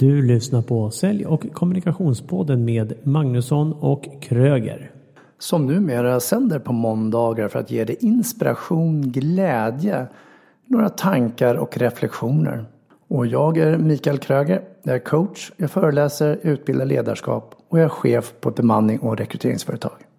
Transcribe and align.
Du 0.00 0.22
lyssnar 0.22 0.62
på 0.62 0.90
Sälj 0.90 1.26
och 1.26 1.52
kommunikationspodden 1.52 2.64
med 2.64 2.94
Magnusson 3.02 3.72
och 3.72 4.08
Kröger. 4.22 4.90
Som 5.38 5.66
numera 5.66 6.20
sänder 6.20 6.58
på 6.58 6.72
måndagar 6.72 7.48
för 7.48 7.58
att 7.58 7.70
ge 7.70 7.84
dig 7.84 7.96
inspiration, 8.00 9.02
glädje, 9.02 10.06
några 10.66 10.88
tankar 10.88 11.54
och 11.54 11.78
reflektioner. 11.78 12.64
Och 13.08 13.26
jag 13.26 13.58
är 13.58 13.78
Mikael 13.78 14.18
Kröger. 14.18 14.62
Jag 14.82 14.94
är 14.94 14.98
coach, 14.98 15.52
jag 15.56 15.70
föreläser, 15.70 16.38
utbildar 16.42 16.86
ledarskap 16.86 17.54
och 17.68 17.78
jag 17.78 17.84
är 17.84 17.88
chef 17.88 18.34
på 18.40 18.48
ett 18.48 18.56
bemanning 18.56 18.98
och 18.98 19.18
rekryteringsföretag. 19.18 20.09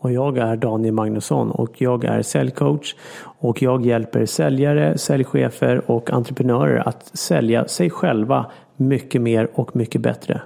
Och 0.00 0.12
jag 0.12 0.38
är 0.38 0.56
Daniel 0.56 0.94
Magnusson 0.94 1.50
och 1.50 1.82
jag 1.82 2.04
är 2.04 2.22
säljcoach 2.22 2.94
och 3.22 3.62
jag 3.62 3.86
hjälper 3.86 4.26
säljare, 4.26 4.98
säljchefer 4.98 5.90
och 5.90 6.10
entreprenörer 6.10 6.88
att 6.88 7.18
sälja 7.18 7.68
sig 7.68 7.90
själva 7.90 8.46
mycket 8.76 9.22
mer 9.22 9.48
och 9.54 9.76
mycket 9.76 10.00
bättre. 10.00 10.40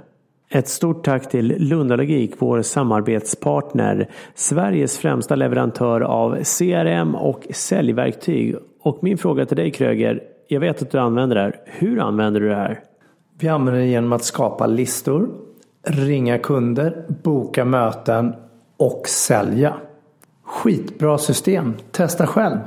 Ett 0.51 0.69
stort 0.69 1.05
tack 1.05 1.31
till 1.31 1.55
Lundalogik, 1.59 2.35
vår 2.39 2.63
samarbetspartner, 2.63 4.11
Sveriges 4.35 4.99
främsta 4.99 5.37
leverantör 5.37 6.01
av 6.01 6.37
CRM 6.45 7.15
och 7.15 7.47
säljverktyg. 7.51 8.57
Och 8.83 8.99
min 9.03 9.19
fråga 9.19 9.47
till 9.47 9.57
dig 9.57 9.71
Kröger, 9.71 10.23
jag 10.49 10.61
vet 10.61 10.83
att 10.83 10.91
du 10.91 10.99
använder 10.99 11.37
det 11.37 11.43
här. 11.43 11.61
Hur 11.67 12.01
använder 12.01 12.41
du 12.41 12.49
det 12.49 12.55
här? 12.55 12.81
Vi 13.39 13.49
använder 13.49 13.81
det 13.81 13.87
genom 13.87 14.13
att 14.13 14.25
skapa 14.25 14.67
listor, 14.67 15.29
ringa 15.87 16.39
kunder, 16.39 17.07
boka 17.23 17.65
möten 17.65 18.35
och 18.77 19.09
sälja. 19.09 19.75
Skitbra 20.45 21.19
system. 21.19 21.75
Testa 21.91 22.27
själv. 22.27 22.59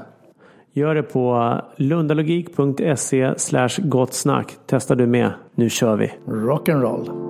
Gör 0.73 0.95
det 0.95 1.03
på 1.03 1.55
lundalogik.se 1.75 3.33
gottsnack. 3.81 4.57
Testar 4.65 4.95
du 4.95 5.07
med. 5.07 5.33
Nu 5.55 5.69
kör 5.69 5.95
vi. 5.95 6.13
Rock'n'roll. 6.25 7.26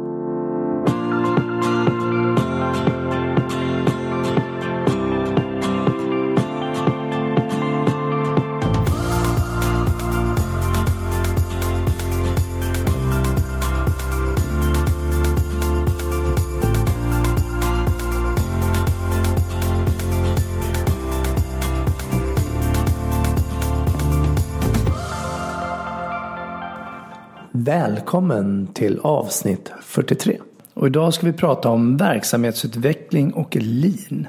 Välkommen 27.67 28.67
till 28.73 28.99
avsnitt 28.99 29.71
43. 29.81 30.37
Och 30.73 30.87
idag 30.87 31.13
ska 31.13 31.25
vi 31.25 31.33
prata 31.33 31.69
om 31.69 31.97
verksamhetsutveckling 31.97 33.33
och 33.33 33.55
lean. 33.55 34.27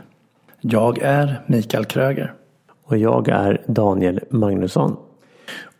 Jag 0.61 0.99
är 0.99 1.43
Mikael 1.47 1.85
Kröger. 1.85 2.35
Och 2.85 2.99
jag 2.99 3.29
är 3.29 3.63
Daniel 3.67 4.21
Magnusson. 4.31 4.97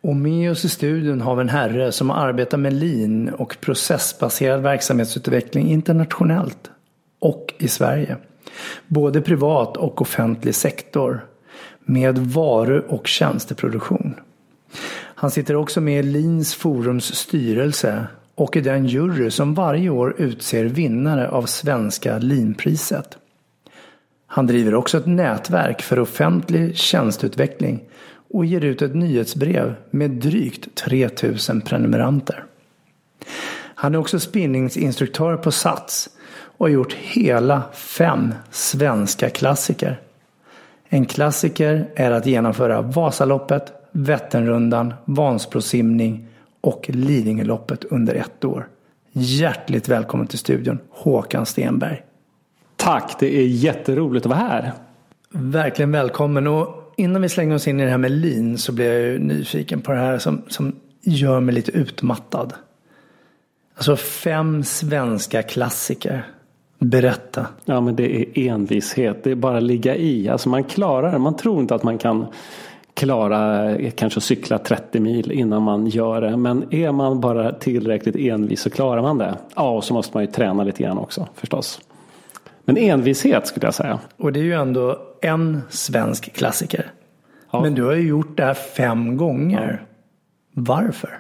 Och 0.01 0.17
med 0.17 0.51
oss 0.51 0.65
i 0.65 0.69
studion 0.69 1.21
har 1.21 1.37
vi 1.37 1.41
en 1.41 1.49
herre 1.49 1.93
som 1.93 2.11
arbetar 2.11 2.59
med 2.59 2.73
lean 2.73 3.29
och 3.29 3.57
processbaserad 3.61 4.63
verksamhetsutveckling 4.63 5.69
internationellt 5.69 6.71
och 7.19 7.55
i 7.59 7.69
Sverige. 7.69 8.17
Både 8.87 9.21
privat 9.21 9.77
och 9.77 10.03
offentlig 10.03 10.55
sektor. 10.55 11.27
Med 11.85 12.19
varu 12.19 12.81
och 12.89 13.07
tjänsteproduktion. 13.07 14.15
Han 15.21 15.31
sitter 15.31 15.57
också 15.57 15.81
med 15.81 15.99
i 15.99 16.03
Lins 16.03 16.55
Forums 16.55 17.15
styrelse 17.15 18.07
och 18.35 18.57
i 18.57 18.61
den 18.61 18.87
jury 18.87 19.31
som 19.31 19.55
varje 19.55 19.91
år 19.91 20.15
utser 20.19 20.65
vinnare 20.65 21.29
av 21.29 21.43
Svenska 21.47 22.19
Linpriset. 22.19 23.19
Han 24.27 24.47
driver 24.47 24.75
också 24.75 24.99
ett 24.99 25.07
nätverk 25.07 25.83
för 25.83 25.99
offentlig 25.99 26.77
tjänsteutveckling 26.77 27.85
och 28.35 28.45
ger 28.45 28.65
ut 28.65 28.83
ett 28.83 28.95
nyhetsbrev 28.95 29.75
med 29.91 30.11
drygt 30.11 30.75
3000 30.75 31.61
prenumeranter. 31.61 32.45
Han 33.75 33.95
är 33.95 33.99
också 33.99 34.21
spinningsinstruktör 34.21 35.37
på 35.37 35.51
Sats 35.51 36.09
och 36.31 36.67
har 36.67 36.73
gjort 36.73 36.93
hela 36.93 37.63
fem 37.73 38.35
svenska 38.51 39.31
klassiker. 39.31 40.01
En 40.89 41.07
klassiker 41.07 41.91
är 41.95 42.11
att 42.11 42.27
genomföra 42.27 42.83
Vasaloppet, 42.83 43.78
Vätternrundan, 43.93 44.95
Vansbrosimning 45.05 46.27
och 46.61 46.91
Lidingöloppet 46.93 47.85
under 47.85 48.15
ett 48.15 48.45
år. 48.45 48.69
Hjärtligt 49.13 49.89
välkommen 49.89 50.27
till 50.27 50.39
studion 50.39 50.79
Håkan 50.91 51.47
Stenberg. 51.47 52.03
Tack, 52.77 53.17
det 53.21 53.39
är 53.39 53.47
jätteroligt 53.47 54.27
att 54.27 54.31
vara 54.31 54.41
här. 54.41 54.73
Verkligen 55.31 55.93
välkommen 55.93 56.47
och 56.47 56.93
innan 56.97 57.23
vi 57.23 57.29
slänger 57.29 57.55
oss 57.55 57.69
in 57.69 57.81
i 57.81 57.85
det 57.85 57.91
här 57.91 57.99
med 57.99 58.11
lin 58.11 58.59
så 58.59 58.73
blir 58.73 58.93
jag 58.93 59.03
ju 59.03 59.19
nyfiken 59.19 59.81
på 59.81 59.93
det 59.93 59.99
här 59.99 60.19
som, 60.19 60.43
som 60.49 60.77
gör 61.03 61.41
mig 61.41 61.55
lite 61.55 61.73
utmattad. 61.73 62.55
Alltså 63.75 63.97
fem 63.97 64.65
svenska 64.65 65.43
klassiker. 65.43 66.27
Berätta. 66.79 67.47
Ja 67.65 67.81
men 67.81 67.97
det 67.97 68.17
är 68.17 68.49
envishet. 68.49 69.25
Det 69.25 69.31
är 69.31 69.35
bara 69.35 69.57
att 69.57 69.63
ligga 69.63 69.97
i. 69.97 70.29
Alltså 70.29 70.49
man 70.49 70.65
klarar 70.65 71.13
det. 71.13 71.19
Man 71.19 71.37
tror 71.37 71.61
inte 71.61 71.75
att 71.75 71.83
man 71.83 71.99
kan 71.99 72.27
klara 72.99 73.75
kanske 73.91 74.21
cykla 74.21 74.59
30 74.59 75.01
mil 75.01 75.33
innan 75.33 75.63
man 75.63 75.87
gör 75.87 76.21
det. 76.21 76.37
Men 76.37 76.75
är 76.75 76.93
man 76.93 77.21
bara 77.21 77.53
tillräckligt 77.53 78.17
envis 78.17 78.61
så 78.61 78.71
klarar 78.71 79.03
man 79.03 79.19
det. 79.19 79.35
Ja, 79.57 79.71
och 79.71 79.85
så 79.85 79.95
måste 79.95 80.17
man 80.17 80.25
ju 80.25 80.31
träna 80.31 80.65
lite 80.65 80.83
grann 80.83 80.99
också 80.99 81.29
förstås. 81.35 81.81
Men 82.65 82.77
envishet 82.77 83.47
skulle 83.47 83.67
jag 83.67 83.75
säga. 83.75 83.99
Och 84.17 84.33
det 84.33 84.41
är 84.41 84.45
ju 84.45 84.55
ändå 84.55 84.99
en 85.21 85.61
svensk 85.69 86.33
klassiker. 86.33 86.93
Ja. 87.51 87.61
Men 87.63 87.75
du 87.75 87.85
har 87.85 87.95
ju 87.95 88.09
gjort 88.09 88.37
det 88.37 88.45
här 88.45 88.55
fem 88.55 89.17
gånger. 89.17 89.83
Ja. 89.83 89.89
Varför? 90.53 91.19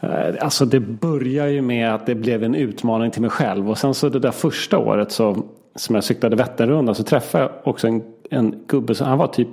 Eh, 0.00 0.34
alltså 0.40 0.64
det 0.64 0.80
börjar 0.80 1.46
ju 1.46 1.62
med 1.62 1.94
att 1.94 2.06
det 2.06 2.14
blev 2.14 2.44
en 2.44 2.54
utmaning 2.54 3.10
till 3.10 3.22
mig 3.22 3.30
själv. 3.30 3.70
Och 3.70 3.78
sen 3.78 3.94
så 3.94 4.08
det 4.08 4.18
där 4.18 4.30
första 4.30 4.78
året 4.78 5.12
så, 5.12 5.36
som 5.74 5.94
jag 5.94 6.04
cyklade 6.04 6.36
Vätternrundan 6.36 6.94
så 6.94 7.02
träffade 7.02 7.44
jag 7.44 7.52
också 7.64 7.88
en, 7.88 8.02
en 8.30 8.54
gubbe. 8.66 8.94
Så 8.94 9.04
han 9.04 9.18
var 9.18 9.26
typ 9.26 9.48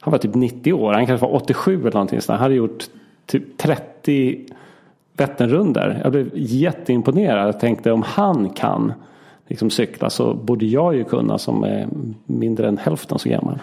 han 0.00 0.10
var 0.10 0.18
typ 0.18 0.34
90 0.34 0.72
år, 0.72 0.92
han 0.92 1.06
kanske 1.06 1.26
var 1.26 1.34
87 1.34 1.80
eller 1.80 1.92
någonting 1.92 2.20
sådär. 2.20 2.38
Han 2.38 2.42
hade 2.42 2.54
gjort 2.54 2.84
typ 3.26 3.58
30 3.58 4.46
Vätternrundor. 5.20 6.00
Jag 6.02 6.12
blev 6.12 6.30
jätteimponerad. 6.34 7.48
Jag 7.48 7.60
tänkte 7.60 7.92
om 7.92 8.02
han 8.02 8.50
kan 8.50 8.92
liksom 9.46 9.70
cykla 9.70 10.10
så 10.10 10.34
borde 10.34 10.66
jag 10.66 10.94
ju 10.94 11.04
kunna 11.04 11.38
som 11.38 11.64
är 11.64 11.88
mindre 12.26 12.68
än 12.68 12.78
hälften 12.78 13.18
så 13.18 13.28
gammal. 13.28 13.58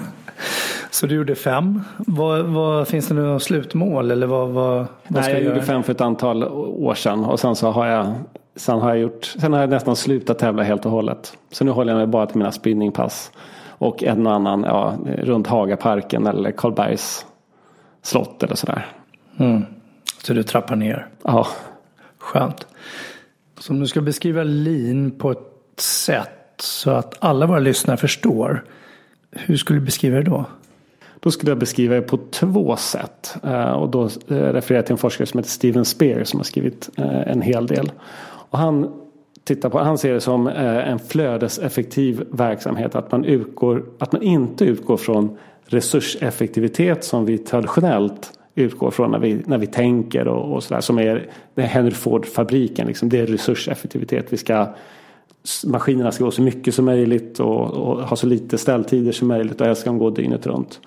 så 0.90 1.06
du 1.06 1.14
gjorde 1.14 1.34
fem. 1.34 1.80
Vad, 1.96 2.44
vad, 2.44 2.88
finns 2.88 3.08
det 3.08 3.14
några 3.14 3.40
slutmål 3.40 4.10
eller 4.10 4.26
vad, 4.26 4.48
vad, 4.48 4.76
vad 4.76 4.86
Nej, 5.08 5.32
jag, 5.32 5.40
jag 5.40 5.44
gjorde 5.44 5.62
fem 5.62 5.82
för 5.82 5.92
ett 5.92 6.00
antal 6.00 6.44
år 6.44 6.94
sedan 6.94 7.24
och 7.24 7.40
sen 7.40 7.56
så 7.56 7.70
har 7.70 7.86
jag 7.86 8.12
Sen 8.56 8.80
har 8.80 8.88
jag 8.88 8.98
gjort, 8.98 9.24
sen 9.24 9.52
har 9.52 9.60
jag 9.60 9.70
nästan 9.70 9.96
slutat 9.96 10.38
tävla 10.38 10.62
helt 10.62 10.86
och 10.86 10.90
hållet. 10.90 11.36
Så 11.50 11.64
nu 11.64 11.70
håller 11.70 11.92
jag 11.92 11.98
mig 11.98 12.06
bara 12.06 12.26
till 12.26 12.38
mina 12.38 12.52
spinningpass. 12.52 13.32
Och 13.78 14.02
en 14.02 14.26
och 14.26 14.32
annan 14.32 14.62
ja, 14.62 14.94
runt 15.04 15.46
Hagaparken 15.46 16.26
eller 16.26 16.52
Karlbergs 16.52 17.26
slott 18.02 18.42
eller 18.42 18.54
sådär. 18.54 18.86
Mm. 19.36 19.64
Så 20.22 20.34
du 20.34 20.42
trappar 20.42 20.76
ner? 20.76 21.08
Ja. 21.22 21.46
Skönt. 22.18 22.66
Så 23.58 23.72
om 23.72 23.80
du 23.80 23.86
ska 23.86 24.00
beskriva 24.00 24.42
lean 24.42 25.10
på 25.10 25.30
ett 25.30 25.80
sätt 25.80 26.30
så 26.58 26.90
att 26.90 27.16
alla 27.20 27.46
våra 27.46 27.58
lyssnare 27.58 27.96
förstår. 27.96 28.64
Hur 29.30 29.56
skulle 29.56 29.78
du 29.78 29.84
beskriva 29.84 30.16
det 30.16 30.22
då? 30.22 30.44
Då 31.20 31.30
skulle 31.30 31.50
jag 31.50 31.58
beskriva 31.58 31.94
det 31.94 32.02
på 32.02 32.18
två 32.30 32.76
sätt. 32.76 33.36
Eh, 33.42 33.70
och 33.70 33.88
då 33.88 34.04
eh, 34.04 34.08
refererar 34.28 34.78
jag 34.78 34.86
till 34.86 34.92
en 34.92 34.98
forskare 34.98 35.26
som 35.26 35.38
heter 35.38 35.50
Steven 35.50 35.84
Spear 35.84 36.24
som 36.24 36.38
har 36.38 36.44
skrivit 36.44 36.90
eh, 36.96 37.30
en 37.30 37.42
hel 37.42 37.66
del. 37.66 37.92
Och 38.24 38.58
han 38.58 39.03
tittar 39.44 39.68
på, 39.68 39.78
han 39.78 39.98
ser 39.98 40.14
det 40.14 40.20
som 40.20 40.46
eh, 40.46 40.88
en 40.88 40.98
flödeseffektiv 40.98 42.24
verksamhet. 42.30 42.94
Att 42.94 43.12
man, 43.12 43.24
utgår, 43.24 43.84
att 43.98 44.12
man 44.12 44.22
inte 44.22 44.64
utgår 44.64 44.96
från 44.96 45.36
resurseffektivitet 45.66 47.04
som 47.04 47.24
vi 47.24 47.38
traditionellt 47.38 48.38
utgår 48.54 48.90
från 48.90 49.10
när 49.10 49.18
vi, 49.18 49.42
när 49.46 49.58
vi 49.58 49.66
tänker 49.66 50.28
och, 50.28 50.54
och 50.54 50.62
sådär. 50.62 50.80
Som 50.80 50.98
är, 50.98 51.30
är 51.54 51.62
Henry 51.62 51.90
Ford-fabriken. 51.90 52.86
Liksom, 52.86 53.08
det 53.08 53.20
är 53.20 53.26
resurseffektivitet. 53.26 54.26
Vi 54.32 54.36
ska, 54.36 54.66
maskinerna 55.66 56.12
ska 56.12 56.24
gå 56.24 56.30
så 56.30 56.42
mycket 56.42 56.74
som 56.74 56.84
möjligt 56.84 57.40
och, 57.40 57.70
och 57.70 58.02
ha 58.02 58.16
så 58.16 58.26
lite 58.26 58.58
ställtider 58.58 59.12
som 59.12 59.28
möjligt 59.28 59.60
och 59.60 59.66
helst 59.66 59.80
ska 59.80 59.90
de 59.90 59.98
gå 59.98 60.10
dygnet 60.10 60.46
runt. 60.46 60.80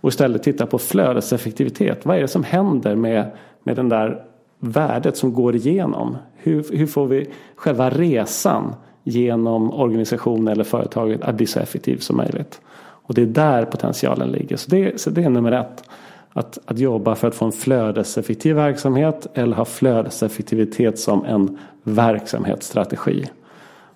Och 0.00 0.08
istället 0.08 0.42
titta 0.42 0.66
på 0.66 0.78
flödeseffektivitet. 0.78 2.06
Vad 2.06 2.16
är 2.16 2.20
det 2.20 2.28
som 2.28 2.44
händer 2.44 2.94
med, 2.94 3.30
med 3.62 3.76
den 3.76 3.88
där 3.88 4.22
värdet 4.58 5.16
som 5.16 5.34
går 5.34 5.56
igenom? 5.56 6.16
Hur, 6.48 6.64
hur 6.72 6.86
får 6.86 7.06
vi 7.06 7.30
själva 7.56 7.90
resan 7.90 8.74
genom 9.02 9.74
organisationen 9.74 10.48
eller 10.48 10.64
företaget 10.64 11.22
att 11.22 11.34
bli 11.34 11.46
så 11.46 11.60
effektiv 11.60 11.96
som 11.98 12.16
möjligt? 12.16 12.60
Och 12.80 13.14
det 13.14 13.22
är 13.22 13.26
där 13.26 13.64
potentialen 13.64 14.28
ligger. 14.28 14.56
Så 14.56 14.70
det, 14.70 15.00
så 15.00 15.10
det 15.10 15.24
är 15.24 15.30
nummer 15.30 15.52
ett. 15.52 15.84
att, 16.32 16.58
att 16.64 16.78
jobba 16.78 17.14
för 17.14 17.28
att 17.28 17.34
få 17.34 17.44
en 17.44 17.52
flödeseffektiv 17.52 18.56
verksamhet 18.56 19.26
eller 19.34 19.56
ha 19.56 19.64
flödeseffektivitet 19.64 20.98
som 20.98 21.24
en 21.24 21.58
verksamhetsstrategi. 21.82 23.26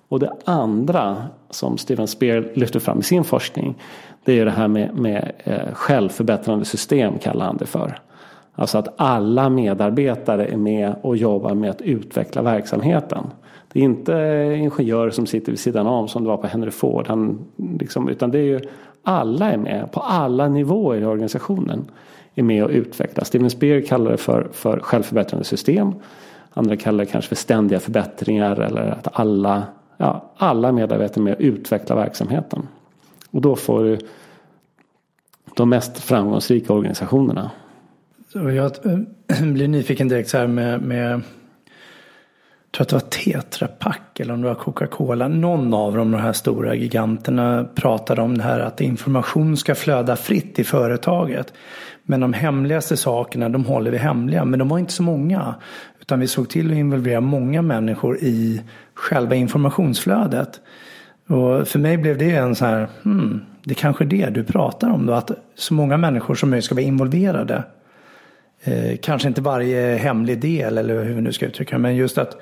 Och 0.07 0.19
det 0.19 0.31
andra 0.45 1.17
som 1.49 1.77
Steven 1.77 2.07
Spear 2.07 2.51
lyfter 2.53 2.79
fram 2.79 2.99
i 2.99 3.03
sin 3.03 3.23
forskning 3.23 3.75
det 4.25 4.39
är 4.39 4.45
det 4.45 4.51
här 4.51 4.67
med, 4.67 4.95
med 4.95 5.31
eh, 5.43 5.73
självförbättrande 5.73 6.65
system 6.65 7.17
kallar 7.19 7.45
han 7.45 7.57
det 7.57 7.65
för. 7.65 7.99
Alltså 8.55 8.77
att 8.77 8.93
alla 8.97 9.49
medarbetare 9.49 10.45
är 10.45 10.57
med 10.57 10.95
och 11.01 11.17
jobbar 11.17 11.53
med 11.53 11.69
att 11.69 11.81
utveckla 11.81 12.41
verksamheten. 12.41 13.23
Det 13.71 13.79
är 13.79 13.83
inte 13.83 14.13
ingenjörer 14.57 15.09
som 15.11 15.25
sitter 15.25 15.51
vid 15.51 15.59
sidan 15.59 15.87
om 15.87 16.07
som 16.07 16.23
det 16.23 16.29
var 16.29 16.37
på 16.37 16.47
Henry 16.47 16.71
Ford. 16.71 17.07
Han, 17.07 17.39
liksom, 17.79 18.09
utan 18.09 18.31
det 18.31 18.37
är 18.37 18.43
ju 18.43 18.59
alla 19.03 19.51
är 19.51 19.57
med 19.57 19.91
på 19.91 19.99
alla 19.99 20.47
nivåer 20.47 21.01
i 21.01 21.05
organisationen. 21.05 21.85
Är 22.35 22.43
med 22.43 22.63
och 22.63 22.69
utvecklar. 22.69 23.23
Steven 23.23 23.49
Spear 23.49 23.81
kallar 23.81 24.11
det 24.11 24.17
för, 24.17 24.47
för 24.51 24.79
självförbättrande 24.79 25.45
system. 25.45 25.93
Andra 26.53 26.77
kallar 26.77 27.05
det 27.05 27.11
kanske 27.11 27.29
för 27.29 27.35
ständiga 27.35 27.79
förbättringar 27.79 28.59
eller 28.59 28.81
att 28.81 29.07
alla, 29.19 29.63
ja, 29.97 30.31
alla 30.37 30.71
medarbetare 30.71 31.21
är 31.21 31.23
med 31.23 31.33
och 31.33 31.41
utvecklar 31.41 31.95
verksamheten. 31.95 32.67
Och 33.31 33.41
då 33.41 33.55
får 33.55 33.83
du 33.83 33.97
de 35.55 35.69
mest 35.69 35.99
framgångsrika 35.99 36.73
organisationerna. 36.73 37.51
Så 38.33 38.51
jag 38.51 38.71
eh, 38.85 39.41
blir 39.53 39.67
nyfiken 39.67 40.07
direkt 40.07 40.29
så 40.29 40.37
här 40.37 40.47
med, 40.47 40.81
med 40.81 41.11
jag 41.11 41.21
tror 42.71 42.81
att 42.81 42.89
det 42.89 42.95
var 42.95 43.41
Tetra 43.41 43.67
Pak 43.67 44.19
eller 44.19 44.33
om 44.33 44.41
det 44.41 44.47
var 44.47 44.55
Coca-Cola. 44.55 45.27
Någon 45.27 45.73
av 45.73 45.97
de 45.97 46.13
här 46.13 46.33
stora 46.33 46.75
giganterna, 46.75 47.65
pratade 47.75 48.21
om 48.21 48.37
det 48.37 48.43
här 48.43 48.59
att 48.59 48.81
information 48.81 49.57
ska 49.57 49.75
flöda 49.75 50.15
fritt 50.15 50.59
i 50.59 50.63
företaget. 50.63 51.53
Men 52.03 52.19
de 52.19 52.33
hemligaste 52.33 52.97
sakerna, 52.97 53.49
de 53.49 53.65
håller 53.65 53.91
vi 53.91 53.97
hemliga. 53.97 54.45
Men 54.45 54.59
de 54.59 54.69
var 54.69 54.79
inte 54.79 54.93
så 54.93 55.03
många. 55.03 55.55
Utan 56.01 56.19
vi 56.19 56.27
såg 56.27 56.49
till 56.49 56.71
att 56.71 56.77
involvera 56.77 57.21
många 57.21 57.61
människor 57.61 58.17
i 58.17 58.61
själva 58.93 59.35
informationsflödet. 59.35 60.61
Och 61.27 61.67
för 61.67 61.79
mig 61.79 61.97
blev 61.97 62.17
det 62.17 62.31
en 62.31 62.55
så 62.55 62.65
här, 62.65 62.87
hmm, 63.03 63.41
det 63.63 63.71
är 63.71 63.75
kanske 63.75 64.03
är 64.03 64.07
det 64.07 64.29
du 64.29 64.43
pratar 64.43 64.89
om 64.89 65.05
då. 65.05 65.13
Att 65.13 65.31
så 65.55 65.73
många 65.73 65.97
människor 65.97 66.35
som 66.35 66.49
möjligt 66.49 66.65
ska 66.65 66.75
vara 66.75 66.85
involverade. 66.85 67.63
Eh, 68.63 68.97
kanske 69.01 69.27
inte 69.27 69.41
varje 69.41 69.97
hemlig 69.97 70.41
del 70.41 70.77
eller 70.77 71.03
hur 71.03 71.13
vi 71.13 71.21
nu 71.21 71.33
ska 71.33 71.45
uttrycka 71.45 71.75
det. 71.75 71.81
men 71.81 71.95
just 71.95 72.17
att 72.17 72.37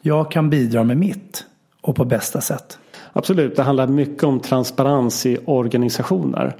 jag 0.00 0.30
kan 0.30 0.50
bidra 0.50 0.84
med 0.84 0.96
mitt 0.96 1.44
och 1.80 1.96
på 1.96 2.04
bästa 2.04 2.40
sätt. 2.40 2.78
Absolut, 3.12 3.56
det 3.56 3.62
handlar 3.62 3.86
mycket 3.86 4.24
om 4.24 4.40
transparens 4.40 5.26
i 5.26 5.38
organisationer. 5.44 6.56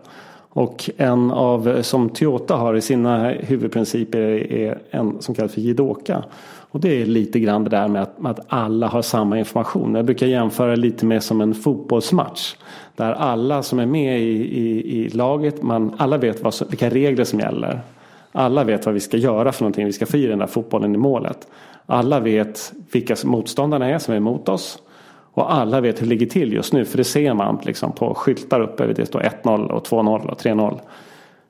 Och 0.57 0.91
en 0.97 1.31
av 1.31 1.83
som 1.83 2.09
Toyota 2.09 2.57
har 2.57 2.75
i 2.75 2.81
sina 2.81 3.29
huvudprinciper 3.29 4.19
är 4.53 4.79
en 4.91 5.23
som 5.23 5.35
kallas 5.35 5.53
för 5.53 5.61
Jidoka. 5.61 6.25
Och 6.71 6.81
det 6.81 7.03
är 7.03 7.07
lite 7.07 7.41
grann 7.41 7.65
det 7.65 7.71
där 7.71 7.89
med 7.89 8.03
att, 8.03 8.27
att 8.27 8.41
alla 8.49 8.87
har 8.87 9.03
samma 9.03 9.39
information. 9.39 9.95
Jag 9.95 10.05
brukar 10.05 10.27
jämföra 10.27 10.77
lite 10.77 11.07
med 11.07 11.23
som 11.23 11.41
en 11.41 11.55
fotbollsmatch. 11.55 12.55
Där 12.97 13.13
alla 13.13 13.63
som 13.63 13.79
är 13.79 13.87
med 13.87 14.21
i, 14.21 14.59
i, 14.59 14.99
i 14.99 15.09
laget, 15.09 15.63
man, 15.63 15.95
alla 15.99 16.19
vet 16.19 16.43
vad, 16.43 16.55
vilka 16.69 16.91
regler 16.91 17.25
som 17.25 17.41
gäller. 17.41 17.81
Alla 18.37 18.65
vet 18.65 18.87
vad 18.87 18.95
vi 18.95 19.01
ska 19.01 19.17
göra 19.17 19.53
för 19.53 19.63
någonting. 19.63 19.87
Vi 19.87 19.93
ska 19.93 20.07
få 20.07 20.17
i 20.17 20.27
den 20.27 20.39
där 20.39 20.47
fotbollen 20.47 20.95
i 20.95 20.99
målet. 20.99 21.49
Alla 21.87 22.21
vet 22.21 22.73
vilka 22.93 23.17
motståndarna 23.25 23.91
är 23.91 23.99
som 23.99 24.15
är 24.15 24.19
emot 24.19 24.49
oss. 24.49 24.79
Och 25.33 25.55
alla 25.55 25.81
vet 25.81 26.01
hur 26.01 26.07
det 26.07 26.09
ligger 26.09 26.27
till 26.27 26.53
just 26.53 26.73
nu. 26.73 26.85
För 26.85 26.99
det 26.99 27.05
ser 27.05 27.35
man 27.35 27.59
liksom 27.63 27.93
på 27.93 28.15
skyltar 28.15 28.61
uppe. 28.61 28.87
Det 28.87 29.07
står 29.07 29.21
1-0 29.21 29.69
och 29.69 29.87
2-0 29.87 30.29
och 30.29 30.41
3-0. 30.41 30.81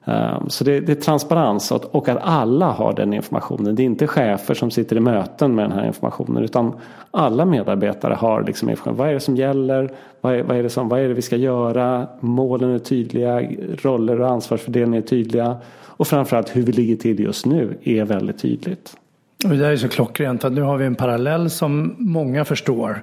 Ehm, 0.05 0.49
så 0.49 0.65
det, 0.65 0.81
det, 0.81 0.93
är 0.93 0.97
transparens 0.97 1.71
och 1.71 2.09
att 2.09 2.19
alla 2.23 2.67
har 2.67 2.93
den 2.93 3.13
informationen. 3.13 3.75
Det 3.75 3.83
är 3.83 3.85
inte 3.85 4.07
chefer 4.07 4.55
som 4.55 4.71
sitter 4.71 4.97
i 4.97 5.01
möten 5.01 5.55
med 5.55 5.65
den 5.65 5.79
här 5.79 5.87
informationen. 5.87 6.45
Utan 6.45 6.73
alla 7.11 7.45
medarbetare 7.45 8.15
har 8.15 8.43
liksom 8.43 8.71
information. 8.71 8.99
Vad 8.99 9.09
är 9.09 9.13
det 9.13 9.21
som 9.21 9.37
gäller? 9.37 9.91
Vad 10.21 10.35
är, 10.35 10.43
vad 10.43 10.57
är, 10.57 10.63
det, 10.63 10.71
som, 10.71 10.89
vad 10.89 11.01
är 11.01 11.09
det 11.09 11.15
vi 11.15 11.23
ska 11.23 11.37
göra? 11.37 12.07
Målen 12.21 12.71
är 12.71 12.79
tydliga. 12.79 13.43
Roller 13.83 14.21
och 14.21 14.29
ansvarsfördelning 14.29 14.99
är 14.99 15.03
tydliga. 15.03 15.57
Och 15.97 16.09
framförallt 16.09 16.57
hur 16.57 16.63
vi 16.63 16.73
ligger 16.73 16.97
till 16.97 17.21
just 17.21 17.47
nu 17.47 17.79
är 17.83 18.05
väldigt 18.05 18.39
tydligt. 18.39 18.97
Och 19.45 19.51
det 19.51 19.57
där 19.57 19.71
är 19.71 19.77
så 19.77 19.89
klockrent 19.89 20.45
att 20.45 20.53
nu 20.53 20.63
har 20.63 20.77
vi 20.77 20.87
en 20.87 20.95
parallell 20.95 21.51
som 21.51 21.95
många 21.99 22.45
förstår. 22.45 23.03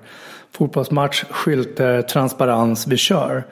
Fotbollsmatch, 0.52 1.24
skyltar, 1.24 2.02
transparens, 2.02 2.88
vi 2.88 2.98
kör. 2.98 3.44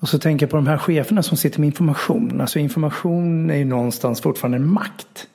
Och 0.00 0.08
så 0.08 0.18
tänker 0.18 0.46
jag 0.46 0.50
på 0.50 0.56
de 0.56 0.66
här 0.66 0.78
cheferna 0.78 1.22
som 1.22 1.36
sitter 1.36 1.60
med 1.60 1.66
information. 1.66 2.40
Alltså 2.40 2.58
information 2.58 3.50
är 3.50 3.56
ju 3.56 3.64
någonstans 3.64 4.20
fortfarande 4.20 4.58
makt. 4.58 5.28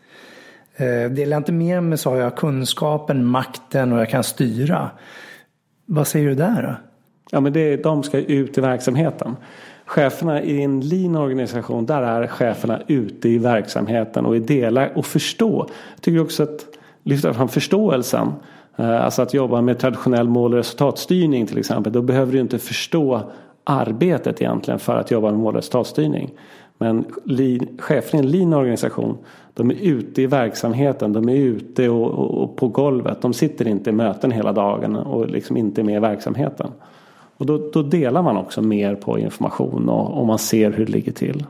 Eh, 0.75 1.12
delar 1.12 1.31
jag 1.31 1.39
inte 1.39 1.51
med 1.51 1.83
mig 1.83 1.97
så 1.97 2.09
har 2.09 2.18
jag 2.18 2.36
kunskapen, 2.36 3.25
makten 3.25 3.94
och 3.94 4.00
jag 4.00 4.09
kan 4.09 4.24
styra. 4.24 4.89
Vad 5.86 6.07
säger 6.07 6.27
du 6.27 6.36
där 6.36 6.62
då? 6.63 6.75
Ja 7.31 7.39
men 7.39 7.53
det, 7.53 7.83
de 7.83 8.03
ska 8.03 8.18
ut 8.18 8.57
i 8.57 8.62
verksamheten. 8.62 9.36
Cheferna 9.86 10.42
i 10.42 10.64
en 10.64 10.80
lean 10.80 11.16
organisation, 11.16 11.86
där 11.86 12.02
är 12.02 12.28
cheferna 12.28 12.82
ute 12.88 13.30
i 13.30 13.38
verksamheten 13.38 14.26
och 14.26 14.36
är 14.36 14.40
delar 14.40 14.92
och 14.96 15.06
förstå. 15.06 15.68
Jag 15.96 16.02
tycker 16.02 16.22
också 16.22 16.44
att 16.44 16.66
lyfta 17.04 17.34
fram 17.34 17.50
förståelsen. 17.50 18.34
Eh, 18.76 19.06
alltså 19.06 19.22
att 19.22 19.34
jobba 19.34 19.62
med 19.62 19.80
traditionell 19.80 20.28
mål 20.28 20.54
och 20.54 20.58
resultatstyrning 20.58 21.48
till 21.48 21.58
exempel. 21.58 21.94
Då 21.94 22.02
behöver 22.02 22.32
du 22.32 22.40
inte 22.40 22.60
förstå 22.60 23.22
arbetet 23.64 24.42
egentligen 24.42 24.80
för 24.80 24.96
att 24.96 25.12
jobba 25.12 25.32
med 25.32 25.40
mål 25.40 25.54
och 25.54 25.56
resultatstyrning. 25.56 26.31
Men 26.78 27.06
cheferna 27.80 28.24
i 28.24 28.26
en 28.26 28.31
lean 28.31 28.54
organisation 28.54 29.18
de 29.54 29.72
är 29.72 29.76
ute 29.76 30.22
i 30.22 30.26
verksamheten, 30.26 31.14
de 31.14 31.30
är 31.30 31.36
ute 31.36 31.90
och, 31.90 32.12
och, 32.12 32.44
och, 32.44 32.56
på 32.56 32.68
golvet. 32.68 33.22
De 33.22 33.34
sitter 33.34 33.68
inte 33.68 33.90
i 33.90 33.94
möten 33.94 34.31
hela 34.31 34.52
dagen 34.52 34.96
och 34.96 35.28
liksom 35.28 35.58
inte 35.58 35.84
med 35.84 35.96
i 35.96 36.00
verksamheten. 36.00 36.72
Och 37.38 37.46
då, 37.46 37.70
då, 37.74 37.82
delar 37.82 38.22
man 38.22 38.38
också 38.38 38.62
mer 38.62 38.96
på 38.96 39.20
information 39.20 39.90
och, 39.90 40.20
och 40.20 40.26
man 40.26 40.40
ser 40.40 40.72
hur 40.72 40.86
det 40.86 40.92
ligger 40.92 41.12
till. 41.12 41.46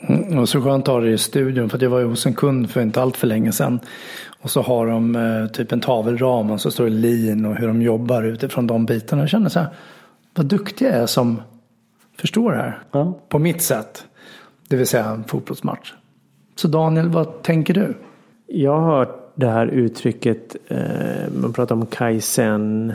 Mm, 0.00 0.38
och 0.38 0.48
så 0.48 0.62
skönt 0.62 0.88
att 0.88 0.94
ha 0.94 1.00
det 1.00 1.10
i 1.10 1.18
studion 1.18 1.68
för 1.68 1.82
jag 1.82 1.90
var 1.90 1.98
ju 1.98 2.06
hos 2.06 2.26
en 2.26 2.34
kund 2.34 2.70
för 2.70 2.82
inte 2.82 3.02
allt 3.02 3.16
för 3.16 3.26
länge 3.26 3.52
sedan. 3.52 3.80
Och 4.40 4.50
så 4.50 4.62
har 4.62 4.86
de 4.86 5.16
eh, 5.16 5.46
typ 5.46 5.72
en 5.72 5.80
tavelram 5.80 6.50
och 6.50 6.60
så 6.60 6.70
står 6.70 6.84
det 6.84 6.90
lean 6.90 7.44
och 7.44 7.56
hur 7.56 7.66
de 7.66 7.82
jobbar 7.82 8.22
utifrån 8.22 8.66
de 8.66 8.86
bitarna. 8.86 9.22
Jag 9.22 9.28
känner 9.28 9.48
så 9.48 9.58
här, 9.60 9.68
vad 10.34 10.46
duktig 10.46 10.86
jag 10.86 10.94
är 10.94 11.06
som 11.06 11.42
förstår 12.16 12.52
det 12.52 12.58
här. 12.58 12.82
Ja. 12.92 13.18
På 13.28 13.38
mitt 13.38 13.62
sätt. 13.62 14.04
Det 14.68 14.76
vill 14.76 14.86
säga 14.86 15.04
en 15.04 15.24
fotbollsmatch. 15.24 15.92
Så 16.56 16.68
Daniel, 16.68 17.08
vad 17.08 17.42
tänker 17.42 17.74
du? 17.74 17.94
Jag 18.46 18.80
har 18.80 18.96
hört 18.96 19.25
det 19.36 19.46
här 19.46 19.66
uttrycket, 19.66 20.56
eh, 20.68 20.78
man 21.42 21.52
pratar 21.52 21.74
om 21.74 21.86
kaizen. 21.86 22.92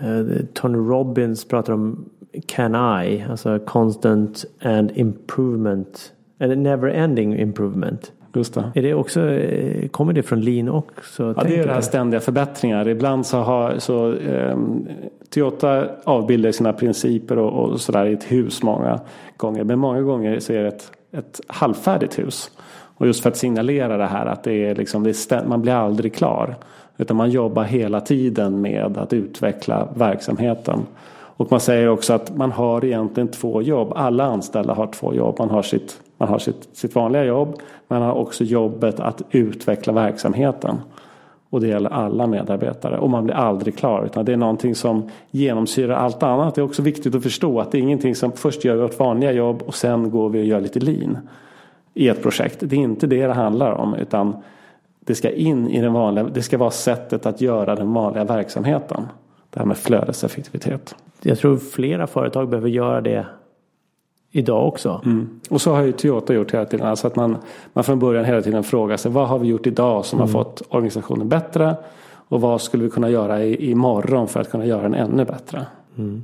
Eh, 0.00 0.26
Tony 0.52 0.78
Robbins 0.78 1.44
pratar 1.44 1.72
om 1.72 2.04
can 2.46 3.02
I, 3.04 3.24
alltså 3.30 3.58
constant 3.58 4.44
and 4.62 4.90
improvement. 4.94 6.12
Eller 6.38 6.56
never 6.56 6.88
ending 6.88 7.38
improvement. 7.38 8.12
Just 8.34 8.54
det. 8.54 8.72
Är 8.74 8.82
det 8.82 8.94
också, 8.94 9.30
eh, 9.30 9.88
kommer 9.88 10.12
det 10.12 10.22
från 10.22 10.40
lean 10.40 10.68
också? 10.68 11.34
Ja, 11.36 11.44
det 11.44 11.56
är 11.56 11.66
det 11.66 11.72
här 11.72 11.80
ständiga 11.80 12.20
förbättringar. 12.20 12.88
Ibland 12.88 13.26
så 13.26 13.38
har 13.38 13.78
så, 13.78 14.12
eh, 14.12 14.56
Toyota 15.30 15.86
avbildar 16.04 16.52
sina 16.52 16.72
principer 16.72 17.38
och, 17.38 17.70
och 17.70 17.80
sådär 17.80 18.06
i 18.06 18.12
ett 18.12 18.32
hus 18.32 18.62
många 18.62 19.00
gånger. 19.36 19.64
Men 19.64 19.78
många 19.78 20.00
gånger 20.00 20.40
så 20.40 20.52
är 20.52 20.62
det 20.62 20.68
ett, 20.68 20.92
ett 21.12 21.40
halvfärdigt 21.46 22.18
hus. 22.18 22.50
Och 23.04 23.08
just 23.08 23.22
för 23.22 23.30
att 23.30 23.36
signalera 23.36 23.96
det 23.96 24.06
här 24.06 24.26
att 24.26 24.42
det 24.42 24.52
är 24.52 24.74
liksom, 24.74 25.02
det 25.02 25.10
är 25.10 25.44
man 25.46 25.62
blir 25.62 25.72
aldrig 25.72 26.14
klar. 26.14 26.56
Utan 26.96 27.16
man 27.16 27.30
jobbar 27.30 27.64
hela 27.64 28.00
tiden 28.00 28.60
med 28.60 28.98
att 28.98 29.12
utveckla 29.12 29.88
verksamheten. 29.94 30.80
Och 31.12 31.50
man 31.50 31.60
säger 31.60 31.88
också 31.88 32.12
att 32.12 32.36
man 32.36 32.52
har 32.52 32.84
egentligen 32.84 33.28
två 33.28 33.62
jobb. 33.62 33.92
Alla 33.96 34.24
anställda 34.24 34.74
har 34.74 34.86
två 34.86 35.14
jobb. 35.14 35.36
Man 35.38 35.50
har 35.50 35.62
sitt, 35.62 36.00
man 36.18 36.28
har 36.28 36.38
sitt, 36.38 36.68
sitt 36.72 36.94
vanliga 36.94 37.24
jobb. 37.24 37.58
Man 37.88 38.02
har 38.02 38.12
också 38.12 38.44
jobbet 38.44 39.00
att 39.00 39.22
utveckla 39.30 39.92
verksamheten. 39.92 40.76
Och 41.50 41.60
det 41.60 41.66
gäller 41.66 41.90
alla 41.90 42.26
medarbetare. 42.26 42.98
Och 42.98 43.10
man 43.10 43.24
blir 43.24 43.34
aldrig 43.34 43.78
klar. 43.78 44.04
Utan 44.04 44.24
det 44.24 44.32
är 44.32 44.36
någonting 44.36 44.74
som 44.74 45.10
genomsyrar 45.30 45.94
allt 45.94 46.22
annat. 46.22 46.54
Det 46.54 46.60
är 46.60 46.64
också 46.64 46.82
viktigt 46.82 47.14
att 47.14 47.22
förstå 47.22 47.60
att 47.60 47.72
det 47.72 47.78
är 47.78 47.82
ingenting 47.82 48.14
som 48.14 48.32
först 48.32 48.64
gör 48.64 48.74
vi 48.74 48.82
vårt 48.82 48.98
vanliga 48.98 49.32
jobb 49.32 49.62
och 49.66 49.74
sen 49.74 50.10
går 50.10 50.28
vi 50.28 50.40
och 50.40 50.46
gör 50.46 50.60
lite 50.60 50.80
lean. 50.80 51.18
I 51.94 52.08
ett 52.08 52.22
projekt. 52.22 52.56
Det 52.60 52.76
är 52.76 52.80
inte 52.80 53.06
det 53.06 53.26
det 53.26 53.32
handlar 53.32 53.72
om. 53.72 53.94
Utan 53.94 54.36
det 55.00 55.14
ska 55.14 55.30
in 55.30 55.70
i 55.70 55.80
den 55.80 55.92
vanliga. 55.92 56.24
Det 56.24 56.42
ska 56.42 56.58
vara 56.58 56.70
sättet 56.70 57.26
att 57.26 57.40
göra 57.40 57.74
den 57.74 57.92
vanliga 57.92 58.24
verksamheten. 58.24 59.02
Det 59.50 59.58
här 59.58 59.66
med 59.66 59.76
flödeseffektivitet. 59.76 60.94
Jag 61.22 61.38
tror 61.38 61.56
flera 61.56 62.06
företag 62.06 62.48
behöver 62.48 62.68
göra 62.68 63.00
det 63.00 63.26
idag 64.30 64.68
också. 64.68 65.00
Mm. 65.04 65.40
Och 65.50 65.60
så 65.60 65.74
har 65.74 65.82
ju 65.82 65.92
Toyota 65.92 66.34
gjort 66.34 66.54
hela 66.54 66.64
tiden. 66.64 66.86
Alltså 66.86 67.06
att 67.06 67.16
man, 67.16 67.36
man 67.72 67.84
från 67.84 67.98
början 67.98 68.24
hela 68.24 68.42
tiden 68.42 68.64
frågar 68.64 68.96
sig 68.96 69.10
vad 69.10 69.28
har 69.28 69.38
vi 69.38 69.48
gjort 69.48 69.66
idag 69.66 70.04
som 70.04 70.18
mm. 70.18 70.34
har 70.34 70.44
fått 70.44 70.62
organisationen 70.68 71.28
bättre? 71.28 71.76
Och 72.28 72.40
vad 72.40 72.60
skulle 72.60 72.84
vi 72.84 72.90
kunna 72.90 73.10
göra 73.10 73.44
i, 73.44 73.70
imorgon 73.70 74.28
för 74.28 74.40
att 74.40 74.50
kunna 74.50 74.66
göra 74.66 74.82
den 74.82 74.94
ännu 74.94 75.24
bättre? 75.24 75.66
Mm. 75.98 76.22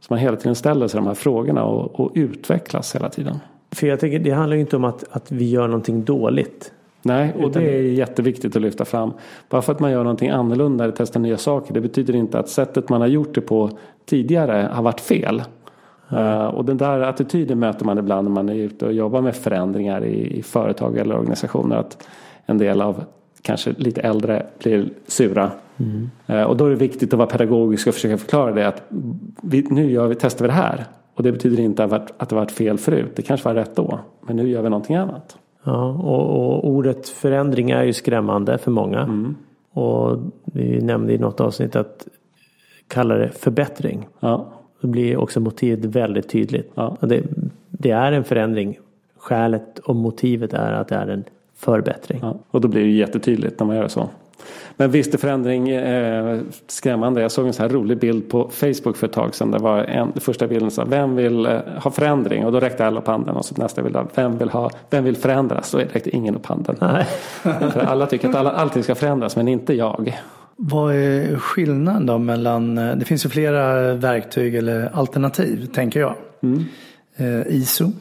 Så 0.00 0.06
man 0.12 0.18
hela 0.18 0.36
tiden 0.36 0.54
ställer 0.54 0.88
sig 0.88 0.98
de 0.98 1.06
här 1.06 1.14
frågorna 1.14 1.64
och, 1.64 2.00
och 2.00 2.12
utvecklas 2.14 2.94
hela 2.94 3.08
tiden. 3.08 3.40
För 3.70 3.86
jag 3.86 4.00
tänker, 4.00 4.18
det 4.18 4.30
handlar 4.30 4.56
ju 4.56 4.60
inte 4.60 4.76
om 4.76 4.84
att, 4.84 5.04
att 5.10 5.32
vi 5.32 5.50
gör 5.50 5.66
någonting 5.66 6.04
dåligt. 6.04 6.72
Nej, 7.02 7.34
och 7.38 7.52
det 7.52 7.60
är 7.60 7.82
jätteviktigt 7.82 8.56
att 8.56 8.62
lyfta 8.62 8.84
fram. 8.84 9.12
Bara 9.48 9.62
för 9.62 9.72
att 9.72 9.80
man 9.80 9.90
gör 9.90 10.02
någonting 10.02 10.30
annorlunda 10.30 10.84
eller 10.84 10.94
testar 10.96 11.20
nya 11.20 11.38
saker. 11.38 11.74
Det 11.74 11.80
betyder 11.80 12.16
inte 12.16 12.38
att 12.38 12.48
sättet 12.48 12.88
man 12.88 13.00
har 13.00 13.08
gjort 13.08 13.34
det 13.34 13.40
på 13.40 13.70
tidigare 14.04 14.68
har 14.72 14.82
varit 14.82 15.00
fel. 15.00 15.42
Uh, 16.12 16.44
och 16.44 16.64
den 16.64 16.76
där 16.76 17.00
attityden 17.00 17.58
möter 17.58 17.84
man 17.84 17.98
ibland 17.98 18.28
när 18.28 18.34
man 18.34 18.48
är 18.48 18.54
ute 18.54 18.86
och 18.86 18.92
jobbar 18.92 19.20
med 19.20 19.36
förändringar 19.36 20.04
i, 20.04 20.38
i 20.38 20.42
företag 20.42 20.98
eller 20.98 21.16
organisationer. 21.16 21.76
Att 21.76 22.08
en 22.46 22.58
del 22.58 22.82
av 22.82 23.04
kanske 23.42 23.74
lite 23.76 24.00
äldre 24.00 24.46
blir 24.58 24.90
sura. 25.06 25.50
Mm. 25.76 26.10
Uh, 26.30 26.42
och 26.42 26.56
då 26.56 26.66
är 26.66 26.70
det 26.70 26.76
viktigt 26.76 27.12
att 27.12 27.18
vara 27.18 27.28
pedagogisk 27.28 27.86
och 27.86 27.94
försöka 27.94 28.18
förklara 28.18 28.52
det. 28.52 28.68
att 28.68 28.82
vi, 29.42 29.66
Nu 29.70 29.90
gör 29.90 30.06
vi, 30.06 30.14
testar 30.14 30.44
vi 30.44 30.48
det 30.48 30.54
här. 30.54 30.84
Och 31.18 31.24
det 31.24 31.32
betyder 31.32 31.62
inte 31.62 31.84
att 31.84 32.28
det 32.28 32.34
varit 32.34 32.52
fel 32.52 32.78
förut. 32.78 33.12
Det 33.16 33.22
kanske 33.22 33.48
var 33.48 33.54
rätt 33.54 33.76
då. 33.76 34.00
Men 34.26 34.36
nu 34.36 34.48
gör 34.48 34.62
vi 34.62 34.70
någonting 34.70 34.96
annat. 34.96 35.38
Ja, 35.64 35.90
och, 35.90 36.36
och 36.36 36.68
ordet 36.68 37.08
förändring 37.08 37.70
är 37.70 37.82
ju 37.82 37.92
skrämmande 37.92 38.58
för 38.58 38.70
många. 38.70 39.00
Mm. 39.00 39.36
Och 39.72 40.18
vi 40.44 40.80
nämnde 40.80 41.12
i 41.12 41.18
något 41.18 41.40
avsnitt 41.40 41.76
att 41.76 42.08
kalla 42.88 43.14
det 43.14 43.28
förbättring. 43.28 44.08
Ja. 44.20 44.46
Då 44.80 44.88
blir 44.88 45.16
också 45.16 45.40
motivet 45.40 45.84
väldigt 45.84 46.28
tydligt. 46.28 46.70
Ja. 46.74 46.96
Det, 47.00 47.22
det, 47.68 47.90
är 47.90 48.12
en 48.12 48.24
förändring. 48.24 48.78
Skälet 49.16 49.78
och 49.78 49.96
motivet 49.96 50.52
är 50.52 50.72
att 50.72 50.88
det 50.88 50.94
är 50.94 51.06
en 51.06 51.24
förbättring. 51.54 52.18
Ja. 52.22 52.38
Och 52.50 52.60
då 52.60 52.68
blir 52.68 52.82
det 52.82 52.90
jättetydligt 52.90 53.60
när 53.60 53.66
man 53.66 53.76
gör 53.76 53.88
så. 53.88 54.08
Men 54.76 54.90
visst 54.90 55.14
är 55.14 55.18
förändring 55.18 55.68
eh, 55.68 56.38
skrämmande. 56.66 57.20
Jag 57.20 57.32
såg 57.32 57.46
en 57.46 57.52
så 57.52 57.62
här 57.62 57.68
rolig 57.68 57.98
bild 57.98 58.30
på 58.30 58.48
Facebook 58.48 58.96
för 58.96 59.06
ett 59.06 59.12
tag 59.12 59.34
sedan. 59.34 59.50
Det 59.50 59.58
var 59.58 59.78
en, 59.78 60.12
första 60.20 60.46
bilden 60.46 60.70
sa 60.70 60.84
vem 60.84 61.16
vill 61.16 61.46
eh, 61.46 61.58
ha 61.82 61.90
förändring? 61.90 62.46
Och 62.46 62.52
då 62.52 62.60
räckte 62.60 62.86
alla 62.86 63.00
upp 63.00 63.06
handen. 63.06 63.36
Och 63.36 63.44
så 63.44 63.54
nästa 63.58 63.82
bild 63.82 63.98
vem 64.14 64.38
vill, 64.38 64.48
ha, 64.48 64.70
vem 64.90 65.04
vill 65.04 65.16
förändras? 65.16 65.70
Då 65.70 65.78
räckte 65.78 66.16
ingen 66.16 66.34
upp 66.34 66.46
handen. 66.46 66.76
Nej. 66.80 67.06
för 67.72 67.80
alla 67.80 68.06
tycker 68.06 68.28
att 68.28 68.34
alla, 68.34 68.50
allting 68.50 68.82
ska 68.82 68.94
förändras 68.94 69.36
men 69.36 69.48
inte 69.48 69.74
jag. 69.74 70.18
Vad 70.56 70.94
är 70.94 71.36
skillnaden 71.36 72.06
då 72.06 72.18
mellan, 72.18 72.78
eh, 72.78 72.96
det 72.96 73.04
finns 73.04 73.24
ju 73.26 73.28
flera 73.28 73.94
verktyg 73.94 74.54
eller 74.54 74.90
alternativ 74.94 75.66
tänker 75.66 76.00
jag. 76.00 76.14
Mm. 76.42 76.64
Eh, 77.16 77.56
ISO, 77.56 77.92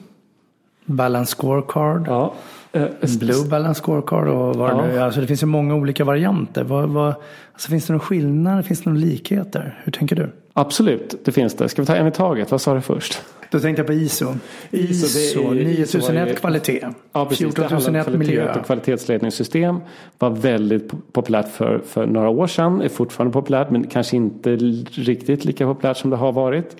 Balance 0.85 1.35
Scorecard. 1.35 2.07
Ja. 2.07 2.33
Eh, 2.71 2.85
Blue 3.19 3.47
Balance 3.49 3.81
Scorecard 3.81 4.27
och 4.27 4.55
vad 4.55 4.71
ja. 4.71 4.85
nu 4.85 4.99
Alltså 4.99 5.21
det 5.21 5.27
finns 5.27 5.43
ju 5.43 5.47
många 5.47 5.75
olika 5.75 6.03
varianter. 6.03 6.63
Vad, 6.63 6.89
vad, 6.89 7.13
alltså 7.53 7.69
finns 7.69 7.87
det 7.87 7.93
någon 7.93 7.99
skillnad? 7.99 8.65
Finns 8.65 8.81
det 8.81 8.89
några 8.89 9.05
likheter? 9.05 9.79
Hur 9.83 9.91
tänker 9.91 10.15
du? 10.15 10.31
Absolut, 10.53 11.15
det 11.25 11.31
finns 11.31 11.53
det. 11.53 11.69
Ska 11.69 11.81
vi 11.81 11.85
ta 11.85 11.95
en 11.95 12.07
i 12.07 12.11
taget? 12.11 12.51
Vad 12.51 12.61
sa 12.61 12.73
du 12.73 12.81
först? 12.81 13.21
Då 13.51 13.59
tänkte 13.59 13.79
jag 13.79 13.87
på 13.87 13.93
ISO. 13.93 14.33
ISO, 14.71 15.19
ISO 15.19 15.51
9001 15.51 16.39
kvalitet. 16.39 16.87
Ja, 17.11 17.25
precis. 17.25 17.55
14001 17.55 18.07
miljö. 18.07 18.53
Och 18.59 18.65
kvalitetsledningssystem 18.65 19.79
var 20.19 20.29
väldigt 20.29 21.13
populärt 21.13 21.47
för, 21.47 21.79
för 21.79 22.05
några 22.05 22.29
år 22.29 22.47
sedan. 22.47 22.81
Är 22.81 22.89
fortfarande 22.89 23.33
populärt 23.33 23.69
men 23.69 23.87
kanske 23.87 24.15
inte 24.15 24.55
riktigt 24.55 25.45
lika 25.45 25.65
populärt 25.65 25.97
som 25.97 26.09
det 26.09 26.15
har 26.15 26.31
varit. 26.31 26.75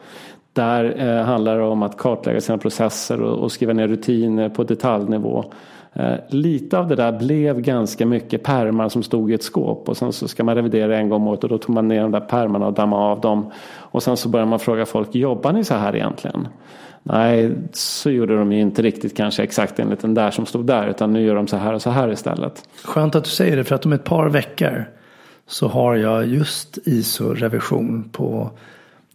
Där 0.53 0.95
eh, 0.99 1.25
handlar 1.25 1.57
det 1.57 1.63
om 1.63 1.83
att 1.83 1.97
kartlägga 1.97 2.41
sina 2.41 2.57
processer 2.57 3.21
och, 3.21 3.43
och 3.43 3.51
skriva 3.51 3.73
ner 3.73 3.87
rutiner 3.87 4.49
på 4.49 4.63
detaljnivå. 4.63 5.53
Eh, 5.99 6.15
lite 6.27 6.77
av 6.77 6.87
det 6.87 6.95
där 6.95 7.11
blev 7.11 7.61
ganska 7.61 8.05
mycket 8.05 8.43
pärmar 8.43 8.89
som 8.89 9.03
stod 9.03 9.31
i 9.31 9.33
ett 9.33 9.43
skåp 9.43 9.89
och 9.89 9.97
sen 9.97 10.13
så 10.13 10.27
ska 10.27 10.43
man 10.43 10.55
revidera 10.55 10.97
en 10.97 11.09
gång 11.09 11.21
om 11.21 11.27
året 11.27 11.43
och 11.43 11.49
då 11.49 11.57
tog 11.57 11.75
man 11.75 11.87
ner 11.87 12.01
de 12.01 12.11
där 12.11 12.19
pärmarna 12.19 12.67
och 12.67 12.73
dammade 12.73 13.03
av 13.03 13.21
dem. 13.21 13.51
Och 13.75 14.03
sen 14.03 14.17
så 14.17 14.29
började 14.29 14.49
man 14.49 14.59
fråga 14.59 14.85
folk, 14.85 15.15
jobbar 15.15 15.53
ni 15.53 15.63
så 15.63 15.73
här 15.73 15.95
egentligen? 15.95 16.47
Nej, 17.03 17.51
så 17.73 18.09
gjorde 18.09 18.37
de 18.37 18.51
ju 18.51 18.61
inte 18.61 18.81
riktigt 18.81 19.17
kanske 19.17 19.43
exakt 19.43 19.79
enligt 19.79 19.99
den 19.99 20.13
där 20.13 20.31
som 20.31 20.45
stod 20.45 20.65
där 20.65 20.87
utan 20.87 21.13
nu 21.13 21.21
gör 21.21 21.35
de 21.35 21.47
så 21.47 21.57
här 21.57 21.73
och 21.73 21.81
så 21.81 21.89
här 21.89 22.11
istället. 22.11 22.69
Skönt 22.83 23.15
att 23.15 23.23
du 23.23 23.29
säger 23.29 23.57
det 23.57 23.63
för 23.63 23.75
att 23.75 23.85
om 23.85 23.93
ett 23.93 24.03
par 24.03 24.29
veckor 24.29 24.85
så 25.47 25.67
har 25.67 25.95
jag 25.95 26.27
just 26.27 26.77
ISO-revision 26.85 28.09
på 28.11 28.51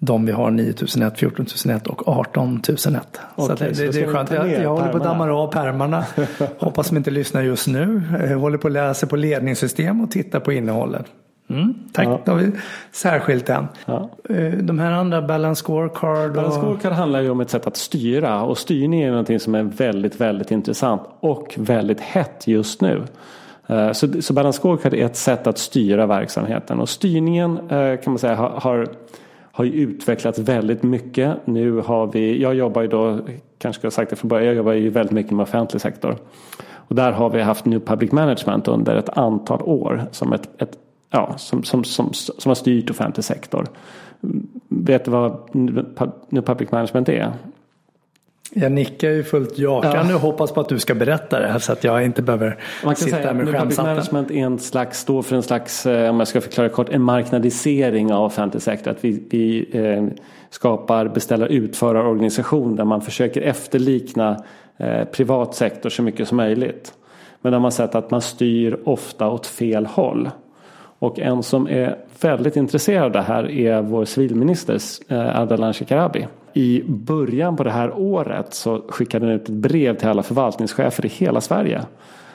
de 0.05 0.27
vi 0.27 0.33
har 0.33 0.51
9001, 0.51 1.19
14001 1.19 1.87
och 1.87 2.09
18001. 2.09 3.21
Okay, 3.37 3.57
så 3.57 3.65
det, 3.65 3.71
det, 3.71 3.93
det 3.93 4.03
är 4.03 4.07
skönt. 4.07 4.31
Jag, 4.31 4.51
jag 4.51 4.71
håller 4.71 4.89
på 4.89 4.97
att 4.97 5.05
damma 5.05 5.33
av 5.33 5.53
pärmarna. 5.53 6.05
Hoppas 6.59 6.89
de 6.89 6.97
inte 6.97 7.11
lyssnar 7.11 7.43
just 7.43 7.69
nu. 7.69 8.03
Jag 8.31 8.39
håller 8.39 8.59
på 8.59 8.67
att 8.67 8.73
läsa 8.73 9.07
på 9.07 9.17
ledningssystem 9.17 10.01
och 10.01 10.11
tittar 10.11 10.41
på 10.41 10.53
innehållet. 10.53 11.07
Mm, 11.51 11.75
tack, 11.93 12.07
ja. 12.07 12.21
då 12.25 12.33
har 12.33 12.39
vi 12.39 12.53
särskilt 12.93 13.47
den. 13.47 13.69
Ja. 13.85 14.11
Eh, 14.29 14.53
de 14.53 14.79
här 14.79 14.93
andra 14.93 15.23
Balance 15.23 15.63
Scorecard. 15.63 16.29
Och... 16.29 16.35
Balance 16.35 16.59
Scorecard 16.59 16.93
handlar 16.93 17.21
ju 17.21 17.31
om 17.31 17.41
ett 17.41 17.51
sätt 17.51 17.67
att 17.67 17.77
styra 17.77 18.43
och 18.43 18.59
styrning 18.59 19.03
är 19.03 19.11
någonting 19.11 19.41
som 19.41 19.55
är 19.55 19.63
väldigt, 19.63 20.21
väldigt 20.21 20.51
intressant 20.51 21.03
och 21.21 21.55
väldigt 21.59 22.01
hett 22.01 22.47
just 22.47 22.81
nu. 22.81 23.03
Eh, 23.67 23.93
så, 23.93 24.23
så 24.23 24.33
Balance 24.33 24.59
Scorecard 24.59 24.95
är 24.95 25.07
ett 25.07 25.17
sätt 25.17 25.47
att 25.47 25.59
styra 25.59 26.07
verksamheten 26.07 26.81
och 26.81 26.89
styrningen 26.89 27.71
eh, 27.71 28.01
kan 28.01 28.13
man 28.13 28.19
säga 28.19 28.35
har, 28.35 28.51
har 28.51 28.89
har 29.53 29.65
ju 29.65 29.73
utvecklats 29.73 30.39
väldigt 30.39 30.83
mycket. 30.83 31.47
Nu 31.47 31.81
har 31.81 32.07
vi, 32.07 32.43
jag 32.43 32.55
jobbar 32.55 32.83
ju 32.83 32.89
då, 32.89 33.19
kanske 33.59 33.81
ska 33.81 33.87
jag 33.87 33.93
sagt 33.93 34.11
det 34.11 34.17
från 34.17 34.29
början, 34.29 34.47
jag 34.47 34.57
jobbar 34.57 34.73
ju 34.73 34.91
väldigt 34.91 35.13
mycket 35.13 35.33
med 35.33 35.43
offentlig 35.43 35.81
sektor. 35.81 36.17
Och 36.93 36.95
där 36.95 37.13
har 37.13 37.31
vi 37.31 37.43
haft 37.43 37.65
New 37.65 37.81
Public 37.81 38.13
Management 38.13 38.69
under 38.69 38.97
ett 38.97 39.09
antal 39.09 39.63
år 39.63 40.05
som, 40.11 40.33
ett, 40.33 40.63
ett 40.63 40.79
ja, 41.11 41.35
som, 41.37 41.63
som, 41.63 41.85
som, 41.85 42.13
som 42.13 42.51
har 42.51 42.55
styrt 42.55 42.91
offentlig 42.91 43.25
sektor. 43.25 43.67
Vet 44.69 45.05
du 45.05 45.11
vad 45.11 45.55
New 46.29 46.43
Public 46.43 46.71
Management 46.71 47.09
är? 47.09 47.33
Jag 48.55 48.73
nickar 48.73 49.09
ju 49.09 49.25
fullt 49.25 49.59
jakande 49.59 50.11
ja. 50.11 50.15
och 50.15 50.21
hoppas 50.21 50.53
på 50.53 50.61
att 50.61 50.69
du 50.69 50.79
ska 50.79 50.95
berätta 50.95 51.41
det 51.41 51.61
så 51.61 51.73
att 51.73 51.85
jag 51.85 52.05
inte 52.05 52.23
behöver 52.23 52.59
Man 52.85 52.95
kan 52.95 53.05
sitta 53.05 53.17
säga, 53.17 53.33
med 53.35 53.47
Public 53.47 53.79
management 53.79 54.31
är 54.31 54.45
en 54.45 54.59
slags, 54.59 54.99
står 54.99 55.23
för 55.23 55.37
en 55.37 55.43
slags, 55.43 55.87
eh, 55.87 56.11
om 56.11 56.19
jag 56.19 56.29
ska 56.29 56.41
förklara 56.41 56.69
kort, 56.69 56.89
en 56.89 57.03
marknadisering 57.03 58.13
av 58.13 58.25
offentlig 58.25 58.63
sektor. 58.63 58.91
Att 58.91 59.05
vi, 59.05 59.27
vi 59.31 59.69
eh, 59.73 60.07
skapar 60.51 61.09
beställar 61.09 61.47
utförarorganisation 61.47 62.77
där 62.77 62.85
man 62.85 63.01
försöker 63.01 63.43
efterlikna 63.43 64.45
eh, 64.77 65.05
privat 65.05 65.55
sektor 65.55 65.91
så 65.91 66.03
mycket 66.03 66.29
som 66.29 66.37
möjligt. 66.37 66.93
Men 67.41 67.53
där 67.53 67.61
man 67.61 67.73
sett 67.73 67.95
att 67.95 68.11
man 68.11 68.21
styr 68.21 68.79
ofta 68.85 69.29
åt 69.29 69.47
fel 69.47 69.87
håll. 69.87 70.31
Och 71.03 71.19
en 71.19 71.43
som 71.43 71.69
är 71.69 71.99
väldigt 72.21 72.57
intresserad 72.57 73.05
av 73.05 73.13
det 73.13 73.23
här 73.23 73.51
är 73.51 73.83
vår 73.83 74.05
civilminister 74.05 74.79
eh, 75.09 75.41
Ardalan 75.41 75.73
Shekarabi 75.73 76.27
i 76.53 76.83
början 76.87 77.57
på 77.57 77.65
det 77.65 77.71
här 77.71 77.99
året 77.99 78.55
så 78.55 78.83
skickade 78.89 79.27
han 79.27 79.35
ut 79.35 79.43
ett 79.43 79.49
brev 79.49 79.97
till 79.97 80.09
alla 80.09 80.23
förvaltningschefer 80.23 81.07
i 81.07 81.09
hela 81.09 81.41
Sverige. 81.41 81.83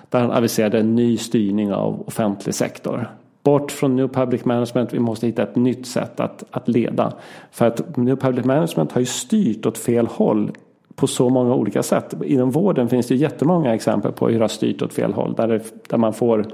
Där 0.10 0.20
han 0.20 0.32
aviserade 0.32 0.80
en 0.80 0.96
ny 0.96 1.18
styrning 1.18 1.74
av 1.74 2.04
offentlig 2.08 2.56
sektor. 2.56 3.10
Bort 3.44 3.72
från 3.72 3.96
New 3.96 4.08
Public 4.08 4.46
Management, 4.46 4.94
vi 4.94 5.00
måste 5.00 5.28
hitta 5.28 5.44
ett 5.44 5.56
nytt 5.56 5.88
sätt 5.88 6.20
att, 6.20 6.44
att 6.52 6.68
leda. 6.68 7.14
För 7.52 7.68
att 7.68 7.98
New 7.98 8.16
Public 8.16 8.46
Management 8.46 8.92
har 8.92 9.00
ju 9.00 9.06
styrt 9.06 9.66
åt 9.66 9.78
fel 9.78 10.08
håll 10.08 10.52
på 10.96 11.08
så 11.08 11.30
många 11.30 11.56
olika 11.56 11.84
sätt. 11.84 12.14
Inom 12.26 12.52
vården 12.52 12.90
finns 12.90 13.08
det 13.08 13.16
jättemånga 13.16 13.76
exempel 13.76 14.12
på 14.12 14.28
hur 14.28 14.36
det 14.36 14.44
har 14.44 14.48
styrt 14.48 14.82
åt 14.82 14.94
fel 14.94 15.14
håll. 15.14 15.34
Där, 15.38 15.48
det, 15.48 15.62
där, 15.90 15.98
man 15.98 16.14
får, 16.14 16.46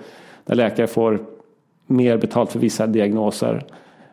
där 0.45 0.55
läkare 0.55 0.87
får 0.87 1.19
mer 1.93 2.17
betalt 2.17 2.51
för 2.51 2.59
vissa 2.59 2.87
diagnoser. 2.87 3.65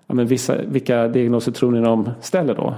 Ja, 0.07 0.15
men 0.15 0.27
vissa, 0.27 0.57
vilka 0.63 1.09
diagnoser 1.09 1.53
tror 1.53 1.73
ni 1.73 1.81
de 1.81 2.11
ställer 2.21 2.55
då? 2.55 2.75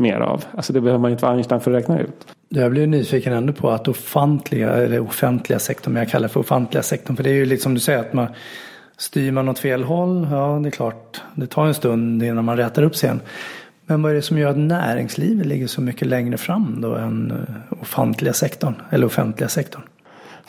mer 0.00 0.20
av. 0.20 0.44
Alltså 0.54 0.72
det 0.72 0.80
behöver 0.80 0.98
man 0.98 1.10
inte 1.10 1.24
vara 1.24 1.34
Einstein 1.34 1.60
för 1.60 1.70
att 1.70 1.76
räkna 1.76 2.00
ut. 2.00 2.26
Jag 2.48 2.70
blir 2.70 2.86
nyfiken 2.86 3.32
ändå 3.32 3.52
på 3.52 3.70
att 3.70 3.88
offentliga, 3.88 4.70
eller 4.70 5.00
offentliga 5.00 5.58
sektorn, 5.58 5.92
men 5.92 6.02
jag 6.02 6.10
kallar 6.10 6.28
det 6.28 6.32
för 6.32 6.40
offentliga 6.40 6.82
sektorn. 6.82 7.16
För 7.16 7.24
det 7.24 7.30
är 7.30 7.34
ju 7.34 7.46
liksom 7.46 7.74
du 7.74 7.80
säger 7.80 7.98
att 7.98 8.12
man 8.12 8.28
styr 8.96 9.32
man 9.32 9.48
åt 9.48 9.58
fel 9.58 9.82
håll, 9.82 10.28
ja 10.30 10.60
det 10.62 10.68
är 10.68 10.70
klart, 10.70 11.22
det 11.34 11.46
tar 11.46 11.66
en 11.66 11.74
stund 11.74 12.22
innan 12.22 12.44
man 12.44 12.56
rätar 12.56 12.82
upp 12.82 12.96
sig 12.96 13.06
igen. 13.06 13.20
Men 13.86 14.02
vad 14.02 14.12
är 14.12 14.16
det 14.16 14.22
som 14.22 14.38
gör 14.38 14.50
att 14.50 14.58
näringslivet 14.58 15.46
ligger 15.46 15.66
så 15.66 15.80
mycket 15.80 16.08
längre 16.08 16.36
fram 16.36 16.80
då 16.80 16.94
än 16.94 17.30
eh, 17.30 17.82
offentliga 17.82 18.32
sektorn, 18.32 18.74
eller 18.90 19.06
offentliga 19.06 19.48
sektorn? 19.48 19.82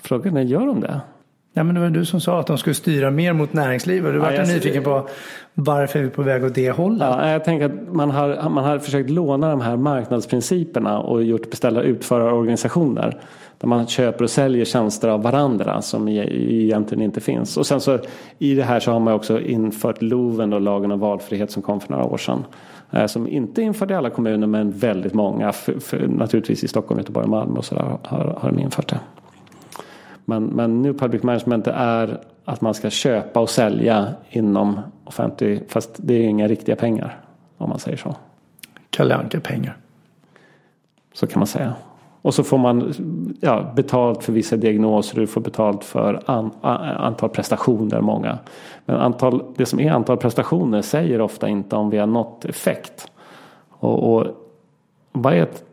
Frågan 0.02 0.38
är, 0.38 0.42
gör 0.42 0.66
de 0.66 0.82
det? 0.82 1.02
Ja, 1.54 1.64
men 1.64 1.76
det 1.76 1.82
var 1.82 1.90
du 1.90 2.06
som 2.06 2.22
sa 2.22 2.40
att 2.40 2.48
de 2.48 2.58
skulle 2.58 2.74
styra 2.74 3.12
mer 3.12 3.34
mot 3.34 3.54
näringslivet. 3.54 4.14
Du 4.14 4.20
var 4.20 4.32
ja, 4.32 4.44
nyfiken 4.44 4.84
på 4.84 5.08
varför 5.54 6.00
är 6.00 6.04
vi 6.04 6.10
på 6.10 6.22
väg 6.22 6.44
åt 6.44 6.56
det 6.56 6.72
hållet? 6.72 7.02
Ja, 7.02 7.32
jag 7.32 7.44
tänker 7.44 7.66
att 7.66 7.94
man 7.94 8.12
har, 8.12 8.50
man 8.50 8.64
har 8.64 8.80
försökt 8.80 9.10
låna 9.10 9.50
de 9.50 9.62
här 9.62 9.78
marknadsprinciperna 9.78 11.00
och 11.00 11.24
gjort 11.24 11.50
beställa 11.50 11.82
utförarorganisationer. 11.82 13.18
Där 13.58 13.68
man 13.68 13.88
köper 13.88 14.24
och 14.24 14.30
säljer 14.30 14.66
tjänster 14.66 15.10
av 15.10 15.24
varandra 15.24 15.82
som 15.82 16.08
egentligen 16.08 17.04
inte 17.04 17.22
finns. 17.22 17.58
Och 17.58 17.66
sen 17.66 17.82
så 17.82 18.00
i 18.38 18.56
det 18.56 18.64
här 18.64 18.80
så 18.80 18.92
har 18.92 19.00
man 19.00 19.14
också 19.14 19.42
infört 19.42 20.02
LOVen 20.02 20.54
och 20.54 20.62
lagen 20.62 20.92
om 20.92 21.00
valfrihet 21.00 21.52
som 21.52 21.62
kom 21.62 21.80
för 21.80 21.92
några 21.92 22.06
år 22.06 22.18
sedan. 22.18 22.44
Eh, 22.92 23.06
som 23.06 23.28
inte 23.28 23.62
införde 23.62 23.94
i 23.94 23.98
alla 23.98 24.10
kommuner 24.10 24.48
men 24.48 24.72
väldigt 24.72 25.14
många. 25.14 25.52
För, 25.52 25.80
för, 25.80 26.08
naturligtvis 26.08 26.64
i 26.64 26.68
Stockholm, 26.68 27.00
Göteborg 27.00 27.24
och 27.24 27.30
Malmö 27.30 27.58
och 27.58 27.66
så 27.66 27.76
där 27.76 27.98
har, 28.04 28.38
har 28.42 28.52
de 28.52 28.60
infört 28.60 28.90
det. 28.90 29.00
Men, 30.26 30.44
men 30.44 30.82
New 30.82 30.94
Public 30.94 31.24
Management 31.24 31.68
är 31.68 32.20
att 32.46 32.62
man 32.62 32.74
ska 32.74 32.90
köpa 32.90 33.40
och 33.40 33.50
sälja 33.50 34.14
inom 34.30 34.80
offentlig, 35.04 35.64
fast 35.68 35.90
det 35.98 36.14
är 36.14 36.24
inga 36.24 36.48
riktiga 36.48 36.76
pengar 36.76 37.20
om 37.58 37.70
man 37.70 37.80
säger 37.80 37.98
så. 37.98 38.16
Kalle 38.90 39.16
Anka 39.16 39.40
pengar. 39.40 39.78
Så 41.14 41.28
kan 41.28 41.40
man 41.40 41.48
säga. 41.48 41.74
Och 42.22 42.34
så 42.34 42.44
får 42.44 42.58
man 42.58 42.94
ja, 43.42 43.74
betalt 43.76 44.24
för 44.24 44.34
vissa 44.34 44.58
diagnoser. 44.58 45.20
Du 45.20 45.28
får 45.28 45.42
betalt 45.42 45.84
för 45.84 46.22
an, 46.26 46.52
antal 46.62 47.30
prestationer 47.30 48.02
många. 48.02 48.38
Men 48.86 48.96
antal, 48.96 49.44
det 49.56 49.66
som 49.66 49.80
är 49.80 49.92
antal 49.92 50.18
prestationer 50.18 50.82
säger 50.82 51.22
ofta 51.22 51.50
inte 51.50 51.76
om 51.76 51.90
vi 51.90 51.98
har 51.98 52.08
nått 52.08 52.46
effekt. 52.46 53.12
Och, 53.70 54.16
och 54.16 54.28
vad 55.12 55.34
är 55.34 55.44
ett, 55.44 55.64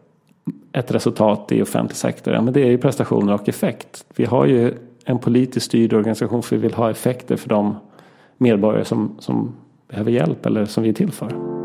ett 0.73 0.91
resultat 0.91 1.53
i 1.53 1.63
offentlig 1.63 1.97
sektor? 1.97 2.35
Ja, 2.35 2.43
men 2.43 2.55
det 2.55 2.61
är 2.61 2.67
ju 2.67 2.79
prestationer 2.79 3.35
och 3.35 3.49
effekt. 3.49 4.05
Vi 4.17 4.25
har 4.25 4.47
ju 4.47 4.75
en 5.05 5.19
politiskt 5.19 5.67
styrd 5.67 5.93
organisation 5.93 6.43
för 6.43 6.57
vi 6.57 6.63
vill 6.63 6.75
ha 6.75 6.91
effekter 6.91 7.37
för 7.37 7.49
de 7.49 7.77
medborgare 8.39 8.85
som, 8.85 9.17
som 9.19 9.57
behöver 9.89 10.11
hjälp 10.11 10.47
eller 10.47 10.65
som 10.65 10.83
vi 10.83 10.89
är 10.89 10.93
till 10.93 11.13
för. 11.13 11.58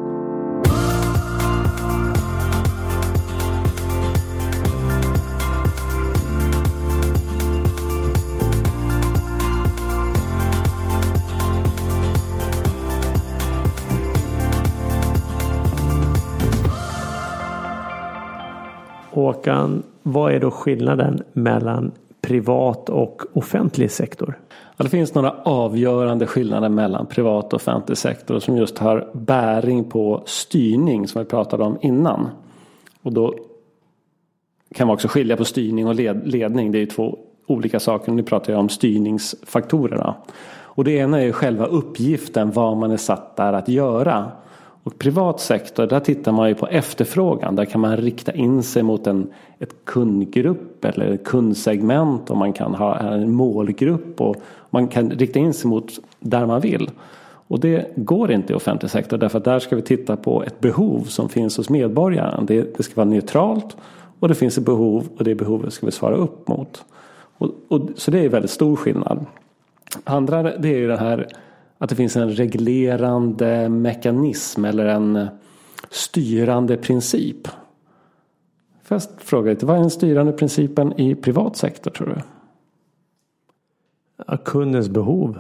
Håkan, 19.34 19.84
vad 20.04 20.34
är 20.34 20.40
då 20.40 20.52
skillnaden 20.52 21.24
mellan 21.34 21.92
privat 22.22 22.90
och 22.90 23.22
offentlig 23.34 23.92
sektor? 23.92 24.40
Ja, 24.78 24.84
det 24.84 24.90
finns 24.90 25.14
några 25.16 25.32
avgörande 25.32 26.28
skillnader 26.28 26.70
mellan 26.70 27.06
privat 27.06 27.46
och 27.46 27.54
offentlig 27.54 27.98
sektor 27.98 28.40
som 28.40 28.58
just 28.58 28.78
har 28.78 29.10
bäring 29.14 29.84
på 29.84 30.24
styrning 30.26 31.08
som 31.08 31.22
vi 31.22 31.26
pratade 31.26 31.64
om 31.64 31.78
innan. 31.82 32.30
Och 33.02 33.14
då 33.14 33.36
kan 34.76 34.88
man 34.88 34.94
också 34.94 35.08
skilja 35.08 35.38
på 35.38 35.46
styrning 35.46 35.88
och 35.88 35.96
led 35.96 36.28
ledning. 36.28 36.72
Det 36.72 36.82
är 36.82 36.86
två 36.86 37.18
olika 37.48 37.80
saker. 37.80 38.12
Nu 38.12 38.24
pratar 38.24 38.54
jag 38.54 38.60
om 38.60 38.70
styrningsfaktorerna. 38.70 40.16
Och 40.76 40.84
det 40.84 40.92
ena 40.92 41.22
är 41.22 41.32
själva 41.32 41.66
uppgiften, 41.66 42.52
vad 42.52 42.78
man 42.78 42.92
är 42.92 42.98
satt 42.98 43.36
där 43.36 43.54
att 43.54 43.68
göra. 43.68 44.32
Och 44.84 45.00
privat 45.00 45.40
sektor, 45.40 45.88
där 45.88 46.00
tittar 46.00 46.32
man 46.32 46.50
ju 46.50 46.56
på 46.56 46.68
efterfrågan. 46.68 47.56
Där 47.56 47.66
kan 47.66 47.82
man 47.82 47.98
rikta 47.98 48.32
in 48.32 48.64
sig 48.64 48.84
mot 48.84 49.08
en 49.08 49.28
ett 49.60 49.76
kundgrupp 49.86 50.86
eller 50.86 51.06
ett 51.06 51.24
kundsegment 51.24 52.30
och 52.30 52.38
man 52.38 52.54
kan 52.54 52.76
ha 52.76 53.00
en 53.00 53.32
målgrupp 53.32 54.22
och 54.22 54.36
man 54.70 54.88
kan 54.88 55.12
rikta 55.12 55.40
in 55.40 55.54
sig 55.54 55.70
mot 55.70 55.92
där 56.20 56.46
man 56.46 56.62
vill. 56.62 56.90
Och 57.48 57.60
det 57.60 57.94
går 57.96 58.32
inte 58.32 58.54
i 58.54 58.56
offentlig 58.56 58.92
sektor 58.92 59.18
därför 59.18 59.38
att 59.38 59.46
där 59.46 59.60
ska 59.60 59.76
vi 59.76 59.82
titta 59.82 60.16
på 60.16 60.44
ett 60.44 60.60
behov 60.60 61.04
som 61.04 61.30
finns 61.30 61.58
hos 61.58 61.70
medborgaren. 61.70 62.46
Det, 62.46 62.78
det 62.78 62.84
ska 62.84 62.96
vara 62.96 63.10
neutralt 63.10 63.78
och 64.20 64.28
det 64.28 64.36
finns 64.36 64.58
ett 64.58 64.66
behov 64.66 65.08
och 65.18 65.24
det 65.24 65.36
behovet 65.36 65.74
ska 65.74 65.86
vi 65.86 65.92
svara 65.92 66.16
upp 66.16 66.48
mot. 66.48 66.84
Och, 67.38 67.50
och, 67.68 67.82
så 67.96 68.12
det 68.12 68.20
är 68.20 68.30
väldigt 68.30 68.52
stor 68.52 68.76
skillnad. 68.76 69.26
Andra 70.04 70.44
det 70.44 70.70
är 70.70 70.78
ju 70.78 70.88
det 70.88 70.98
här 70.98 71.28
att 71.84 71.90
det 71.90 71.96
finns 71.96 72.16
en 72.16 72.30
reglerande 72.30 73.70
mekanism 73.70 74.66
eller 74.66 74.86
en 74.86 75.28
styrande 75.90 76.78
princip. 76.78 77.48
Jag 78.88 79.02
fråga 79.18 79.52
lite, 79.52 79.66
vad 79.66 79.76
är 79.76 79.82
den 79.82 79.90
styrande 79.90 80.32
principen 80.32 81.00
i 81.00 81.16
privat 81.16 81.58
sektor 81.58 81.92
tror 81.92 82.08
du? 82.08 82.22
Ja, 84.28 84.38
kundens 84.38 84.90
behov. 84.90 85.38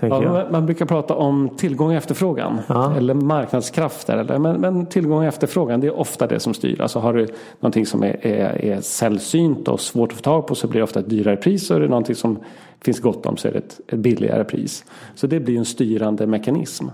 Ja, 0.00 0.48
man 0.50 0.66
brukar 0.66 0.86
prata 0.86 1.14
om 1.14 1.48
tillgång 1.56 1.88
och 1.88 1.94
efterfrågan. 1.94 2.58
Ja. 2.66 2.96
Eller 2.96 3.14
marknadskrafter. 3.14 4.16
Eller, 4.16 4.38
men, 4.38 4.60
men, 4.60 4.86
tillgång 4.86 5.18
och 5.18 5.24
efterfrågan 5.24 5.80
det 5.80 5.86
är 5.86 5.98
ofta 5.98 6.26
det 6.26 6.40
som 6.40 6.54
styr. 6.54 6.80
Alltså 6.80 6.98
har 6.98 7.12
du 7.14 7.26
någonting 7.60 7.86
som 7.86 8.02
är, 8.02 8.26
är, 8.26 8.64
är 8.64 8.80
sällsynt 8.80 9.68
och 9.68 9.80
svårt 9.80 10.12
att 10.12 10.16
få 10.16 10.22
tag 10.22 10.46
på 10.46 10.54
så 10.54 10.68
blir 10.68 10.80
det 10.80 10.84
ofta 10.84 11.00
ett 11.00 11.10
dyrare 11.10 11.36
pris. 11.36 11.70
Och 11.70 11.76
är 11.76 11.80
det 11.80 11.88
någonting 11.88 12.14
som 12.14 12.38
finns 12.84 13.00
gott 13.00 13.26
om 13.26 13.36
så 13.36 13.48
är 13.48 13.52
det 13.52 13.58
ett, 13.58 13.80
ett 13.86 13.98
billigare 13.98 14.44
pris. 14.44 14.84
Så 15.14 15.26
det 15.26 15.40
blir 15.40 15.58
en 15.58 15.64
styrande 15.64 16.26
mekanism. 16.26 16.86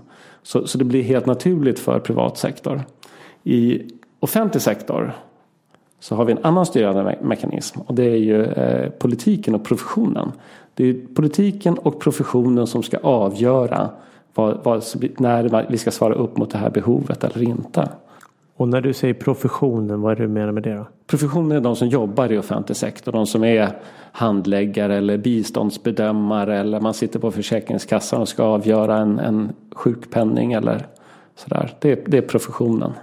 Så, 0.43 0.67
så 0.67 0.77
det 0.77 0.85
blir 0.85 1.03
helt 1.03 1.25
naturligt 1.25 1.79
för 1.79 1.99
privat 1.99 2.37
sektor. 2.37 2.81
I 3.43 3.81
offentlig 4.19 4.61
sektor 4.61 5.13
så 5.99 6.15
har 6.15 6.25
vi 6.25 6.31
en 6.31 6.45
annan 6.45 6.65
styrande 6.65 7.03
me 7.03 7.15
mekanism 7.21 7.79
och 7.81 7.95
det 7.95 8.03
är 8.03 8.17
ju 8.17 8.43
eh, 8.43 8.89
politiken 8.89 9.55
och 9.55 9.63
professionen. 9.63 10.31
Det 10.73 10.89
är 10.89 10.93
politiken 11.15 11.77
och 11.77 11.99
professionen 11.99 12.67
som 12.67 12.83
ska 12.83 12.97
avgöra 12.97 13.89
vad, 14.33 14.59
vad, 14.63 14.83
när 15.17 15.65
vi 15.69 15.77
ska 15.77 15.91
svara 15.91 16.13
upp 16.13 16.37
mot 16.37 16.51
det 16.51 16.57
här 16.57 16.69
behovet 16.69 17.23
eller 17.23 17.41
inte. 17.41 17.89
Och 18.61 18.67
när 18.67 18.81
du 18.81 18.93
säger 18.93 19.13
professionen, 19.13 20.01
vad 20.01 20.11
är 20.11 20.15
det 20.15 20.23
du 20.23 20.27
menar 20.27 20.51
med 20.51 20.63
det 20.63 20.73
då? 20.73 20.87
Professionen 21.07 21.57
är 21.57 21.61
de 21.61 21.75
som 21.75 21.87
jobbar 21.87 22.31
i 22.31 22.37
offentlig 22.37 22.77
sektor. 22.77 23.11
De 23.11 23.27
som 23.27 23.43
är 23.43 23.69
handläggare 24.11 24.97
eller 24.97 25.17
biståndsbedömare 25.17 26.59
eller 26.59 26.79
man 26.79 26.93
sitter 26.93 27.19
på 27.19 27.31
Försäkringskassan 27.31 28.21
och 28.21 28.27
ska 28.27 28.43
avgöra 28.43 28.97
en, 28.97 29.19
en 29.19 29.53
sjukpenning 29.75 30.53
eller 30.53 30.85
sådär. 31.35 31.73
Det, 31.79 32.05
det 32.05 32.17
är 32.17 32.21
professionen. 32.21 32.93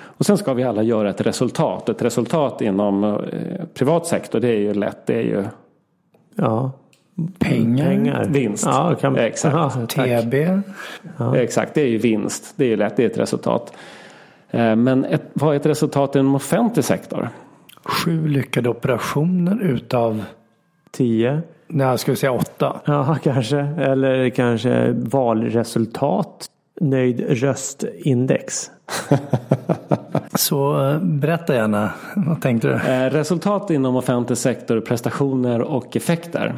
Och 0.00 0.26
sen 0.26 0.38
ska 0.38 0.54
vi 0.54 0.62
alla 0.62 0.82
göra 0.82 1.10
ett 1.10 1.20
resultat. 1.20 1.88
Ett 1.88 2.02
resultat 2.02 2.60
inom 2.60 3.04
eh, 3.04 3.64
privat 3.74 4.06
sektor 4.06 4.40
det 4.40 4.48
är 4.48 4.58
ju 4.58 4.74
lätt. 4.74 5.06
Det 5.06 5.14
är 5.14 5.22
ju 5.22 5.44
ja. 6.34 6.70
Pengar. 7.38 7.86
Pengar. 7.86 8.24
Vinst. 8.28 8.64
Ja, 8.66 8.94
kan... 9.00 9.16
Exakt. 9.16 9.54
Aha, 9.54 9.86
TB. 9.86 10.34
Ja. 11.16 11.36
Exakt, 11.36 11.74
det 11.74 11.80
är 11.80 11.88
ju 11.88 11.98
vinst. 11.98 12.54
Det 12.56 12.64
är 12.64 12.68
ju 12.68 12.76
lätt, 12.76 12.96
det 12.96 13.02
är 13.02 13.10
ett 13.10 13.18
resultat. 13.18 13.72
Eh, 14.50 14.76
men 14.76 15.04
ett, 15.04 15.22
vad 15.32 15.54
är 15.54 15.56
ett 15.60 15.66
resultat 15.66 16.16
inom 16.16 16.34
offentlig 16.34 16.84
sektor? 16.84 17.28
Sju 17.84 18.28
lyckade 18.28 18.68
operationer 18.68 19.62
utav 19.62 20.24
tio. 20.90 21.42
Nej, 21.66 21.98
ska 21.98 22.12
vi 22.12 22.16
säga 22.16 22.32
åtta? 22.32 22.80
Ja, 22.84 23.16
kanske. 23.22 23.58
Eller 23.78 24.30
kanske 24.30 24.92
valresultat. 24.92 26.46
Nöjd 26.80 27.20
röstindex. 27.28 28.70
Så 30.34 30.88
eh, 30.88 30.98
berätta 30.98 31.54
gärna, 31.54 31.90
vad 32.16 32.42
tänkte 32.42 32.68
du? 32.68 32.74
Eh, 32.74 33.10
resultat 33.10 33.70
inom 33.70 33.96
offentlig 33.96 34.38
sektor, 34.38 34.80
prestationer 34.80 35.60
och 35.60 35.96
effekter. 35.96 36.54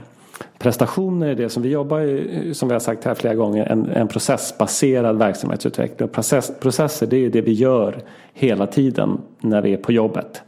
Prestationer 0.58 1.28
är 1.28 1.34
det 1.34 1.48
som 1.48 1.62
vi 1.62 1.68
jobbar 1.68 2.00
i, 2.00 2.54
som 2.54 2.68
vi 2.68 2.72
har 2.72 2.80
sagt 2.80 3.04
här 3.04 3.14
flera 3.14 3.34
gånger, 3.34 3.66
en, 3.66 3.90
en 3.90 4.08
processbaserad 4.08 5.18
verksamhetsutveckling. 5.18 6.08
Och 6.08 6.12
process, 6.12 6.52
processer 6.60 7.06
det 7.06 7.16
är 7.16 7.30
det 7.30 7.40
vi 7.40 7.52
gör 7.52 8.02
hela 8.32 8.66
tiden 8.66 9.18
när 9.40 9.62
vi 9.62 9.72
är 9.72 9.76
på 9.76 9.92
jobbet. 9.92 10.42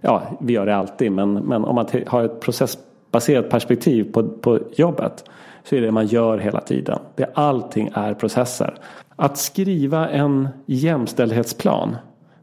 Ja, 0.00 0.22
vi 0.40 0.52
gör 0.52 0.66
det 0.66 0.76
alltid 0.76 1.12
men, 1.12 1.32
men 1.32 1.64
om 1.64 1.74
man 1.74 1.86
har 2.06 2.24
ett 2.24 2.40
processbaserat 2.40 3.50
perspektiv 3.50 4.12
på, 4.12 4.28
på 4.28 4.58
jobbet 4.76 5.24
så 5.64 5.76
är 5.76 5.80
det 5.80 5.90
man 5.90 6.06
gör 6.06 6.38
hela 6.38 6.60
tiden. 6.60 6.98
Det, 7.14 7.30
allting 7.34 7.90
är 7.94 8.14
processer. 8.14 8.74
Att 9.16 9.38
skriva 9.38 10.08
en 10.08 10.48
jämställdhetsplan 10.66 11.96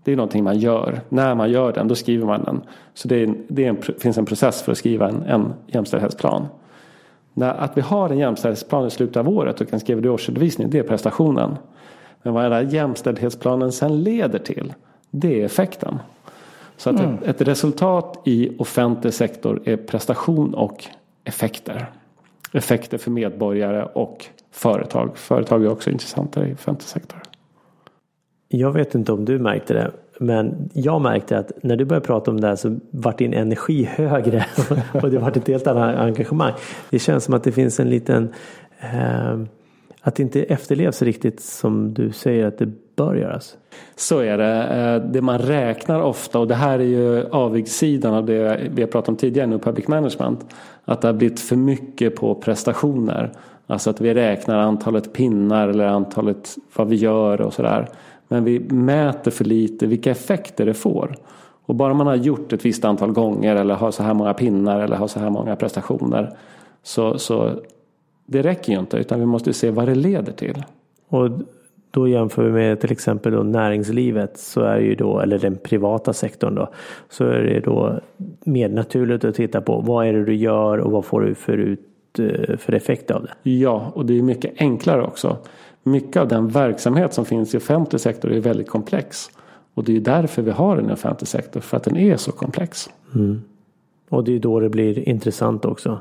det 0.05 0.11
är 0.11 0.15
någonting 0.15 0.43
man 0.43 0.59
gör. 0.59 1.01
När 1.09 1.35
man 1.35 1.51
gör 1.51 1.73
den, 1.73 1.87
då 1.87 1.95
skriver 1.95 2.25
man 2.25 2.43
den. 2.43 2.61
Så 2.93 3.07
det, 3.07 3.23
är, 3.23 3.33
det 3.47 3.65
är 3.65 3.69
en, 3.69 3.81
finns 3.99 4.17
en 4.17 4.25
process 4.25 4.61
för 4.61 4.71
att 4.71 4.77
skriva 4.77 5.09
en, 5.09 5.23
en 5.23 5.53
jämställdhetsplan. 5.67 6.47
Att 7.41 7.77
vi 7.77 7.81
har 7.81 8.09
en 8.09 8.17
jämställdhetsplan 8.17 8.87
i 8.87 8.89
slutet 8.89 9.17
av 9.17 9.29
året 9.29 9.61
och 9.61 9.69
kan 9.69 9.79
skriva 9.79 10.01
det 10.01 10.07
i 10.07 10.09
årsredovisning, 10.09 10.69
det 10.69 10.79
är 10.79 10.83
prestationen. 10.83 11.57
Men 12.23 12.33
vad 12.33 12.43
den 12.43 12.51
här 12.51 12.61
jämställdhetsplanen 12.61 13.71
sen 13.71 14.03
leder 14.03 14.39
till, 14.39 14.73
det 15.11 15.41
är 15.41 15.45
effekten. 15.45 15.99
Så 16.77 16.89
att 16.89 16.99
mm. 16.99 17.15
ett, 17.15 17.23
ett, 17.23 17.47
resultat 17.47 18.21
i 18.25 18.55
offentlig 18.59 19.13
sektor 19.13 19.61
är 19.65 19.77
prestation 19.77 20.53
och 20.53 20.85
effekter. 21.23 21.91
Effekter 22.53 22.97
för 22.97 23.11
medborgare 23.11 23.83
och 23.83 24.25
företag. 24.51 25.17
Företag 25.17 25.63
är 25.63 25.69
också 25.69 25.89
intressanta 25.89 26.47
i 26.47 26.53
offentlig 26.53 26.87
sektor. 26.87 27.21
Jag 28.47 28.71
vet 28.71 28.95
inte 28.95 29.11
om 29.11 29.25
du 29.25 29.39
märkte 29.39 29.73
det, 29.73 29.91
men 30.19 30.69
jag 30.73 31.01
märkte 31.01 31.37
att 31.37 31.51
när 31.63 31.75
du 31.75 31.85
började 31.85 32.05
prata 32.05 32.31
om 32.31 32.41
det 32.41 32.47
här 32.47 32.55
så 32.55 32.79
vart 32.91 33.17
din 33.17 33.33
energi 33.33 33.83
högre 33.95 34.45
och 34.93 35.11
det 35.11 35.17
vart 35.17 35.37
ett 35.37 35.47
helt 35.47 35.67
annat 35.67 35.95
engagemang. 35.95 36.53
Det 36.89 36.99
känns 36.99 37.23
som 37.23 37.33
att 37.33 37.43
det 37.43 37.51
finns 37.51 37.79
en 37.79 37.89
liten 37.89 38.33
eh, 38.79 39.39
att 40.01 40.15
det 40.15 40.23
inte 40.23 40.43
efterlevs 40.43 41.01
riktigt 41.01 41.39
som 41.39 41.93
du 41.93 42.11
säger 42.11 42.45
att 42.45 42.57
det 42.57 42.71
bör 42.95 43.15
göras. 43.15 43.57
Så 43.95 44.19
är 44.19 44.37
det. 44.37 44.63
Eh, 44.63 45.11
det 45.11 45.21
man 45.21 45.39
räknar 45.39 46.01
ofta 46.01 46.39
och 46.39 46.47
det 46.47 46.55
här 46.55 46.79
är 46.79 46.83
ju 46.83 47.29
avigsidan 47.29 48.13
av 48.13 48.25
det 48.25 48.69
vi 48.71 48.81
har 48.81 48.89
pratat 48.89 49.09
om 49.09 49.15
tidigare 49.15 49.47
nu, 49.47 49.59
public 49.59 49.87
management. 49.87 50.45
Att 50.85 51.01
det 51.01 51.07
har 51.07 51.13
blivit 51.13 51.39
för 51.39 51.55
mycket 51.55 52.15
på 52.15 52.35
prestationer. 52.35 53.31
Alltså 53.67 53.89
att 53.89 54.01
vi 54.01 54.13
räknar 54.13 54.57
antalet 54.57 55.13
pinnar 55.13 55.67
eller 55.67 55.85
antalet 55.85 56.55
vad 56.75 56.87
vi 56.87 56.95
gör 56.95 57.41
och 57.41 57.53
sådär. 57.53 57.87
Men 58.27 58.43
vi 58.43 58.59
mäter 58.59 59.31
för 59.31 59.45
lite 59.45 59.87
vilka 59.87 60.11
effekter 60.11 60.65
det 60.65 60.73
får. 60.73 61.15
Och 61.65 61.75
bara 61.75 61.93
man 61.93 62.07
har 62.07 62.15
gjort 62.15 62.53
ett 62.53 62.65
visst 62.65 62.85
antal 62.85 63.11
gånger 63.11 63.55
eller 63.55 63.75
har 63.75 63.91
så 63.91 64.03
här 64.03 64.13
många 64.13 64.33
pinnar 64.33 64.79
eller 64.79 64.95
har 64.95 65.07
så 65.07 65.19
här 65.19 65.29
många 65.29 65.55
prestationer. 65.55 66.37
Så, 66.83 67.17
så 67.17 67.51
det 68.25 68.41
räcker 68.41 68.73
ju 68.73 68.79
inte 68.79 68.97
utan 68.97 69.19
vi 69.19 69.25
måste 69.25 69.53
se 69.53 69.71
vad 69.71 69.87
det 69.87 69.95
leder 69.95 70.31
till. 70.31 70.63
Och 71.09 71.29
då 71.91 72.07
jämför 72.07 72.43
vi 72.43 72.51
med 72.51 72.79
till 72.79 72.91
exempel 72.91 73.33
då 73.33 73.43
näringslivet 73.43 74.37
så 74.37 74.61
är 74.61 74.79
ju 74.79 74.95
då, 74.95 75.19
eller 75.19 75.39
den 75.39 75.55
privata 75.55 76.13
sektorn 76.13 76.55
då, 76.55 76.69
så 77.09 77.25
är 77.25 77.41
det 77.41 77.59
då 77.59 77.99
mer 78.43 78.69
naturligt 78.69 79.25
att 79.25 79.35
titta 79.35 79.61
på 79.61 79.79
vad 79.79 80.07
är 80.07 80.13
det 80.13 80.25
du 80.25 80.35
gör 80.35 80.77
och 80.77 80.91
vad 80.91 81.05
får 81.05 81.21
du 81.21 81.35
för, 81.35 81.57
ut, 81.57 81.79
eh, 82.19 82.57
för 82.57 82.73
effekt 82.73 83.11
av 83.11 83.23
det. 83.23 83.51
Ja, 83.51 83.91
och 83.95 84.05
det 84.05 84.17
är 84.17 84.21
mycket 84.21 84.53
enklare 84.57 85.03
också. 85.03 85.37
Mycket 85.87 86.21
av 86.21 86.27
den 86.27 86.47
verksamhet 86.47 87.13
som 87.13 87.25
finns 87.25 87.55
i 87.55 87.57
offentlig 87.57 88.01
sektor 88.01 88.31
är 88.31 88.39
väldigt 88.39 88.69
komplex. 88.69 89.29
Och 89.73 89.83
det 89.83 89.95
är 89.95 89.99
därför 89.99 90.41
vi 90.41 90.51
har 90.51 90.77
en 90.77 90.91
offentlig 90.91 91.27
sektor, 91.27 91.59
för 91.59 91.77
att 91.77 91.83
den 91.83 91.97
är 91.97 92.17
så 92.17 92.31
komplex. 92.31 92.89
Mm. 93.15 93.41
Och 94.09 94.23
det 94.23 94.35
är 94.35 94.39
då 94.39 94.59
det 94.59 94.69
blir 94.69 95.09
intressant 95.09 95.65
också. 95.65 95.99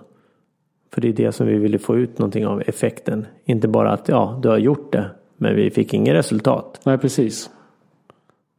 För 0.93 1.01
det 1.01 1.09
är 1.09 1.13
det 1.13 1.33
som 1.33 1.47
vi 1.47 1.59
ville 1.59 1.79
få 1.79 1.97
ut 1.97 2.19
någonting 2.19 2.47
av 2.47 2.63
effekten. 2.67 3.27
Inte 3.45 3.69
bara 3.69 3.93
att 3.93 4.09
ja, 4.09 4.41
du 4.43 4.49
har 4.49 4.59
gjort 4.59 4.93
det, 4.93 5.11
men 5.37 5.57
vi 5.57 5.71
fick 5.71 5.95
inget 5.95 6.15
resultat. 6.15 6.81
Nej, 6.85 6.99
precis. 6.99 7.51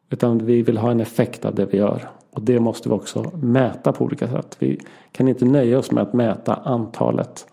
Utan 0.09 0.45
vi 0.45 0.61
vill 0.61 0.77
ha 0.77 0.91
en 0.91 0.99
effekt 0.99 1.45
av 1.45 1.55
det 1.55 1.65
vi 1.65 1.77
gör. 1.77 2.09
Och 2.31 2.41
det 2.41 2.59
måste 2.59 2.89
vi 2.89 2.95
också 2.95 3.31
mäta 3.35 3.91
på 3.91 4.05
olika 4.05 4.27
sätt. 4.27 4.55
Vi 4.59 4.79
kan 5.11 5.27
inte 5.27 5.45
nöja 5.45 5.79
oss 5.79 5.91
med 5.91 6.03
att 6.03 6.13
mäta 6.13 6.53
antalet 6.53 7.47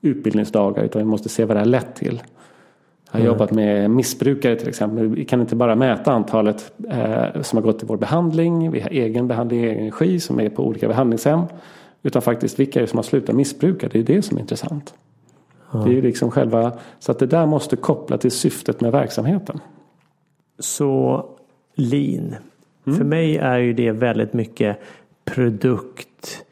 utbildningsdagar 0.00 0.84
utan 0.84 1.02
vi 1.02 1.06
måste 1.06 1.28
se 1.28 1.44
vad 1.44 1.56
det 1.56 1.60
har 1.60 1.66
lett 1.66 1.94
till. 1.94 2.22
Jag 3.10 3.12
har 3.12 3.20
mm. 3.20 3.32
jobbat 3.32 3.50
med 3.50 3.90
missbrukare 3.90 4.56
till 4.56 4.68
exempel. 4.68 5.08
Vi 5.08 5.24
kan 5.24 5.40
inte 5.40 5.56
bara 5.56 5.74
mäta 5.76 6.12
antalet 6.12 6.72
eh, 6.88 7.42
som 7.42 7.56
har 7.56 7.62
gått 7.62 7.82
i 7.82 7.86
vår 7.86 7.96
behandling. 7.96 8.70
Vi 8.70 8.80
har 8.80 8.90
egen 8.90 9.28
behandling 9.28 9.60
i 9.60 9.66
egen 9.66 9.84
regi 9.84 10.20
som 10.20 10.40
är 10.40 10.48
på 10.48 10.66
olika 10.66 10.88
behandlingshem. 10.88 11.40
Utan 12.02 12.22
faktiskt 12.22 12.60
vilka 12.60 12.78
är 12.78 12.80
det 12.80 12.86
som 12.86 12.98
har 12.98 13.02
slutat 13.02 13.36
missbruka. 13.36 13.88
Det 13.88 13.98
är 13.98 14.02
det 14.02 14.22
som 14.22 14.36
är 14.36 14.40
intressant. 14.40 14.94
Ja. 15.72 15.78
Det 15.78 15.98
är 15.98 16.02
liksom 16.02 16.30
själva, 16.30 16.72
så 16.98 17.12
att 17.12 17.18
det 17.18 17.26
där 17.26 17.46
måste 17.46 17.76
koppla 17.76 18.18
till 18.18 18.30
syftet 18.30 18.80
med 18.80 18.92
verksamheten. 18.92 19.60
Så 20.58 21.24
lean. 21.74 22.34
Mm. 22.86 22.98
För 22.98 23.04
mig 23.04 23.36
är 23.36 23.58
ju 23.58 23.72
det 23.72 23.92
väldigt 23.92 24.32
mycket 24.32 24.80
produkt 25.24 26.45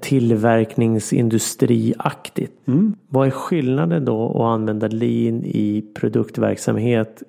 tillverkningsindustriaktigt. 0.00 2.68
Mm. 2.68 2.94
Vad 3.08 3.26
är 3.26 3.30
skillnaden 3.30 4.04
då 4.04 4.30
att 4.30 4.40
använda 4.40 4.88
lean 4.88 5.44
i 5.44 5.84
produktverksamhet 5.94 7.22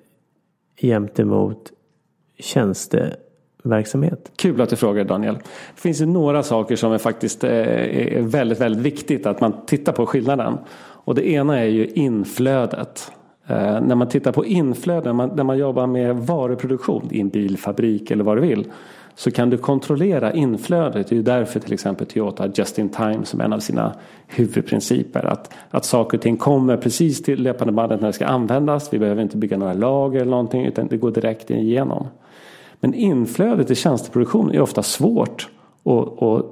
jämte 0.80 1.24
mot 1.24 1.72
tjänste 2.38 3.16
verksamhet. 3.62 4.32
Kul 4.36 4.60
att 4.60 4.70
du 4.70 4.76
frågar 4.76 5.04
Daniel. 5.04 5.34
Det 5.74 5.80
finns 5.80 6.00
ju 6.00 6.06
några 6.06 6.42
saker 6.42 6.76
som 6.76 6.92
är 6.92 6.98
faktiskt 6.98 7.44
eh, 7.44 7.50
är 7.50 8.20
väldigt, 8.20 8.60
väldigt 8.60 8.82
viktigt 8.82 9.26
att 9.26 9.40
man 9.40 9.66
tittar 9.66 9.92
på 9.92 10.06
skillnaden. 10.06 10.58
Och 10.78 11.14
det 11.14 11.28
ena 11.28 11.58
är 11.58 11.66
ju 11.66 11.86
inflödet. 11.86 13.12
Eh, 13.46 13.80
när 13.80 13.94
man 13.94 14.08
tittar 14.08 14.32
på 14.32 14.44
inflöden, 14.44 15.16
när 15.16 15.44
man 15.44 15.58
jobbar 15.58 15.86
med 15.86 16.16
varuproduktion 16.16 17.08
i 17.10 17.20
en 17.20 17.28
bilfabrik 17.28 18.10
eller 18.10 18.24
vad 18.24 18.36
du 18.36 18.40
vill. 18.40 18.66
Så 19.18 19.30
kan 19.30 19.50
du 19.50 19.58
kontrollera 19.58 20.32
inflödet. 20.32 21.08
Det 21.08 21.12
är 21.12 21.16
ju 21.16 21.22
därför 21.22 21.60
till 21.60 21.72
exempel 21.72 22.06
Toyota 22.06 22.50
Just 22.54 22.78
in 22.78 22.88
Time 22.88 23.24
som 23.24 23.40
en 23.40 23.52
av 23.52 23.58
sina 23.58 23.94
huvudprinciper. 24.26 25.24
Att, 25.24 25.54
att 25.70 25.84
saker 25.84 26.18
och 26.18 26.22
ting 26.22 26.36
kommer 26.36 26.76
precis 26.76 27.22
till 27.22 27.42
löpande 27.42 27.72
bandet 27.72 28.00
när 28.00 28.06
det 28.06 28.12
ska 28.12 28.26
användas. 28.26 28.92
Vi 28.92 28.98
behöver 28.98 29.22
inte 29.22 29.36
bygga 29.36 29.56
några 29.56 29.72
lager 29.72 30.20
eller 30.20 30.30
någonting 30.30 30.64
utan 30.64 30.86
det 30.86 30.96
går 30.96 31.10
direkt 31.10 31.50
igenom. 31.50 32.06
Men 32.80 32.94
inflödet 32.94 33.70
i 33.70 33.74
tjänsteproduktion 33.74 34.50
är 34.50 34.60
ofta 34.60 34.82
svårt 34.82 35.48
att, 35.84 36.22
att 36.22 36.46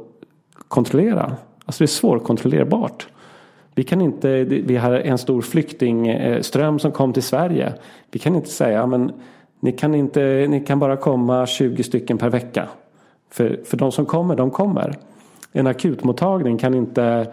kontrollera. 0.69 1.37
Alltså 1.65 1.79
det 1.79 1.85
är 1.85 1.87
svårkontrollerbart. 1.87 3.07
Vi 3.75 3.85
kan 3.85 4.01
inte, 4.01 4.45
vi 4.45 4.77
har 4.77 4.93
en 4.93 5.19
stor 5.19 5.43
flyktingström 5.43 6.79
som 6.79 6.93
kom 6.93 7.13
till 7.13 7.23
Sverige. 7.23 7.73
Vi 8.11 8.19
kan 8.19 8.35
inte 8.35 8.49
säga 8.49 8.87
men 8.87 9.13
ni 9.65 9.73
kan, 9.73 9.95
inte, 9.95 10.47
ni 10.49 10.61
kan 10.61 10.79
bara 10.79 10.97
komma 10.97 11.47
20 11.47 11.83
stycken 11.83 12.19
per 12.19 12.31
vecka. 12.31 12.69
För, 13.31 13.61
för 13.65 13.77
de 13.77 13.93
som 13.93 14.07
kommer, 14.07 14.37
de 14.37 14.51
kommer. 14.51 14.95
En 15.53 15.67
akutmottagning 15.67 16.59
kan 16.59 16.75
inte, 16.75 17.27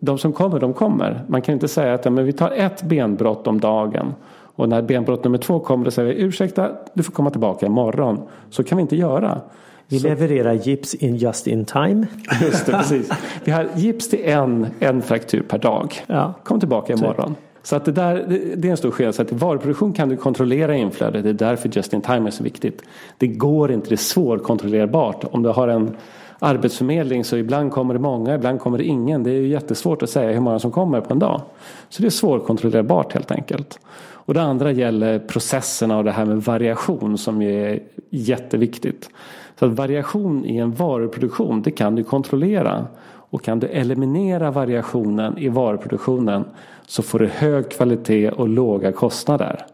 de 0.00 0.18
som 0.18 0.32
kommer, 0.32 0.60
de 0.60 0.72
kommer. 0.72 1.24
Man 1.28 1.42
kan 1.42 1.52
inte 1.52 1.68
säga 1.68 1.94
att 1.94 2.04
men 2.04 2.24
vi 2.24 2.32
tar 2.32 2.50
ett 2.50 2.82
benbrott 2.82 3.46
om 3.46 3.60
dagen. 3.60 4.14
Och 4.30 4.68
när 4.68 4.82
benbrott 4.82 5.24
nummer 5.24 5.38
två 5.38 5.60
kommer 5.60 5.86
och 5.86 5.92
säger 5.92 6.12
ursäkta, 6.12 6.70
du 6.94 7.02
får 7.02 7.12
komma 7.12 7.30
tillbaka 7.30 7.66
imorgon. 7.66 8.20
Så 8.50 8.64
kan 8.64 8.78
vi 8.78 8.82
inte 8.82 8.96
göra. 8.96 9.40
Vi 9.88 9.98
så. 9.98 10.08
levererar 10.08 10.52
gips 10.52 10.94
in 10.94 11.16
just 11.16 11.46
in 11.46 11.64
time. 11.64 12.06
Just 12.42 12.66
det, 12.66 12.72
precis. 12.72 13.10
Vi 13.44 13.52
har 13.52 13.66
gips 13.76 14.08
till 14.08 14.24
en, 14.24 14.66
en 14.80 15.02
fraktur 15.02 15.42
per 15.42 15.58
dag. 15.58 15.94
Ja. 16.06 16.34
Kom 16.42 16.60
tillbaka 16.60 16.92
imorgon. 16.92 17.34
Så 17.64 17.76
att 17.76 17.84
det, 17.84 17.92
där, 17.92 18.24
det 18.56 18.68
är 18.68 18.70
en 18.70 18.76
stor 18.76 18.90
skillnad. 18.90 19.14
Så 19.14 19.22
att 19.22 19.32
i 19.32 19.34
varuproduktion 19.34 19.92
kan 19.92 20.08
du 20.08 20.16
kontrollera 20.16 20.76
inflödet. 20.76 21.24
Det 21.24 21.30
är 21.30 21.34
därför 21.34 21.68
just 21.72 21.92
in 21.92 22.00
time 22.00 22.26
är 22.26 22.30
så 22.30 22.44
viktigt. 22.44 22.82
Det 23.18 23.26
går 23.26 23.72
inte, 23.72 23.88
det 23.88 23.94
är 23.94 23.96
svårkontrollerbart. 23.96 25.24
Om 25.30 25.42
du 25.42 25.48
har 25.48 25.68
en 25.68 25.96
arbetsförmedling 26.38 27.24
så 27.24 27.36
ibland 27.36 27.72
kommer 27.72 27.94
det 27.94 28.00
många, 28.00 28.34
ibland 28.34 28.60
kommer 28.60 28.78
det 28.78 28.84
ingen. 28.84 29.22
Det 29.22 29.30
är 29.30 29.34
ju 29.34 29.48
jättesvårt 29.48 30.02
att 30.02 30.10
säga 30.10 30.32
hur 30.32 30.40
många 30.40 30.58
som 30.58 30.70
kommer 30.70 31.00
på 31.00 31.12
en 31.12 31.18
dag. 31.18 31.40
Så 31.88 32.02
det 32.02 32.08
är 32.08 32.10
svårkontrollerbart 32.10 33.12
helt 33.12 33.30
enkelt. 33.30 33.78
Och 34.26 34.34
det 34.34 34.42
andra 34.42 34.72
gäller 34.72 35.18
processerna 35.18 35.98
och 35.98 36.04
det 36.04 36.12
här 36.12 36.24
med 36.24 36.42
variation 36.42 37.18
som 37.18 37.42
är 37.42 37.80
jätteviktigt. 38.10 39.10
Så 39.58 39.66
att 39.66 39.72
variation 39.72 40.44
i 40.44 40.56
en 40.56 40.72
varuproduktion 40.72 41.62
det 41.62 41.70
kan 41.70 41.94
du 41.94 42.04
kontrollera. 42.04 42.86
Och 43.30 43.42
kan 43.42 43.58
du 43.58 43.66
eliminera 43.66 44.50
variationen 44.50 45.38
i 45.38 45.48
varuproduktionen 45.48 46.44
så 46.86 47.02
får 47.02 47.18
du 47.18 47.26
hög 47.26 47.70
kvalitet 47.70 48.30
och 48.30 48.48
låga 48.48 48.92
kostnader. 48.92 49.66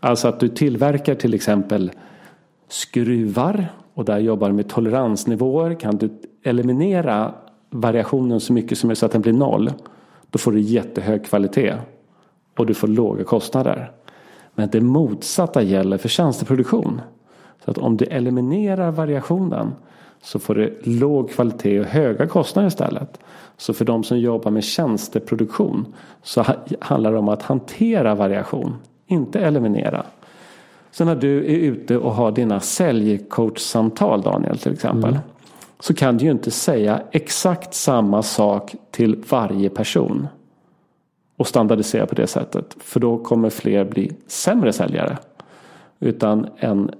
Alltså 0.00 0.28
att 0.28 0.40
du 0.40 0.48
tillverkar 0.48 1.14
till 1.14 1.34
exempel 1.34 1.92
skruvar 2.68 3.66
och 3.94 4.04
där 4.04 4.18
jobbar 4.18 4.50
med 4.50 4.68
toleransnivåer. 4.68 5.74
Kan 5.74 5.96
du 5.96 6.10
eliminera 6.42 7.34
variationen 7.70 8.40
så 8.40 8.52
mycket 8.52 8.78
som 8.78 8.90
är 8.90 8.94
så 8.94 9.06
att 9.06 9.12
den 9.12 9.22
blir 9.22 9.32
noll. 9.32 9.72
Då 10.30 10.38
får 10.38 10.52
du 10.52 10.60
jättehög 10.60 11.24
kvalitet 11.24 11.74
och 12.58 12.66
du 12.66 12.74
får 12.74 12.88
låga 12.88 13.24
kostnader. 13.24 13.90
Men 14.54 14.70
det 14.70 14.80
motsatta 14.80 15.62
gäller 15.62 15.98
för 15.98 16.08
tjänsteproduktion. 16.08 17.00
Så 17.64 17.70
att 17.70 17.78
om 17.78 17.96
du 17.96 18.04
eliminerar 18.04 18.90
variationen 18.90 19.72
så 20.24 20.38
får 20.38 20.54
det 20.54 20.86
låg 20.86 21.30
kvalitet 21.30 21.80
och 21.80 21.86
höga 21.86 22.26
kostnader 22.26 22.68
istället. 22.68 23.18
Så 23.56 23.74
för 23.74 23.84
de 23.84 24.04
som 24.04 24.18
jobbar 24.18 24.50
med 24.50 24.64
tjänsteproduktion 24.64 25.94
så 26.22 26.44
handlar 26.80 27.12
det 27.12 27.18
om 27.18 27.28
att 27.28 27.42
hantera 27.42 28.14
variation, 28.14 28.76
inte 29.06 29.40
eliminera. 29.40 30.06
Så 30.90 31.04
när 31.04 31.16
du 31.16 31.38
är 31.38 31.58
ute 31.58 31.98
och 31.98 32.12
har 32.12 32.32
dina 32.32 32.60
säljcoachsamtal 32.60 34.22
Daniel 34.22 34.58
till 34.58 34.72
exempel. 34.72 35.10
Mm. 35.10 35.22
Så 35.80 35.94
kan 35.94 36.16
du 36.16 36.24
ju 36.24 36.30
inte 36.30 36.50
säga 36.50 37.02
exakt 37.10 37.74
samma 37.74 38.22
sak 38.22 38.74
till 38.90 39.24
varje 39.30 39.68
person 39.68 40.28
och 41.36 41.46
standardisera 41.46 42.06
på 42.06 42.14
det 42.14 42.26
sättet. 42.26 42.76
För 42.80 43.00
då 43.00 43.18
kommer 43.18 43.50
fler 43.50 43.84
bli 43.84 44.12
sämre 44.26 44.72
säljare. 44.72 45.18
Utan 46.00 46.46
en, 46.56 46.90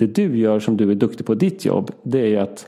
det 0.00 0.14
du 0.14 0.36
gör 0.36 0.60
som 0.60 0.76
du 0.76 0.90
är 0.90 0.94
duktig 0.94 1.26
på 1.26 1.34
ditt 1.34 1.64
jobb 1.64 1.90
det 2.02 2.20
är 2.20 2.26
ju 2.26 2.36
att 2.36 2.66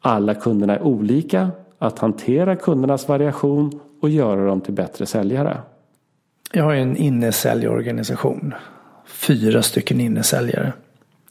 alla 0.00 0.34
kunderna 0.34 0.76
är 0.76 0.82
olika. 0.82 1.50
Att 1.78 1.98
hantera 1.98 2.56
kundernas 2.56 3.08
variation 3.08 3.80
och 4.00 4.10
göra 4.10 4.46
dem 4.46 4.60
till 4.60 4.74
bättre 4.74 5.06
säljare. 5.06 5.58
Jag 6.52 6.64
har 6.64 6.74
en 6.74 6.96
innesäljorganisation. 6.96 8.54
Fyra 9.06 9.62
stycken 9.62 10.00
innesäljare. 10.00 10.72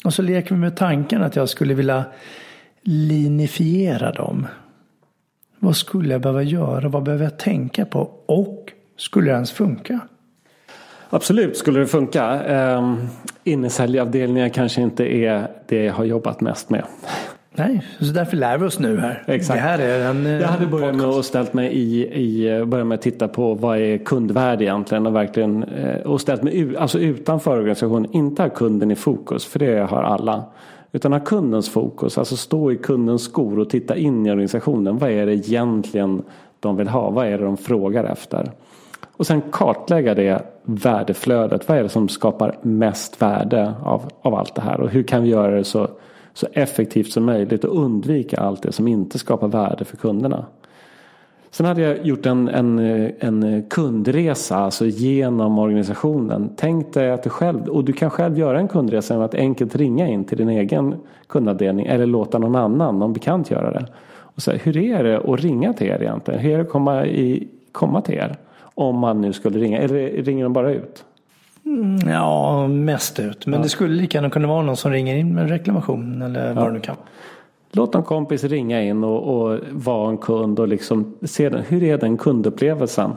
Och 0.06 0.14
så 0.14 0.22
leker 0.22 0.56
vi 0.56 0.62
med 0.62 0.78
tanken 0.78 1.24
att 1.24 1.36
jag 1.36 1.50
skulle 1.50 1.74
vilja 1.74 2.06
linifiera 2.82 4.12
dem. 4.12 4.48
Vad 5.60 5.76
skulle 5.76 6.14
jag 6.14 6.22
behöva 6.22 6.44
göra? 6.44 6.90
Vad 6.90 7.04
behöver 7.04 7.24
jag 7.24 7.40
tänka 7.40 7.86
på? 7.86 8.12
Och 8.26 8.72
skulle 8.98 9.32
det 9.32 9.36
ens 9.36 9.52
funka? 9.52 10.00
Absolut 11.10 11.58
skulle 11.58 11.80
det 11.80 11.88
funka. 11.88 12.44
Um, 12.78 13.08
Innesäljavdelningar 13.44 14.50
kanske 14.50 14.82
inte 14.82 15.16
är 15.16 15.48
det 15.68 15.84
jag 15.84 15.94
har 15.94 16.04
jobbat 16.04 16.42
mest 16.42 16.70
med. 16.70 16.84
Nej, 17.56 17.86
så 18.00 18.14
därför 18.14 18.38
lär 18.38 18.58
vi 18.58 18.66
oss 18.66 18.80
nu 18.80 19.00
här. 19.00 19.24
Exakt. 19.28 19.58
Det 19.58 19.62
här 19.62 19.80
är 19.80 20.10
en, 20.10 20.26
jag 20.26 20.48
hade 20.48 20.66
börjat 20.66 20.96
med 20.96 21.06
att 21.06 21.26
ställt 21.26 21.54
mig 21.54 21.74
i, 21.74 22.08
i 22.14 22.66
börjat 22.66 22.88
med 22.88 22.96
att 22.96 23.02
titta 23.02 23.28
på 23.28 23.54
vad 23.54 23.78
är 23.78 23.98
kundvärde 23.98 24.64
egentligen 24.64 25.06
och 25.06 25.16
verkligen 25.16 25.64
eh, 25.64 26.02
och 26.02 26.22
ställt 26.22 26.44
mig 26.44 26.78
alltså 26.78 27.00
utanför 27.00 27.58
organisationen. 27.58 28.12
Inte 28.12 28.42
ha 28.42 28.50
kunden 28.50 28.92
i 28.92 28.96
fokus 28.96 29.46
för 29.46 29.60
det 29.60 29.80
har 29.90 30.04
alla. 30.04 30.44
Utan 30.92 31.14
ha 31.14 31.20
kundens 31.20 31.70
fokus, 31.70 32.18
alltså 32.18 32.38
stå 32.38 32.72
i 32.72 32.78
kundens 32.78 33.24
skor 33.24 33.60
och 33.60 33.70
titta 33.70 33.96
in 33.96 34.26
i 34.26 34.32
organisationen. 34.32 34.98
Vad 34.98 35.12
är 35.12 35.26
det 35.26 35.34
egentligen 35.34 36.22
de 36.60 36.78
vill 36.78 36.88
ha? 36.88 37.10
Vad 37.10 37.28
är 37.28 37.38
det 37.38 37.44
de 37.44 37.58
frågar 37.58 38.04
efter? 38.04 38.52
Och 39.18 39.28
sen 39.28 39.42
kartlägga 39.52 40.16
det 40.16 40.42
värdeflödet. 40.64 41.68
Vad 41.70 41.78
är 41.78 41.84
det 41.84 41.90
som 41.90 42.10
skapar 42.10 42.58
mest 42.62 43.22
värde 43.22 43.74
av, 43.84 44.02
av 44.22 44.36
allt 44.36 44.56
det 44.56 44.62
här? 44.62 44.80
Och 44.80 44.90
hur 44.90 45.04
kan 45.04 45.24
vi 45.24 45.30
göra 45.30 45.56
det 45.56 45.64
så, 45.64 45.88
så 46.34 46.48
effektivt 46.54 47.12
som 47.12 47.26
möjligt 47.26 47.64
och 47.64 47.84
undvika 47.84 48.38
allt 48.38 48.62
det 48.62 48.72
som 48.72 48.88
inte 48.88 49.20
skapar 49.20 49.48
värde 49.48 49.86
för 49.86 49.98
kunderna? 49.98 50.46
Sen 51.52 51.66
hade 51.66 51.82
jag 51.82 52.06
gjort 52.06 52.26
en, 52.26 52.48
en, 52.48 52.80
en 53.20 53.64
kundresa 53.70 54.58
alltså 54.58 54.86
genom 54.86 55.60
organisationen. 55.60 56.50
Tänk 56.56 56.94
dig 56.94 57.12
att 57.12 57.24
du 57.24 57.30
själv, 57.30 57.68
och 57.68 57.84
du 57.84 57.94
kan 57.94 58.10
själv 58.10 58.38
göra 58.38 58.60
en 58.60 58.68
kundresa 58.68 59.14
genom 59.14 59.26
att 59.26 59.36
enkelt 59.36 59.76
ringa 59.76 60.08
in 60.08 60.26
till 60.26 60.38
din 60.38 60.50
egen 60.50 60.96
kundavdelning 61.28 61.86
eller 61.86 62.06
låta 62.06 62.38
någon 62.38 62.56
annan, 62.56 63.00
någon 63.00 63.14
bekant 63.14 63.52
göra 63.52 63.72
det. 63.72 63.86
Och 64.36 64.42
säga, 64.42 64.60
hur 64.64 64.78
är 64.78 65.04
det 65.04 65.34
att 65.34 65.40
ringa 65.40 65.74
till 65.74 65.88
er 65.88 66.02
egentligen? 66.02 66.40
Hur 66.40 66.52
är 66.52 66.58
det 66.58 66.64
att 66.64 66.70
komma, 66.70 67.06
i, 67.06 67.48
komma 67.72 68.02
till 68.02 68.16
er? 68.16 68.38
Om 68.80 69.00
man 69.00 69.22
nu 69.22 69.34
skulle 69.34 69.60
ringa, 69.60 69.78
eller 69.78 70.10
ringer 70.10 70.44
de 70.44 70.54
bara 70.54 70.72
ut? 70.72 71.06
Mm, 71.66 72.10
ja, 72.10 72.68
mest 72.68 73.20
ut. 73.20 73.46
Men 73.46 73.54
ja. 73.54 73.64
det 73.64 73.70
skulle 73.70 73.96
lika 73.96 74.18
gärna 74.18 74.30
kunna 74.30 74.48
vara 74.48 74.62
någon 74.62 74.78
som 74.78 74.92
ringer 74.92 75.16
in 75.16 75.34
med 75.34 75.44
en 75.44 75.50
reklamation 75.50 76.22
eller 76.22 76.54
vad 76.54 76.64
ja. 76.64 76.68
det 76.68 76.74
nu 76.74 76.80
kan 76.80 76.96
Låt 77.72 77.96
en 77.96 78.04
kompis 78.04 78.44
ringa 78.44 78.82
in 78.82 79.04
och, 79.04 79.42
och 79.42 79.60
vara 79.72 80.10
en 80.10 80.18
kund 80.18 80.60
och 80.60 80.68
liksom 80.68 81.14
se 81.22 81.50
den, 81.50 81.64
hur 81.68 81.84
är 81.84 81.98
den 81.98 82.18
kundupplevelsen. 82.18 83.12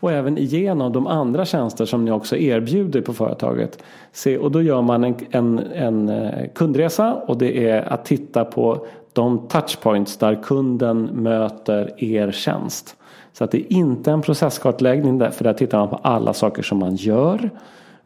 Och 0.00 0.12
även 0.12 0.38
igenom 0.38 0.92
de 0.92 1.06
andra 1.06 1.44
tjänster 1.44 1.84
som 1.84 2.04
ni 2.04 2.10
också 2.10 2.36
erbjuder 2.36 3.00
på 3.00 3.12
företaget. 3.12 3.82
Se, 4.12 4.38
och 4.38 4.50
då 4.50 4.62
gör 4.62 4.82
man 4.82 5.04
en, 5.04 5.16
en, 5.30 5.58
en 5.58 6.08
eh, 6.08 6.48
kundresa 6.54 7.14
och 7.14 7.38
det 7.38 7.68
är 7.68 7.92
att 7.92 8.04
titta 8.04 8.44
på 8.44 8.86
de 9.12 9.48
touchpoints 9.48 10.16
där 10.16 10.42
kunden 10.42 11.08
möter 11.12 12.04
er 12.04 12.30
tjänst. 12.30 12.96
Så 13.38 13.44
att 13.44 13.50
det 13.50 13.58
är 13.58 13.72
inte 13.72 14.10
en 14.10 14.22
processkartläggning 14.22 15.18
där, 15.18 15.30
för 15.30 15.44
där 15.44 15.52
tittar 15.52 15.78
man 15.78 15.88
på 15.88 15.96
alla 15.96 16.32
saker 16.32 16.62
som 16.62 16.78
man 16.78 16.96
gör. 16.96 17.50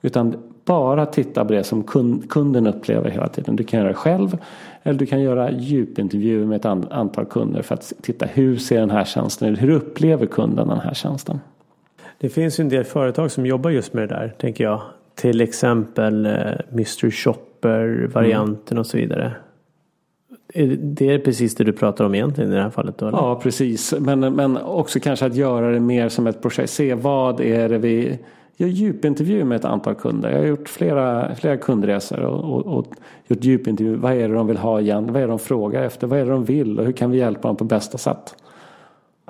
Utan 0.03 0.37
bara 0.65 1.07
titta 1.07 1.45
på 1.45 1.53
det 1.53 1.65
som 1.65 1.83
kunden 2.29 2.67
upplever 2.67 3.11
hela 3.11 3.29
tiden. 3.29 3.57
Du 3.57 3.65
kan 3.65 3.81
göra 3.81 3.89
det 3.89 3.95
själv 3.95 4.39
eller 4.83 4.99
du 4.99 5.07
kan 5.07 5.21
göra 5.21 5.51
djupintervjuer 5.51 6.47
med 6.47 6.57
ett 6.57 6.93
antal 6.93 7.25
kunder 7.25 7.63
för 7.63 7.75
att 7.75 7.93
titta 8.03 8.27
hur 8.27 8.57
ser 8.57 8.81
den 8.81 8.91
här 8.91 9.05
tjänsten 9.05 9.49
ut? 9.49 9.63
Hur 9.63 9.71
upplever 9.71 10.27
kunden 10.27 10.69
den 10.69 10.81
här 10.81 10.95
tjänsten? 10.95 11.41
Det 12.19 12.29
finns 12.29 12.61
ju 12.61 12.63
en 12.63 12.69
del 12.69 12.85
företag 12.85 13.31
som 13.31 13.47
jobbar 13.47 13.71
just 13.71 13.93
med 13.93 14.09
det 14.09 14.15
där 14.15 14.35
tänker 14.39 14.65
jag. 14.65 14.81
Till 15.15 15.41
exempel 15.41 16.27
eh, 16.27 16.33
Mr 16.73 17.11
Shopper 17.11 18.11
varianten 18.13 18.77
mm. 18.77 18.81
och 18.81 18.87
så 18.87 18.97
vidare. 18.97 19.33
Det 20.79 21.11
är 21.11 21.19
precis 21.19 21.55
det 21.55 21.65
du 21.65 21.73
pratar 21.73 22.05
om 22.05 22.15
egentligen 22.15 22.53
i 22.53 22.55
det 22.55 22.63
här 22.63 22.71
fallet? 22.71 22.99
Då, 22.99 23.09
eller? 23.09 23.19
Ja 23.19 23.41
precis 23.43 23.95
men, 24.01 24.21
men 24.21 24.57
också 24.57 25.01
kanske 25.01 25.27
att 25.27 25.35
göra 25.35 25.71
det 25.71 25.81
mer 25.81 26.09
som 26.09 26.27
ett 26.27 26.43
projekt. 26.43 26.71
Se 26.71 26.95
vad 26.95 27.41
är 27.41 27.69
det 27.69 27.79
vi 27.79 28.19
gör 28.57 28.69
djupintervju 28.69 29.45
med 29.45 29.57
ett 29.57 29.65
antal 29.65 29.95
kunder. 29.95 30.31
Jag 30.31 30.39
har 30.39 30.47
gjort 30.47 30.69
flera, 30.69 31.35
flera 31.35 31.57
kundresor 31.57 32.21
och, 32.21 32.55
och, 32.55 32.79
och 32.79 32.87
gjort 33.27 33.45
djupintervju. 33.45 33.97
Vad 33.97 34.13
är 34.13 34.29
det 34.29 34.35
de 34.35 34.47
vill 34.47 34.57
ha 34.57 34.81
igen? 34.81 35.07
Vad 35.13 35.17
är 35.17 35.21
det 35.21 35.33
de 35.33 35.39
frågar 35.39 35.83
efter? 35.83 36.07
Vad 36.07 36.19
är 36.19 36.25
det 36.25 36.31
de 36.31 36.45
vill? 36.45 36.79
Och 36.79 36.85
hur 36.85 36.93
kan 36.93 37.11
vi 37.11 37.19
hjälpa 37.19 37.49
dem 37.49 37.57
på 37.57 37.65
bästa 37.65 37.99
sätt? 37.99 38.35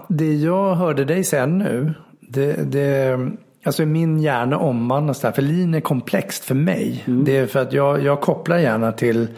Det 0.08 0.34
jag 0.34 0.74
hörde 0.74 1.04
dig 1.04 1.24
säga 1.24 1.46
nu. 1.46 1.94
Det, 2.20 2.72
det, 2.72 3.18
alltså 3.64 3.86
min 3.86 4.18
hjärna 4.18 4.58
omvandlas 4.58 5.20
där. 5.20 5.32
För 5.32 5.42
lean 5.42 5.74
är 5.74 5.80
komplext 5.80 6.44
för 6.44 6.54
mig. 6.54 7.04
Mm. 7.06 7.24
Det 7.24 7.36
är 7.36 7.46
för 7.46 7.60
att 7.60 7.72
jag, 7.72 8.02
jag 8.02 8.20
kopplar 8.20 8.58
gärna 8.58 8.92
till 8.92 9.28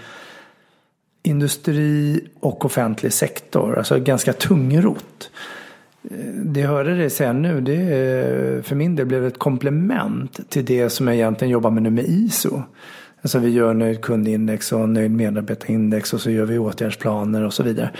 industri 1.24 2.20
och 2.40 2.64
offentlig 2.64 3.12
sektor. 3.12 3.78
Alltså 3.78 3.98
ganska 3.98 4.32
tungrot 4.32 5.30
det 6.44 6.60
jag 6.60 6.68
hörde 6.68 6.94
dig 6.94 7.10
säga 7.10 7.32
nu, 7.32 7.60
det 7.60 8.66
för 8.66 8.74
min 8.74 8.96
del 8.96 9.06
blev 9.06 9.26
ett 9.26 9.38
komplement 9.38 10.50
till 10.50 10.64
det 10.64 10.90
som 10.90 11.06
jag 11.06 11.16
egentligen 11.16 11.52
jobbar 11.52 11.70
med 11.70 11.82
nu 11.82 11.90
med 11.90 12.04
ISO. 12.04 12.62
Alltså 13.22 13.38
vi 13.38 13.50
gör 13.50 13.74
nöjd 13.74 14.00
kundindex 14.00 14.72
och 14.72 14.88
nöjd 14.88 15.10
medarbetarindex 15.10 16.14
och 16.14 16.20
så 16.20 16.30
gör 16.30 16.44
vi 16.44 16.58
åtgärdsplaner 16.58 17.44
och 17.44 17.52
så 17.52 17.62
vidare. 17.62 17.90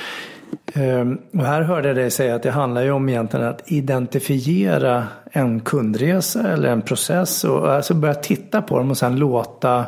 Ehm, 0.72 1.18
och 1.32 1.44
här 1.44 1.62
hörde 1.62 1.88
jag 1.88 1.96
dig 1.96 2.10
säga 2.10 2.34
att 2.34 2.42
det 2.42 2.50
handlar 2.50 2.82
ju 2.82 2.90
om 2.90 3.08
egentligen 3.08 3.46
att 3.46 3.72
identifiera 3.72 5.06
en 5.30 5.60
kundresa 5.60 6.52
eller 6.52 6.68
en 6.68 6.82
process 6.82 7.44
och 7.44 7.72
alltså 7.72 7.94
börja 7.94 8.14
titta 8.14 8.62
på 8.62 8.78
dem 8.78 8.90
och 8.90 8.98
sen 8.98 9.16
låta 9.16 9.86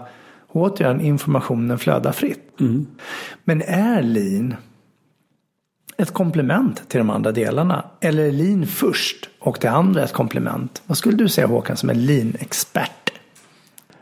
återigen 0.56 1.00
informationen 1.00 1.78
flöda 1.78 2.12
fritt. 2.12 2.60
Mm. 2.60 2.86
Men 3.44 3.62
är 3.62 4.02
lean 4.02 4.54
ett 5.96 6.10
komplement 6.10 6.88
till 6.88 6.98
de 6.98 7.10
andra 7.10 7.32
delarna? 7.32 7.84
Eller 8.00 8.24
är 8.24 8.32
lean 8.32 8.66
först 8.66 9.28
och 9.38 9.58
det 9.60 9.68
andra 9.68 10.04
ett 10.04 10.12
komplement? 10.12 10.82
Vad 10.86 10.98
skulle 10.98 11.16
du 11.16 11.28
säga 11.28 11.46
Håkan 11.46 11.76
som 11.76 11.90
är 11.90 11.94
lean-expert? 11.94 13.12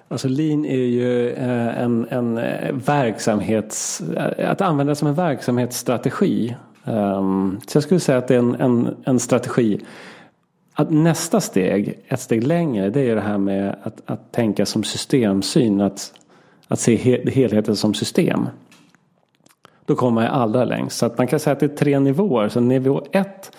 Alltså 0.09 0.29
lean 0.29 0.65
är 0.65 0.77
ju 0.77 1.31
eh, 1.31 1.83
en, 1.83 2.07
en 2.11 2.39
eh, 2.39 2.75
verksamhets... 2.75 4.01
Eh, 4.01 4.51
att 4.51 4.61
använda 4.61 4.95
som 4.95 5.09
en 5.09 5.15
verksamhetsstrategi. 5.15 6.57
Ehm, 6.85 7.61
så 7.67 7.77
jag 7.77 7.83
skulle 7.83 8.01
säga 8.01 8.19
att 8.19 8.29
det 8.29 8.35
är 8.35 8.39
en, 8.39 8.55
en, 8.55 8.97
en 9.05 9.21
strategi. 9.21 9.81
Att 10.75 10.91
nästa 10.91 11.41
steg, 11.41 11.99
ett 12.09 12.21
steg 12.21 12.47
längre, 12.47 12.91
det 12.91 13.01
är 13.01 13.15
det 13.15 13.21
här 13.21 13.39
med 13.39 13.77
att, 13.83 14.03
att 14.07 14.33
tänka 14.33 14.67
som 14.67 14.85
systemsyn. 14.85 15.81
Att, 15.81 16.13
att 16.69 16.81
se 16.81 16.97
helheten 17.31 17.77
som 17.77 17.95
system. 17.95 18.49
Då 19.87 19.95
kommer 19.95 20.23
man 20.23 20.31
allra 20.31 20.65
längst. 20.65 20.99
Så 20.99 21.07
att 21.07 21.19
man 21.19 21.27
kan 21.27 21.41
säga 21.41 21.53
att 21.53 21.61
det 21.61 21.67
är 21.67 21.77
tre 21.77 21.99
nivåer. 21.99 22.49
Så 22.49 22.61
nivå 22.61 23.03
ett 23.13 23.51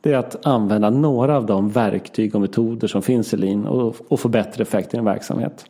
det 0.00 0.12
är 0.12 0.16
att 0.16 0.46
använda 0.46 0.90
några 0.90 1.36
av 1.36 1.46
de 1.46 1.70
verktyg 1.70 2.34
och 2.34 2.40
metoder 2.40 2.88
som 2.88 3.02
finns 3.02 3.34
i 3.34 3.36
Lean 3.36 3.66
och, 3.66 3.96
och 4.08 4.20
få 4.20 4.28
bättre 4.28 4.62
effekt 4.62 4.94
i 4.94 4.96
en 4.96 5.04
verksamhet. 5.04 5.66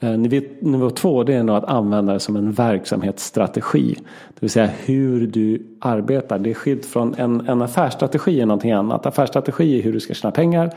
Eh, 0.00 0.10
nivå, 0.60 0.90
två 0.90 1.24
det 1.24 1.34
är 1.34 1.42
nog 1.42 1.56
att 1.56 1.64
använda 1.64 2.12
det 2.12 2.20
som 2.20 2.36
en 2.36 2.52
verksamhetsstrategi. 2.52 3.94
Det 4.28 4.40
vill 4.40 4.50
säga 4.50 4.70
hur 4.84 5.26
du 5.26 5.66
arbetar. 5.80 6.38
Det 6.38 6.50
är 6.50 6.54
skilt 6.54 6.86
från 6.86 7.14
en, 7.14 7.48
en 7.48 7.62
affärsstrategi 7.62 8.40
är 8.40 8.46
någonting 8.46 8.72
annat. 8.72 9.06
Affärsstrategi 9.06 9.78
är 9.78 9.82
hur 9.82 9.92
du 9.92 10.00
ska 10.00 10.14
tjäna 10.14 10.32
pengar. 10.32 10.74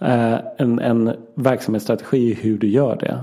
Eh, 0.00 0.34
en, 0.56 0.78
en 0.78 1.12
verksamhetsstrategi 1.34 2.30
är 2.30 2.34
hur 2.34 2.58
du 2.58 2.68
gör 2.68 2.96
det. 2.96 3.20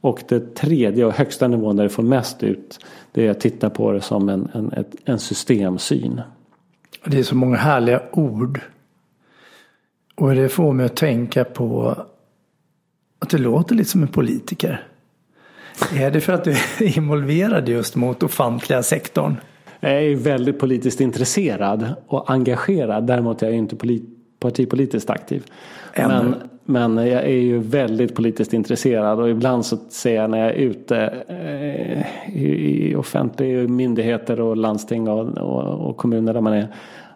Och 0.00 0.22
det 0.28 0.54
tredje 0.54 1.04
och 1.04 1.12
högsta 1.12 1.48
nivån 1.48 1.76
där 1.76 1.84
det 1.84 1.90
får 1.90 2.02
mest 2.02 2.42
ut 2.42 2.78
det 3.12 3.26
är 3.26 3.30
att 3.30 3.40
titta 3.40 3.70
på 3.70 3.92
det 3.92 4.00
som 4.00 4.28
en, 4.28 4.48
en, 4.54 4.84
en 5.04 5.18
systemsyn. 5.18 6.20
Det 7.04 7.18
är 7.18 7.22
så 7.22 7.34
många 7.34 7.56
härliga 7.56 8.02
ord. 8.12 8.60
Och 10.14 10.34
det 10.34 10.48
får 10.48 10.72
mig 10.72 10.86
att 10.86 10.96
tänka 10.96 11.44
på 11.44 11.96
att 13.18 13.30
du 13.30 13.38
låter 13.38 13.74
lite 13.74 13.90
som 13.90 14.02
en 14.02 14.08
politiker. 14.08 14.86
Är 15.94 16.10
det 16.10 16.20
för 16.20 16.32
att 16.32 16.44
du 16.44 16.50
är 16.50 16.98
involverad 16.98 17.68
just 17.68 17.96
mot 17.96 18.22
offentliga 18.22 18.82
sektorn? 18.82 19.36
Jag 19.80 20.04
är 20.04 20.16
väldigt 20.16 20.58
politiskt 20.58 21.00
intresserad 21.00 21.94
och 22.06 22.30
engagerad. 22.30 23.06
Däremot 23.06 23.42
är 23.42 23.46
jag 23.46 23.56
inte 23.56 23.76
partipolitiskt 24.38 25.10
aktiv. 25.10 25.44
Men, 25.96 26.34
men 26.70 26.96
jag 26.96 27.24
är 27.24 27.40
ju 27.40 27.58
väldigt 27.58 28.14
politiskt 28.14 28.52
intresserad 28.52 29.20
och 29.20 29.30
ibland 29.30 29.66
så 29.66 29.76
ser 29.88 30.14
jag 30.14 30.30
när 30.30 30.38
jag 30.38 30.48
är 30.48 30.54
ute 30.54 30.96
eh, 31.28 32.36
i, 32.36 32.94
offentliga 32.96 33.68
myndigheter 33.68 34.40
och 34.40 34.56
landsting 34.56 35.08
och, 35.08 35.38
och, 35.88 35.96
kommuner 35.96 36.34
där 36.34 36.40
man 36.40 36.52
är. 36.52 36.68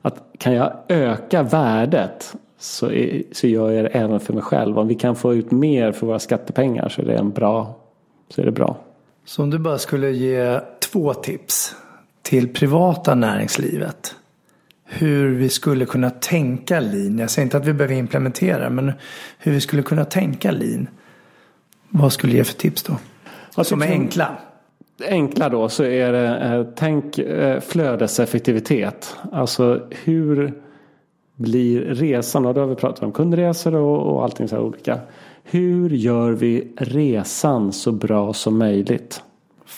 Att 0.03 0.25
kan 0.39 0.53
jag 0.55 0.73
öka 0.89 1.43
värdet 1.43 2.35
så, 2.59 2.91
är, 2.91 3.23
så 3.33 3.47
gör 3.47 3.71
jag 3.71 3.85
det 3.85 3.89
även 3.89 4.21
för 4.21 4.33
mig 4.33 4.43
själv. 4.43 4.79
Om 4.79 4.89
vi 4.89 4.95
kan 4.95 5.17
få 5.17 5.35
ut 5.35 5.51
mer 5.51 5.93
för 5.93 6.07
våra 6.07 6.19
skattepengar 6.19 6.89
så 6.89 7.03
är 7.03 7.07
det, 7.07 7.15
en 7.15 7.31
bra, 7.31 7.75
så 8.29 8.41
är 8.41 8.45
det 8.45 8.53
bra. 8.53 8.77
Så 9.25 9.43
om 9.43 9.51
du 9.51 9.59
bara 9.59 9.79
skulle 9.79 10.11
ge 10.11 10.61
två 10.93 11.15
tips 11.15 11.77
till 12.23 12.53
privata 12.53 13.15
näringslivet 13.15 14.17
hur 14.99 15.35
vi 15.35 15.49
skulle 15.49 15.87
kunna 15.87 16.11
tänka 16.11 16.81
lean. 16.81 17.19
Jag 17.19 17.31
säger 17.31 17.47
inte 17.47 17.57
att 17.57 17.67
vi 17.67 17.73
behöver 17.73 17.95
implementera 17.95 18.71
men 18.71 18.93
hur 19.39 19.53
vi 19.53 19.61
skulle 19.61 19.83
kunna 19.83 20.05
tänka 20.05 20.51
lean. 20.51 20.89
Vad 21.89 22.13
skulle 22.13 22.33
du 22.33 22.37
ge 22.37 22.45
för 22.45 22.55
tips 22.55 22.83
då? 22.83 22.97
Alltså, 23.55 23.65
som 23.65 23.83
är 23.83 23.87
enkla. 23.87 24.37
Enkla 25.09 25.49
då 25.49 25.69
så 25.69 25.85
är 25.85 26.13
det 26.13 26.39
eh, 26.39 26.67
tänk 26.77 27.19
eh, 27.19 27.61
flödeseffektivitet. 27.61 29.17
Alltså 29.33 29.89
hur 30.05 30.55
blir 31.37 31.81
resan, 31.81 32.47
och 32.47 32.55
då 32.55 32.61
har 32.61 32.69
vi 32.69 32.75
pratat 32.75 33.03
om 33.03 33.13
kundresor 33.13 33.75
och, 33.75 34.15
och 34.15 34.25
allting 34.25 34.49
så 34.49 34.57
här 34.57 34.63
olika. 34.63 34.99
Hur 35.45 35.91
gör 35.91 36.31
vi 36.31 36.73
resan 36.77 37.73
så 37.73 37.93
bra 37.93 38.33
som 38.33 38.59
möjligt? 38.59 39.23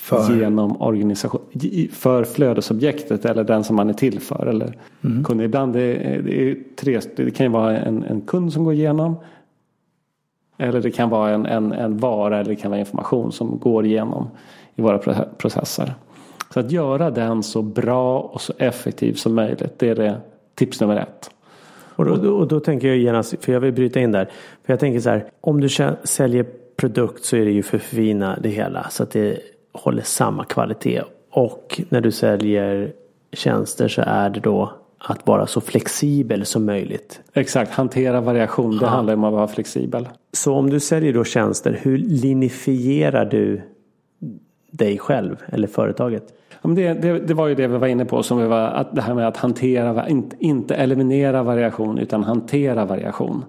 För? 0.04 0.36
Genom 0.36 0.82
organisation. 0.82 1.40
För 1.92 2.24
flödesobjektet 2.24 3.24
eller 3.24 3.44
den 3.44 3.64
som 3.64 3.76
man 3.76 3.88
är 3.88 3.92
till 3.92 4.20
för. 4.20 4.46
Eller 4.46 4.76
mm. 5.04 5.24
kunden. 5.24 5.46
Ibland 5.46 5.72
det 5.72 5.82
är 5.82 6.22
det 6.22 6.76
tre. 6.76 7.00
Det 7.16 7.30
kan 7.30 7.46
ju 7.46 7.52
vara 7.52 7.78
en, 7.78 8.02
en 8.02 8.20
kund 8.20 8.52
som 8.52 8.64
går 8.64 8.74
igenom. 8.74 9.16
Eller 10.58 10.80
det 10.80 10.90
kan 10.90 11.10
vara 11.10 11.30
en, 11.30 11.46
en, 11.46 11.72
en 11.72 11.98
vara 11.98 12.40
eller 12.40 12.50
det 12.50 12.56
kan 12.56 12.70
vara 12.70 12.80
information 12.80 13.32
som 13.32 13.58
går 13.58 13.86
igenom 13.86 14.28
i 14.74 14.82
våra 14.82 14.98
processer. 15.38 15.94
Så 16.54 16.60
att 16.60 16.70
göra 16.70 17.10
den 17.10 17.42
så 17.42 17.62
bra 17.62 18.20
och 18.20 18.40
så 18.40 18.52
effektiv 18.58 19.14
som 19.14 19.34
möjligt. 19.34 19.78
Det 19.78 19.88
är 19.88 19.94
det 19.94 20.16
tips 20.54 20.80
nummer 20.80 20.96
ett. 20.96 21.30
Och 21.96 22.04
då, 22.04 22.30
och 22.30 22.48
då 22.48 22.60
tänker 22.60 22.88
jag 22.88 22.96
genast, 22.96 23.44
för 23.44 23.52
jag 23.52 23.60
vill 23.60 23.72
bryta 23.72 24.00
in 24.00 24.12
där. 24.12 24.24
För 24.64 24.72
jag 24.72 24.80
tänker 24.80 25.00
så 25.00 25.10
här, 25.10 25.24
om 25.40 25.60
du 25.60 25.68
säljer 26.04 26.46
produkt 26.76 27.24
så 27.24 27.36
är 27.36 27.44
det 27.44 27.50
ju 27.50 27.62
för 27.62 27.78
förfina 27.78 28.38
det 28.42 28.48
hela. 28.48 28.86
Så 28.90 29.02
att 29.02 29.10
det 29.10 29.53
håller 29.74 30.02
samma 30.02 30.44
kvalitet. 30.44 31.02
Och 31.30 31.80
när 31.88 32.00
du 32.00 32.12
säljer 32.12 32.92
tjänster 33.32 33.88
så 33.88 34.02
är 34.06 34.30
det 34.30 34.40
då 34.40 34.72
att 34.98 35.26
vara 35.26 35.46
så 35.46 35.60
flexibel 35.60 36.46
som 36.46 36.64
möjligt. 36.64 37.20
Exakt, 37.32 37.70
hantera 37.70 38.20
variation. 38.20 38.78
Det 38.78 38.86
handlar 38.86 39.14
om 39.14 39.24
att 39.24 39.32
vara 39.32 39.48
flexibel. 39.48 40.08
Så 40.32 40.54
om 40.54 40.70
du 40.70 40.80
säljer 40.80 41.12
då 41.12 41.24
tjänster, 41.24 41.78
hur 41.82 41.98
linifierar 41.98 43.24
du 43.24 43.62
dig 44.70 44.98
själv 44.98 45.36
eller 45.46 45.68
företaget? 45.68 46.24
Ja, 46.50 46.68
men 46.68 46.74
det, 46.74 46.94
det, 46.94 47.18
det, 47.18 47.34
var 47.34 47.48
ju 47.48 47.54
det 47.54 47.66
vi 47.66 47.78
var 47.78 47.86
inne 47.86 48.04
på, 48.04 48.22
som 48.22 48.38
vi 48.38 48.46
var, 48.46 48.60
att 48.60 48.94
det 48.94 49.02
här 49.02 49.14
med 49.14 49.28
att 49.28 49.36
hantera, 49.36 50.08
inte, 50.08 50.36
inte 50.38 50.74
eliminera 50.74 51.42
variation 51.42 51.98
utan 51.98 52.24
hantera 52.24 52.84
variation. 52.84 53.44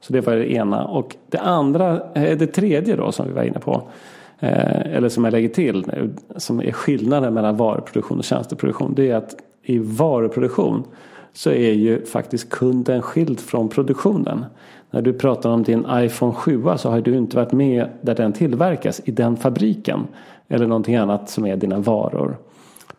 Så 0.00 0.12
det 0.12 0.20
var 0.20 0.36
det 0.36 0.52
ena. 0.52 0.84
Och 0.84 1.16
det 1.28 1.38
andra, 1.38 2.00
det 2.14 2.46
tredje 2.46 2.96
då 2.96 3.12
som 3.12 3.26
vi 3.26 3.32
var 3.32 3.42
inne 3.42 3.58
på, 3.58 3.82
Eh, 4.40 4.96
eller 4.96 5.08
som 5.08 5.24
jag 5.24 5.32
lägger 5.32 5.48
till 5.48 5.86
nu, 5.86 6.14
som 6.36 6.60
är 6.60 6.72
skillnaden 6.72 7.34
mellan 7.34 7.56
varuproduktion 7.56 8.18
och 8.18 8.24
tjänsteproduktion, 8.24 8.94
det 8.96 9.10
är 9.10 9.16
att 9.16 9.36
i 9.62 9.78
varuproduktion 9.78 10.84
så 11.32 11.50
är 11.50 11.72
ju 11.72 12.04
faktiskt 12.04 12.50
kunden 12.50 13.02
skild 13.02 13.40
från 13.40 13.68
produktionen. 13.68 14.44
När 14.90 15.02
du 15.02 15.12
pratar 15.12 15.50
om 15.50 15.62
din 15.62 15.86
iPhone 15.92 16.32
7 16.32 16.62
så 16.76 16.90
har 16.90 17.00
du 17.00 17.16
inte 17.16 17.36
varit 17.36 17.52
med 17.52 17.88
där 18.00 18.14
den 18.14 18.32
tillverkas 18.32 19.00
i 19.04 19.10
den 19.10 19.36
fabriken. 19.36 20.06
Eller 20.48 20.66
någonting 20.66 20.96
annat 20.96 21.30
som 21.30 21.46
är 21.46 21.56
dina 21.56 21.78
varor. 21.78 22.36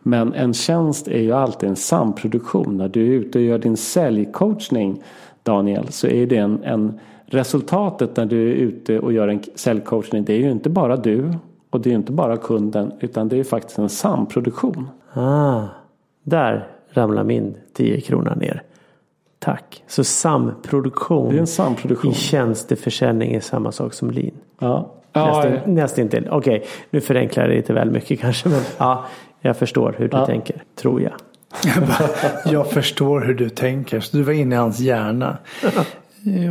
Men 0.02 0.34
en 0.34 0.54
tjänst 0.54 1.08
är 1.08 1.20
ju 1.20 1.32
alltid 1.32 1.68
en 1.68 1.76
samproduktion. 1.76 2.76
När 2.76 2.88
du 2.88 3.02
är 3.02 3.10
ute 3.10 3.38
och 3.38 3.44
gör 3.44 3.58
din 3.58 3.76
säljcoachning 3.76 5.02
Daniel 5.42 5.88
så 5.88 6.06
är 6.06 6.26
det 6.26 6.36
en, 6.36 6.62
en 6.64 7.00
resultatet 7.30 8.16
när 8.16 8.26
du 8.26 8.50
är 8.50 8.54
ute 8.54 8.98
och 8.98 9.12
gör 9.12 9.28
en 9.28 9.42
säljcoachning. 9.54 10.24
Det 10.24 10.32
är 10.32 10.38
ju 10.38 10.50
inte 10.50 10.70
bara 10.70 10.96
du 10.96 11.32
och 11.70 11.80
det 11.80 11.90
är 11.90 11.94
inte 11.94 12.12
bara 12.12 12.36
kunden 12.36 12.92
utan 13.00 13.28
det 13.28 13.38
är 13.38 13.44
faktiskt 13.44 13.78
en 13.78 13.88
samproduktion. 13.88 14.88
Ah, 15.12 15.62
där 16.22 16.68
ramlar 16.90 17.24
min 17.24 17.56
10 17.72 18.00
kronor 18.00 18.34
ner. 18.40 18.62
Tack. 19.38 19.84
Så 19.86 20.04
samproduktion, 20.04 21.30
det 21.30 21.36
är 21.36 21.40
en 21.40 21.46
samproduktion. 21.46 22.12
i 22.12 22.14
tjänsteförsäljning 22.14 23.34
är 23.34 23.40
samma 23.40 23.72
sak 23.72 23.94
som 23.94 24.10
lean. 24.10 24.30
Ja. 24.58 24.94
Nästin, 25.12 25.74
nästintill. 25.74 26.28
Okej, 26.30 26.56
okay, 26.56 26.68
nu 26.90 27.00
förenklar 27.00 27.42
jag 27.42 27.50
det 27.50 27.56
lite 27.56 27.72
väl 27.72 27.90
mycket 27.90 28.20
kanske. 28.20 28.48
Men 28.48 28.60
ja, 28.78 29.04
jag 29.40 29.56
förstår 29.56 29.94
hur 29.98 30.08
du 30.08 30.16
ja. 30.16 30.26
tänker, 30.26 30.62
tror 30.74 31.02
jag. 31.02 31.12
jag 32.44 32.70
förstår 32.70 33.20
hur 33.20 33.34
du 33.34 33.48
tänker. 33.48 34.00
Så 34.00 34.16
du 34.16 34.22
var 34.22 34.32
inne 34.32 34.54
i 34.54 34.58
hans 34.58 34.80
hjärna. 34.80 35.38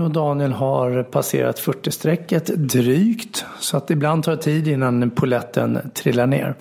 Och 0.03 0.11
Daniel 0.11 0.51
har 0.51 1.03
passerat 1.03 1.59
40-strecket 1.59 2.55
drygt. 2.55 3.45
Så 3.59 3.77
att 3.77 3.91
ibland 3.91 4.23
tar 4.23 4.31
det 4.31 4.41
tid 4.41 4.67
innan 4.67 5.09
poletten 5.09 5.79
trillar 5.93 6.27
ner. 6.27 6.55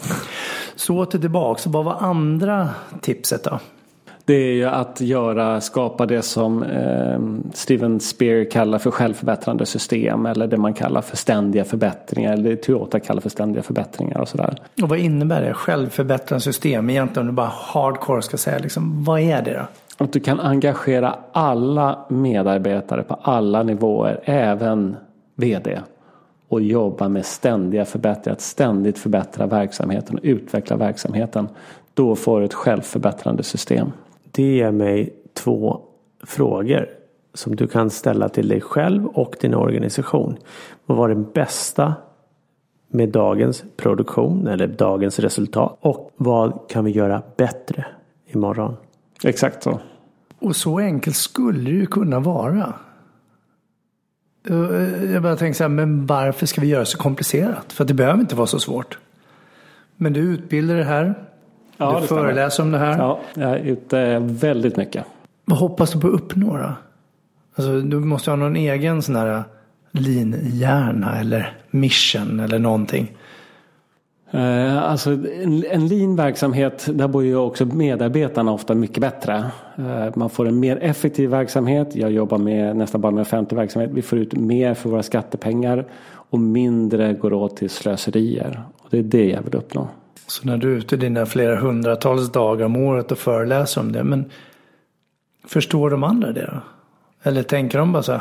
Så 0.77 0.97
åter 0.97 1.19
tillbaks. 1.19 1.67
Vad 1.67 1.85
var 1.85 1.97
andra 2.01 2.69
tipset 3.01 3.45
då? 3.45 3.61
Det 4.25 4.35
är 4.35 4.53
ju 4.53 4.65
att 4.65 5.01
göra, 5.01 5.61
skapa 5.61 6.07
det 6.07 6.23
som 6.23 6.63
eh, 6.63 7.21
Steven 7.55 8.01
Spear 8.01 8.51
kallar 8.51 8.79
för 8.79 8.91
självförbättrande 8.91 9.67
system. 9.67 10.27
Eller 10.27 10.47
det 10.47 10.57
man 10.57 10.75
kallar 10.75 11.03
för 11.03 11.17
ständiga 11.17 11.65
förbättringar. 11.65 12.33
Eller 12.33 12.57
Toyota 12.57 13.01
kallar 13.01 13.21
för 13.21 13.31
ständiga 13.31 13.63
förbättringar 13.63 14.21
och 14.21 14.29
sådär. 14.29 14.57
Och 14.83 14.89
vad 14.89 14.99
innebär 14.99 15.43
det? 15.43 15.55
Självförbättrande 15.55 16.41
system? 16.41 16.91
Egentligen 16.91 17.29
om 17.29 17.35
du 17.35 17.37
bara 17.37 17.53
hardcore 17.55 18.23
ska 18.23 18.37
säga. 18.37 18.59
Liksom, 18.59 19.05
vad 19.05 19.21
är 19.21 19.43
det 19.43 19.53
då? 19.53 19.67
Att 19.99 20.13
du 20.13 20.21
kan 20.21 20.41
engagera 20.41 21.19
alla 21.33 22.07
medarbetare 22.09 23.03
på 23.03 23.15
alla 23.23 23.63
nivåer. 23.63 24.21
Även 24.25 24.97
VD. 25.35 25.81
Och 26.49 26.61
jobba 26.61 27.09
med 27.09 27.27
ständiga 27.27 27.85
förbättringar. 27.85 28.33
Att 28.33 28.41
ständigt 28.41 28.99
förbättra 28.99 29.47
verksamheten 29.47 30.19
och 30.19 30.25
utveckla 30.25 30.77
verksamheten. 30.77 31.49
Då 31.95 32.17
får 32.17 32.41
du 32.41 32.47
ett 32.47 32.55
självförbättrande 32.55 33.43
system. 33.43 33.93
Det 34.33 34.43
ger 34.43 34.71
mig 34.71 35.15
två 35.35 35.81
frågor 36.25 36.89
som 37.35 37.57
du 37.57 37.67
kan 37.67 37.91
ställa 37.91 38.29
till 38.29 38.49
dig 38.49 38.61
själv 38.61 39.07
och 39.07 39.37
din 39.41 39.55
organisation. 39.55 40.37
Vad 40.87 40.99
var 40.99 41.09
det 41.09 41.15
bästa 41.15 41.95
med 42.89 43.09
dagens 43.09 43.65
produktion 43.77 44.47
eller 44.47 44.67
dagens 44.67 45.19
resultat? 45.19 45.79
Och 45.81 46.11
vad 46.17 46.69
kan 46.69 46.85
vi 46.85 46.91
göra 46.91 47.23
bättre 47.37 47.87
imorgon? 48.27 48.77
Exakt 49.25 49.63
så. 49.63 49.81
Och 50.39 50.57
så 50.57 50.79
enkelt 50.79 51.17
skulle 51.17 51.71
det 51.71 51.77
ju 51.77 51.87
kunna 51.87 52.21
vara. 52.21 52.75
Eh, 54.49 55.13
jag 55.13 55.23
bara 55.23 55.37
tänker 55.37 55.57
så 55.57 55.65
här, 55.65 55.69
men 55.69 56.07
varför 56.07 56.47
ska 56.47 56.61
vi 56.61 56.67
göra 56.67 56.81
det 56.81 56.87
så 56.87 56.99
komplicerat? 56.99 57.73
För 57.73 57.85
det 57.85 57.95
behöver 57.95 58.21
inte 58.21 58.35
vara 58.35 58.47
så 58.47 58.59
svårt. 58.59 58.99
Men 59.97 60.13
du 60.13 60.21
utbildar 60.21 60.75
det 60.75 60.85
här. 60.85 61.15
Ja, 61.77 62.01
du 62.01 62.07
föreläser 62.07 62.63
om 62.63 62.73
det 62.73 62.79
här. 62.79 62.99
Ja, 62.99 63.21
jag 63.35 63.51
är 63.51 63.59
ute 63.59 64.19
väldigt 64.19 64.77
mycket. 64.77 65.05
Vad 65.45 65.59
hoppas 65.59 65.93
du 65.93 66.01
på 66.01 66.07
att 66.07 66.15
uppnå 66.15 66.57
då? 66.57 66.73
Alltså, 67.55 67.81
du 67.81 67.97
måste 68.01 68.31
ha 68.31 68.37
någon 68.37 68.57
egen 68.57 69.03
sån 69.03 69.17
här 69.17 69.45
lean-hjärna 69.93 71.21
eller 71.21 71.57
mission 71.71 72.41
eller 72.41 72.59
någonting. 72.59 73.17
Eh, 74.31 74.83
alltså 74.83 75.11
en, 75.11 75.65
en 75.71 75.89
lean-verksamhet, 75.89 76.89
där 76.93 77.09
bor 77.09 77.25
ju 77.25 77.37
också 77.37 77.65
medarbetarna 77.67 78.53
ofta 78.53 78.75
mycket 78.75 79.01
bättre. 79.01 79.45
Eh, 79.77 80.07
man 80.15 80.31
får 80.31 80.49
en 80.49 80.61
mer 80.61 80.77
effektiv 80.77 81.31
verksamhet. 81.31 81.97
Jag 81.97 82.11
jobbar 82.13 82.39
med 82.39 82.77
nästan 82.77 83.01
bara 83.01 83.13
med 83.13 83.23
offentlig 83.23 83.59
verksamhet. 83.59 83.91
Vi 83.93 84.03
får 84.03 84.19
ut 84.19 84.33
mer 84.33 84.75
för 84.75 84.91
våra 84.91 85.03
skattepengar 85.03 85.85
och 86.11 86.41
mindre 86.41 87.13
går 87.13 87.33
åt 87.33 87.57
till 87.57 87.71
slöserier. 87.71 88.63
Och 88.79 88.89
det 88.91 88.99
är 88.99 89.03
det 89.03 89.29
jag 89.29 89.43
vill 89.43 89.55
uppnå. 89.55 89.89
Så 90.27 90.47
när 90.47 90.57
du 90.57 90.73
är 90.73 90.77
ute 90.77 90.97
dina 90.97 91.27
flera 91.27 91.57
hundratals 91.57 92.33
dagar 92.33 92.67
om 92.67 92.77
året 92.77 93.13
och 93.13 93.19
föreläser 93.19 93.81
om 93.81 93.93
det. 93.93 94.05
Men 94.05 94.25
förstår 95.47 95.91
de 95.91 96.05
andra 96.05 96.33
det 96.33 96.47
då? 96.47 96.61
Eller 97.23 97.43
tänker 97.43 97.79
de 97.79 97.93
bara 97.93 98.03
så 98.03 98.13
här, 98.13 98.19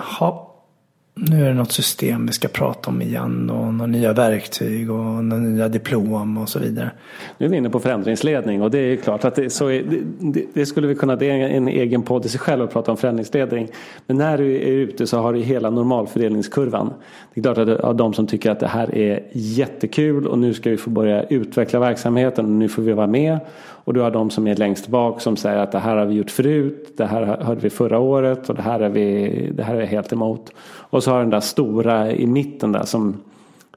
nu 1.20 1.44
är 1.44 1.48
det 1.48 1.54
något 1.54 1.72
system 1.72 2.26
vi 2.26 2.34
ska 2.34 2.48
prata 2.48 2.90
om 2.90 3.02
igen 3.02 3.50
och 3.50 3.74
några 3.74 3.92
nya 3.92 4.14
verktyg 4.14 4.92
och 4.92 5.24
några 5.24 5.44
nya 5.44 5.68
diplom 5.68 6.38
och 6.38 6.50
så 6.50 6.60
vidare. 6.60 6.92
Nu 7.38 7.46
är 7.46 7.50
vi 7.50 7.58
inne 7.58 7.70
på 7.70 7.80
förändringsledning 7.80 8.62
och 8.62 8.72
det 8.72 8.78
är 8.78 8.96
klart 8.96 9.26
att 9.26 9.36
det, 9.36 9.50
så 9.50 9.68
är, 9.68 9.84
det, 10.20 10.46
det, 10.54 10.66
skulle 10.66 10.88
vi 10.88 10.96
kunna, 10.96 11.16
det 11.16 11.30
är 11.30 11.34
en 11.34 11.68
egen 11.68 12.04
podd 12.04 12.26
i 12.26 12.30
sig 12.30 12.40
själv 12.40 12.64
att 12.64 12.74
prata 12.74 12.92
om 12.92 12.98
förändringsledning. 12.98 13.68
Men 14.08 14.18
när 14.18 14.38
du 14.38 14.56
är 14.56 14.68
ute 14.68 15.08
så 15.08 15.18
har 15.18 15.34
du 15.34 15.40
hela 15.40 15.70
normalfördelningskurvan. 15.70 16.94
Det 17.34 17.40
är 17.40 17.44
klart 17.44 17.58
att 17.58 17.80
av 17.80 17.96
de 17.96 18.14
som 18.14 18.28
tycker 18.28 18.52
att 18.52 18.60
det 18.60 18.68
här 18.68 18.96
är 18.96 19.24
jättekul 19.32 20.28
och 20.28 20.40
nu 20.40 20.54
ska 20.54 20.70
vi 20.70 20.78
få 20.78 20.90
börja 20.90 21.24
utveckla 21.24 21.80
verksamheten 21.80 22.46
och 22.46 22.52
nu 22.52 22.70
får 22.70 22.82
vi 22.82 22.94
vara 22.94 23.08
med. 23.08 23.40
Och 23.88 23.94
du 23.94 24.02
har 24.02 24.12
de 24.12 24.30
som 24.30 24.48
är 24.48 24.56
längst 24.56 24.88
bak 24.88 25.22
som 25.22 25.38
säger 25.38 25.58
att 25.58 25.72
det 25.72 25.80
här 25.80 25.96
har 25.96 26.06
vi 26.06 26.16
gjort 26.16 26.32
förut, 26.32 26.94
det 26.98 27.06
här 27.06 27.26
hörde 27.42 27.62
vi 27.62 27.70
förra 27.70 28.00
året 28.00 28.50
och 28.50 28.56
det 28.56 28.62
här 28.62 28.80
är 28.80 28.90
vi 28.90 29.52
det 29.56 29.64
här 29.64 29.76
är 29.76 29.86
helt 29.86 30.14
emot. 30.14 30.52
Och 30.68 31.04
så 31.04 31.12
har 31.12 31.20
den 31.20 31.30
där 31.30 31.40
stora 31.40 32.12
i 32.12 32.26
mitten 32.26 32.72
där 32.72 32.84
som 32.84 33.18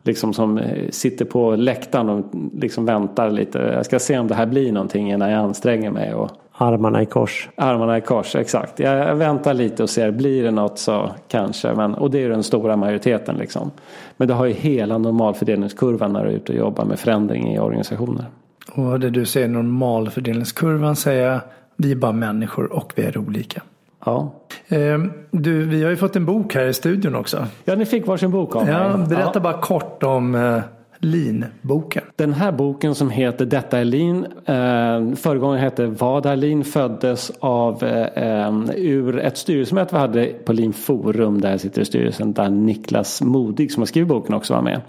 liksom 0.03 0.35
som 0.35 0.59
eh, 0.59 0.89
sitter 0.91 1.25
på 1.25 1.57
läktaren 1.57 2.09
och 2.09 2.25
liksom 2.55 2.87
väntar 2.87 3.31
lite. 3.31 3.59
Jag 3.59 3.87
ska 3.87 3.99
se 3.99 4.19
om 4.19 4.29
det 4.29 4.35
här 4.35 4.47
blir 4.47 4.73
någonting 4.73 5.13
innan 5.13 5.31
jag 5.31 5.41
anstränger 5.41 5.91
mig. 5.91 6.15
Och 6.15 6.31
Armarna 6.53 7.03
i 7.03 7.07
kors. 7.07 7.49
Armarna 7.55 7.99
i 7.99 8.01
kors, 8.01 8.37
exakt. 8.37 8.79
Jag 8.79 9.17
väntar 9.17 9.55
lite 9.55 9.83
och 9.83 9.91
ser, 9.91 10.11
blir 10.11 10.43
det 10.43 10.51
något 10.51 10.79
så 10.79 11.11
kanske. 11.29 11.75
Men, 11.75 11.95
och 11.95 12.11
det 12.11 12.25
är 12.25 12.29
den 12.29 12.43
stora 12.43 12.77
majoriteten 12.77 13.37
liksom. 13.37 13.71
Men 14.17 14.29
du 14.29 14.35
har 14.35 14.47
ju 14.47 14.53
hela 14.53 14.99
normalfördelningskurvan 14.99 16.13
när 16.13 16.25
du 16.25 16.31
är 16.31 16.35
ute 16.35 16.53
och 16.53 16.59
jobbar 16.59 16.85
med 16.85 16.99
förändring 16.99 17.55
i 17.55 17.59
organisationer. 17.59 18.25
Och 18.69 19.01
det 19.01 19.11
du 19.11 19.27
säger 19.27 19.49
normalfördelningskurvan 19.49 20.97
säger 20.97 21.41
vi 21.77 21.93
är 21.93 21.97
bara 21.97 22.13
människor 22.13 22.73
och 22.73 22.93
vi 22.97 23.03
är 23.03 23.19
olika. 23.19 23.63
Ja. 24.05 24.35
Ehm, 24.69 25.13
du, 25.31 25.67
vi 25.67 25.83
har 25.83 25.91
ju 25.91 25.97
fått 25.97 26.17
en 26.17 26.27
bok 26.27 26.55
här 26.55 26.67
i 26.67 26.75
studion 26.75 27.15
också. 27.15 27.47
Ja, 27.65 27.75
ni 27.75 27.87
fick 27.87 28.07
varsin 28.07 28.31
bok 28.31 28.57
av 28.57 28.65
mig. 28.65 28.75
Ja, 28.75 28.97
berätta 29.09 29.31
ja. 29.35 29.41
bara 29.41 29.61
kort 29.61 30.03
om 30.03 30.35
uh, 30.35 30.61
Lean-boken. 31.03 32.03
Den 32.17 32.33
här 32.33 32.53
boken 32.53 32.95
som 32.95 33.11
heter 33.11 33.47
Detta 33.47 33.79
är 33.79 33.85
Lean. 33.85 34.25
Eh, 34.25 35.17
föregångaren 35.17 35.63
hette 35.63 35.87
Vad 35.87 36.27
är 36.27 36.37
Lean? 36.37 36.65
Föddes 36.65 37.33
av 37.39 37.85
eh, 37.85 38.55
ur 38.77 39.19
ett 39.19 39.37
styrelsemöte 39.37 39.95
vi 39.95 40.01
hade 40.01 40.27
på 40.27 40.53
Lean 40.53 40.73
Forum 40.73 41.41
där 41.41 41.51
jag 41.51 41.61
sitter 41.61 41.83
i 41.83 41.85
styrelsen. 41.85 42.33
Där 42.33 42.49
Niklas 42.49 43.23
Modig 43.23 43.73
som 43.73 43.81
har 43.81 43.87
skrivit 43.87 44.09
boken 44.09 44.35
också 44.35 44.55
var 44.55 44.63
med. 44.63 44.81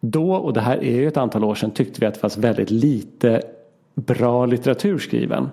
Då, 0.00 0.34
och 0.34 0.52
det 0.52 0.60
här 0.60 0.84
är 0.84 0.96
ju 0.96 1.08
ett 1.08 1.16
antal 1.16 1.44
år 1.44 1.54
sedan, 1.54 1.70
tyckte 1.70 2.00
vi 2.00 2.06
att 2.06 2.14
det 2.14 2.20
fanns 2.20 2.38
väldigt 2.38 2.70
lite 2.70 3.42
bra 3.94 4.46
litteratur 4.46 4.98
skriven. 4.98 5.48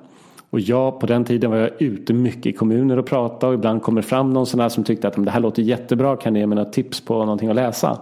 Och 0.50 0.60
jag, 0.60 1.00
på 1.00 1.06
den 1.06 1.26
tiden 1.26 1.52
var 1.52 1.58
jag 1.58 1.82
ute 1.82 2.14
mycket 2.14 2.46
i 2.46 2.52
kommuner 2.52 3.00
och 3.00 3.06
pratade 3.06 3.48
och 3.48 3.54
ibland 3.54 3.82
kommer 3.82 4.02
det 4.02 4.08
fram 4.08 4.34
någon 4.34 4.46
sån 4.46 4.60
här 4.60 4.70
som 4.70 4.84
tyckte 4.84 5.08
att 5.08 5.26
det 5.26 5.32
här 5.32 5.40
låter 5.40 5.62
jättebra, 5.62 6.16
kan 6.16 6.34
ni 6.34 6.40
ge 6.40 6.48
mig 6.48 6.56
några 6.56 6.70
tips 6.70 7.02
på 7.02 7.14
någonting 7.14 7.50
att 7.50 7.56
läsa? 7.56 8.00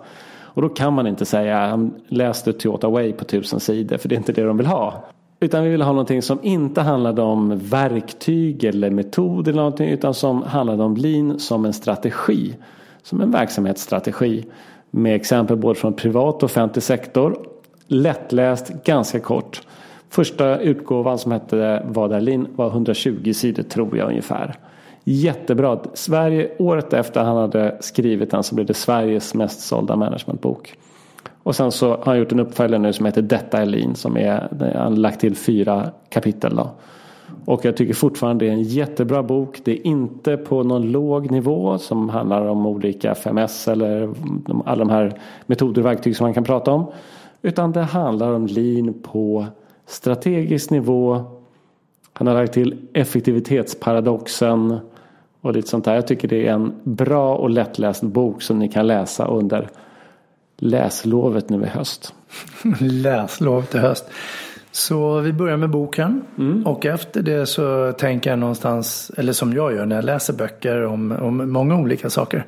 Och 0.54 0.62
då 0.62 0.70
kan 0.70 0.94
man 0.94 1.08
inte 1.08 1.26
säga 1.26 1.89
läs 2.08 2.44
du 2.44 2.54
Toyota 2.54 2.89
Way 2.89 3.14
på 3.14 3.26
tusen 3.26 3.60
sidor 3.60 3.98
för 3.98 4.10
det 4.10 4.16
är 4.16 4.18
inte 4.18 4.34
det 4.34 4.44
de 4.44 4.58
vill 4.58 4.66
ha. 4.66 5.04
Utan 5.39 5.64
vi 5.64 5.70
vill 5.70 5.82
ha 5.82 5.92
någonting 5.92 6.22
som 6.22 6.39
inte 6.42 6.82
handlade 6.82 7.22
om 7.22 7.60
verktyg 7.60 8.64
eller 8.64 8.89
metod 8.89 9.48
eller 9.48 9.58
någonting 9.58 9.89
utan 9.89 10.14
som 10.14 10.44
handlade 10.44 10.84
om 10.84 10.96
lean 10.96 11.39
som 11.39 11.66
en 11.66 11.74
strategi. 11.74 12.56
Som 13.04 13.22
en 13.22 13.32
verksamhetsstrategi. 13.32 14.46
Med 14.92 15.16
exempel 15.16 15.58
både 15.58 15.80
från 15.80 15.94
privat 15.94 16.36
och 16.36 16.44
offentlig 16.44 16.84
sektor. 16.84 17.38
Lättläst, 17.88 18.84
ganska 18.84 19.20
kort. 19.20 19.62
Första 20.10 20.60
utgåvan 20.60 21.18
som 21.18 21.32
hette 21.32 21.84
Vad 21.86 22.14
är 22.14 22.22
Lin? 22.22 22.48
var 22.56 22.68
120 22.68 23.34
sidor 23.34 23.64
tror 23.64 23.98
jag 23.98 24.08
ungefär. 24.08 24.56
Jättebra. 25.04 25.80
Sverige, 25.94 26.52
året 26.60 26.94
efter 26.94 27.24
han 27.24 27.38
hade 27.38 27.78
skrivit 27.80 28.32
den 28.32 28.44
så 28.44 28.56
blev 28.56 28.68
det 28.68 28.74
Sveriges 28.74 29.34
mest 29.34 29.60
sålda 29.60 29.96
managementbok. 29.96 30.78
Och 31.44 31.56
sen 31.56 31.72
så 31.72 31.89
har 31.89 32.06
han 32.06 32.18
gjort 32.18 32.32
en 32.32 32.39
uppföljare 32.39 32.82
nu 32.82 32.94
som 32.94 33.06
heter 33.06 33.22
Detta 33.22 33.62
är 33.62 33.66
Lean 33.66 33.96
som 33.96 34.18
är, 34.18 34.48
han 34.60 34.94
har 34.94 35.00
lagt 35.00 35.20
till 35.20 35.36
fyra 35.36 35.92
kapitel. 36.10 36.56
Då. 36.56 36.70
Och 37.46 37.66
jag 37.66 37.78
tycker 37.78 37.94
fortfarande 37.94 38.46
det 38.46 38.50
är 38.50 38.54
en 38.54 38.64
jättebra 38.64 39.24
bok. 39.24 39.62
Det 39.64 39.72
är 39.72 39.88
inte 39.88 40.38
på 40.38 40.64
någon 40.64 40.92
låg 40.92 41.32
nivå 41.32 41.78
som 41.78 42.10
handlar 42.10 42.46
om 42.46 42.66
olika 42.66 43.12
FMS 43.12 43.68
eller 43.68 44.14
alla 44.66 44.86
de 44.86 44.90
här 44.90 45.20
metoder 45.46 45.82
och 45.82 45.86
verktyg 45.86 46.16
som 46.16 46.26
man 46.26 46.34
kan 46.34 46.44
prata 46.44 46.72
om. 46.72 46.92
Utan 47.42 47.72
det 47.72 47.82
handlar 47.82 48.34
om 48.34 48.48
lean 48.48 48.94
på 49.04 49.46
strategisk 49.86 50.70
nivå. 50.70 51.24
Han 52.14 52.28
har 52.28 52.34
lagt 52.34 52.54
till 52.54 52.88
effektivitetsparadoxen 52.94 54.80
och 55.42 55.54
lite 55.54 55.68
sånt 55.68 55.86
där. 55.86 55.96
Jag 55.96 56.08
tycker 56.08 56.28
det 56.28 56.48
är 56.48 56.54
en 56.54 56.74
bra 56.84 57.36
och 57.36 57.50
lättläst 57.50 58.04
bok 58.04 58.42
som 58.42 58.60
ni 58.60 58.70
kan 58.70 58.88
läsa 58.88 59.26
under 59.26 59.70
läslovet 60.58 61.50
nu 61.50 61.64
i 61.64 61.68
höst. 61.68 62.14
läslovet 62.80 63.76
i 63.76 63.78
höst. 63.78 64.06
Så 64.72 65.19
vi 65.19 65.34
börjar 65.34 65.57
med 65.57 65.69
boken 65.69 66.22
mm. 66.38 66.67
och 66.67 66.86
efter 66.86 67.22
det 67.22 67.45
så 67.45 67.91
tänker 67.91 68.30
jag 68.30 68.39
någonstans, 68.39 69.11
eller 69.17 69.34
som 69.34 69.53
jag 69.53 69.74
gör 69.74 69.86
när 69.86 69.95
jag 69.95 70.05
läser 70.05 70.34
böcker 70.34 70.86
om, 70.86 71.11
om 71.11 71.51
många 71.51 71.76
olika 71.76 72.09
saker. 72.09 72.45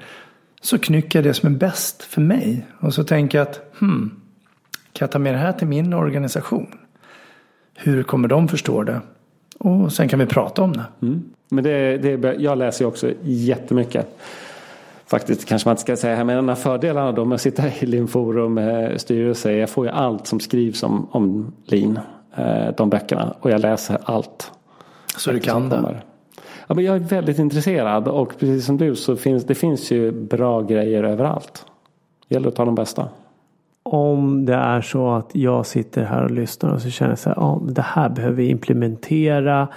Så 0.61 0.77
knycker 0.77 1.19
jag 1.19 1.23
det 1.23 1.33
som 1.33 1.55
är 1.55 1.57
bäst 1.57 2.03
för 2.03 2.21
mig 2.21 2.67
och 2.79 2.93
så 2.93 3.03
tänker 3.03 3.37
jag 3.37 3.47
att 3.47 3.61
hmm, 3.79 4.11
kan 4.93 5.05
jag 5.05 5.11
ta 5.11 5.19
med 5.19 5.33
det 5.33 5.37
här 5.37 5.51
till 5.51 5.67
min 5.67 5.93
organisation? 5.93 6.67
Hur 7.75 8.03
kommer 8.03 8.27
de 8.27 8.47
förstå 8.47 8.83
det? 8.83 9.01
Och 9.57 9.93
sen 9.93 10.09
kan 10.09 10.19
vi 10.19 10.25
prata 10.25 10.61
om 10.61 10.73
det. 10.73 10.85
Mm. 11.01 11.23
Men 11.49 11.63
det, 11.63 11.97
det, 11.97 12.33
jag 12.33 12.57
läser 12.57 12.85
också 12.85 13.13
jättemycket. 13.21 14.19
Faktiskt 15.13 15.45
kanske 15.45 15.69
man 15.69 15.73
inte 15.73 15.81
ska 15.81 15.97
säga 15.97 16.15
här, 16.15 16.23
men 16.23 16.37
en 16.37 16.49
av 16.49 16.55
fördelarna 16.55 17.11
då 17.11 17.25
med 17.25 17.35
att 17.35 17.41
sitta 17.41 17.63
i 17.67 17.85
Linforum 17.85 18.57
eh, 18.57 18.95
styrelse 18.97 19.53
jag 19.53 19.69
får 19.69 19.85
ju 19.85 19.91
allt 19.91 20.27
som 20.27 20.39
skrivs 20.39 20.83
om, 20.83 21.07
om 21.11 21.53
Lin. 21.65 21.99
Eh, 22.35 22.75
de 22.77 22.89
böckerna 22.89 23.35
och 23.39 23.51
jag 23.51 23.61
läser 23.61 23.97
allt. 24.03 24.51
Så 25.17 25.31
du 25.31 25.39
kan 25.39 25.69
det? 25.69 26.01
Ja, 26.67 26.75
men 26.75 26.85
jag 26.85 26.95
är 26.95 26.99
väldigt 26.99 27.39
intresserad 27.39 28.07
och 28.07 28.39
precis 28.39 28.65
som 28.65 28.77
du 28.77 28.95
så 28.95 29.15
finns 29.15 29.43
det 29.43 29.55
finns 29.55 29.91
ju 29.91 30.11
bra 30.11 30.61
grejer 30.61 31.03
överallt. 31.03 31.65
Det 32.27 32.35
gäller 32.35 32.47
att 32.47 32.55
ta 32.55 32.65
de 32.65 32.75
bästa. 32.75 33.07
Om 33.83 34.45
det 34.45 34.55
är 34.55 34.81
så 34.81 35.11
att 35.11 35.29
jag 35.33 35.65
sitter 35.65 36.03
här 36.03 36.23
och 36.23 36.31
lyssnar 36.31 36.73
och 36.73 36.81
så 36.81 36.89
känner 36.89 37.11
jag 37.11 37.19
så 37.19 37.29
här, 37.29 37.35
ja, 37.39 37.61
det 37.63 37.81
här 37.81 38.09
behöver 38.09 38.35
vi 38.35 38.49
implementera. 38.49 39.67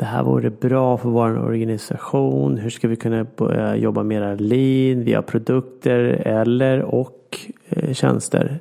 Det 0.00 0.06
här 0.06 0.22
vore 0.22 0.50
bra 0.50 0.96
för 0.96 1.08
vår 1.08 1.38
organisation. 1.38 2.58
Hur 2.58 2.70
ska 2.70 2.88
vi 2.88 2.96
kunna 2.96 3.26
börja 3.36 3.76
jobba 3.76 4.02
mer 4.02 4.36
lean 4.36 5.04
via 5.04 5.22
produkter 5.22 5.98
eller 6.24 6.82
och 6.82 7.38
eh, 7.68 7.92
tjänster? 7.92 8.60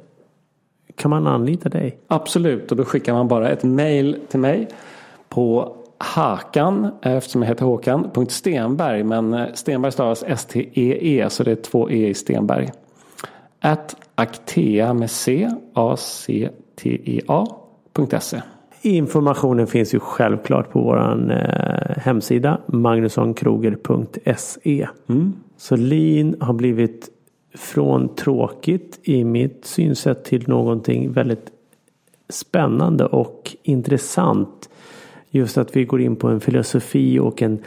Kan 0.96 1.10
man 1.10 1.28
anlita 1.28 1.70
dig? 1.70 1.98
Absolut 2.08 2.72
och 2.72 2.78
då 2.78 2.86
skickar 2.86 3.14
man 3.14 3.28
bara 3.28 3.50
ett 3.50 3.64
mail 3.64 4.20
till 4.30 4.40
mig 4.40 4.68
på 5.30 5.76
Hakan, 5.98 6.86
eh, 7.02 7.14
eftersom 7.14 7.42
jag 7.42 7.50
heter 7.50 7.66
Håkan, 7.66 8.10
Stenberg 8.30 9.04
men 9.04 9.34
eh, 9.34 9.54
Stenberg 9.54 9.92
stavas 9.92 10.24
S-T-E-E 10.28 11.24
-E, 11.24 11.30
så 11.30 11.44
det 11.44 11.52
är 11.52 11.56
två 11.56 11.90
E 11.90 12.10
i 12.10 12.14
Stenberg. 12.14 12.70
At 13.60 13.96
actea 14.16 14.94
med 14.94 15.12
C, 15.12 15.50
A-C-T-E-A.se. 15.74 16.42
Informationen 18.82 19.68
finns 19.68 19.94
ju 19.94 20.00
självklart 20.00 20.72
på 20.72 20.82
vår 20.82 21.32
eh, 21.32 21.98
hemsida 21.98 22.62
magnussonkroger.se. 22.66 24.88
Mm. 25.08 25.34
Så 25.58 25.76
lean 25.76 26.36
har 26.40 26.54
blivit 26.54 27.10
från 27.54 28.16
tråkigt 28.16 29.00
i 29.04 29.24
mitt 29.24 29.66
synsätt 29.66 30.24
till 30.24 30.48
någonting 30.48 31.12
väldigt 31.12 31.52
spännande 32.30 33.06
och 33.06 33.56
intressant. 33.64 34.70
Just 35.30 35.58
att 35.58 35.76
vi 35.76 35.86
går 35.86 36.02
in 36.02 36.16
på 36.16 36.28
en 36.28 36.40
filosofi 36.40 37.20
och 37.20 37.42
en, 37.42 37.60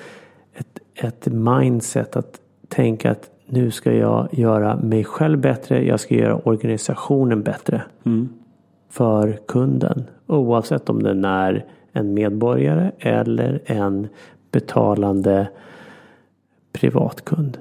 ett, 0.55 0.79
ett 0.95 1.27
mindset 1.27 2.17
att 2.17 2.41
tänka 2.69 3.11
att 3.11 3.31
nu 3.47 3.71
ska 3.71 3.93
jag 3.93 4.29
göra 4.33 4.77
mig 4.77 5.05
själv 5.05 5.41
bättre. 5.41 5.85
Jag 5.85 6.01
ska 6.01 6.15
göra 6.15 6.37
organisationen 6.37 7.43
bättre. 7.43 7.83
Mm. 8.05 8.29
För 8.93 9.39
kunden. 9.49 10.05
Oavsett 10.27 10.89
om 10.89 11.03
den 11.03 11.25
är 11.25 11.65
en 11.93 12.15
medborgare 12.15 12.93
eller 12.99 13.63
en 13.65 14.09
betalande 14.51 15.49
privatkund. 16.73 17.59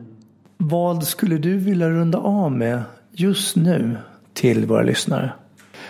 Vad 0.58 1.04
skulle 1.04 1.38
du 1.38 1.58
vilja 1.58 1.90
runda 1.90 2.18
av 2.18 2.52
med 2.52 2.82
just 3.12 3.56
nu 3.56 3.98
till 4.34 4.66
våra 4.66 4.82
lyssnare? 4.82 5.32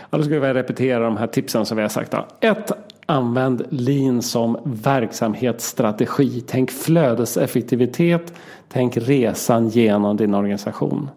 Ja, 0.10 0.18
då 0.18 0.24
ska 0.24 0.40
vi 0.40 0.54
repetera 0.54 1.04
de 1.04 1.18
här 1.18 1.28
tipsen 1.28 1.66
som 1.66 1.78
vi 1.78 1.82
har 1.82 1.90
sagt. 1.90 2.14
Ett, 2.40 2.72
Använd 3.06 3.66
lean 3.70 4.22
som 4.22 4.58
verksamhetsstrategi. 4.64 6.44
Tänk 6.48 6.72
flödeseffektivitet. 6.72 8.34
Tänk 8.70 8.98
resan 8.98 9.70
genom 9.70 10.18
din 10.18 10.34
organisation. 10.34 11.10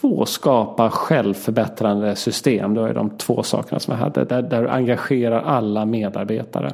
Två, 0.00 0.26
skapa 0.26 0.90
självförbättrande 0.90 2.16
system. 2.16 2.74
Det 2.74 2.88
är 2.88 2.94
de 2.94 3.10
två 3.10 3.42
sakerna 3.42 3.80
som 3.80 3.92
jag 3.92 3.98
hade. 3.98 4.24
Där, 4.24 4.42
där 4.42 4.62
du 4.62 4.68
engagerar 4.68 5.42
alla 5.42 5.84
medarbetare. 5.84 6.72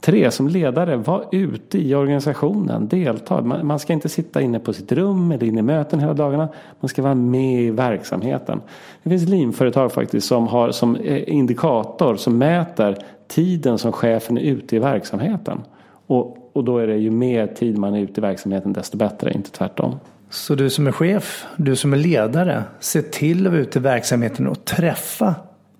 Tre, 0.00 0.30
som 0.30 0.48
ledare, 0.48 0.96
var 0.96 1.24
ute 1.32 1.78
i 1.78 1.94
organisationen, 1.94 2.88
delta. 2.88 3.42
Man, 3.42 3.66
man, 3.66 3.78
ska 3.78 3.92
inte 3.92 4.08
sitta 4.08 4.40
inne 4.40 4.58
på 4.58 4.72
sitt 4.72 4.92
rum 4.92 5.32
eller 5.32 5.46
inne 5.46 5.58
i 5.58 5.62
möten 5.62 6.00
hela 6.00 6.14
dagarna. 6.14 6.48
Man 6.80 6.88
ska 6.88 7.02
vara 7.02 7.14
med 7.14 7.62
i 7.62 7.70
verksamheten. 7.70 8.60
Det 9.02 9.10
finns 9.10 9.28
linföretag 9.28 9.92
faktiskt 9.92 10.26
som 10.26 10.48
har 10.48 10.70
som 10.70 10.96
eh, 10.96 11.34
indikator 11.34 12.16
som 12.16 12.38
mäter 12.38 12.96
tiden 13.28 13.78
som 13.78 13.92
chefen 13.92 14.38
är 14.38 14.42
ute 14.42 14.76
i 14.76 14.78
verksamheten. 14.78 15.60
Och, 16.06 16.50
och 16.52 16.64
då 16.64 16.78
är 16.78 16.86
det 16.86 16.96
ju 16.96 17.10
mer 17.10 17.46
tid 17.46 17.78
man 17.78 17.94
är 17.94 18.00
ute 18.00 18.20
i 18.20 18.22
verksamheten 18.22 18.72
desto 18.72 18.96
bättre, 18.96 19.32
inte 19.32 19.50
tvärtom. 19.50 19.94
Så 20.30 20.54
du 20.54 20.70
som 20.70 20.86
är 20.86 20.92
chef, 20.92 21.46
du 21.56 21.76
som 21.76 21.92
är 21.92 21.96
ledare, 21.96 22.64
se 22.80 23.02
till 23.02 23.46
att 23.46 23.52
vara 23.52 23.62
ute 23.62 23.78
i 23.78 23.82
verksamheten 23.82 24.46
och 24.46 24.64
träffa 24.64 25.34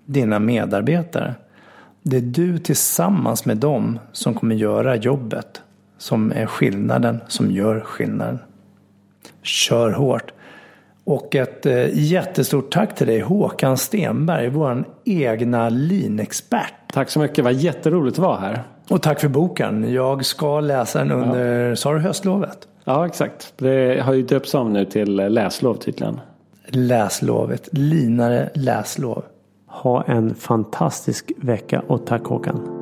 dina 0.06 0.38
medarbetare. 0.38 1.34
Det 2.02 2.16
är 2.16 2.20
du 2.20 2.58
tillsammans 2.58 3.44
med 3.46 3.56
dem 3.56 3.98
som 4.12 4.34
kommer 4.34 4.54
göra 4.54 4.96
jobbet. 4.96 5.62
Som 5.98 6.32
är 6.32 6.46
skillnaden, 6.46 7.20
som 7.28 7.50
gör 7.50 7.80
skillnaden. 7.80 8.38
Kör 9.42 9.90
hårt. 9.90 10.32
Och 11.04 11.34
ett 11.34 11.66
eh, 11.66 11.88
jättestort 11.92 12.72
tack 12.72 12.94
till 12.94 13.06
dig 13.06 13.20
Håkan 13.20 13.76
Stenberg, 13.76 14.48
vår 14.48 14.84
egna 15.04 15.68
linexpert. 15.68 16.74
Tack 16.92 17.10
så 17.10 17.20
mycket, 17.20 17.44
var 17.44 17.50
jätteroligt 17.50 18.18
att 18.18 18.22
vara 18.22 18.40
här. 18.40 18.62
Och 18.88 19.02
tack 19.02 19.20
för 19.20 19.28
boken. 19.28 19.92
Jag 19.92 20.24
ska 20.24 20.60
läsa 20.60 20.98
den 20.98 21.10
under, 21.10 21.68
ja. 21.68 21.76
sa 21.76 21.92
du 21.92 21.98
höstlovet? 21.98 22.66
Ja, 22.84 23.06
exakt. 23.06 23.52
Det 23.56 24.02
har 24.02 24.12
ju 24.12 24.22
döpts 24.22 24.54
om 24.54 24.72
nu 24.72 24.84
till 24.84 25.16
läslov 25.16 25.74
tydligen. 25.74 26.20
Läslovet, 26.66 27.68
linare 27.72 28.50
läslov. 28.54 29.24
Ha 29.66 30.02
en 30.02 30.34
fantastisk 30.34 31.32
vecka 31.36 31.82
och 31.86 32.06
tack 32.06 32.24
Håkan. 32.24 32.79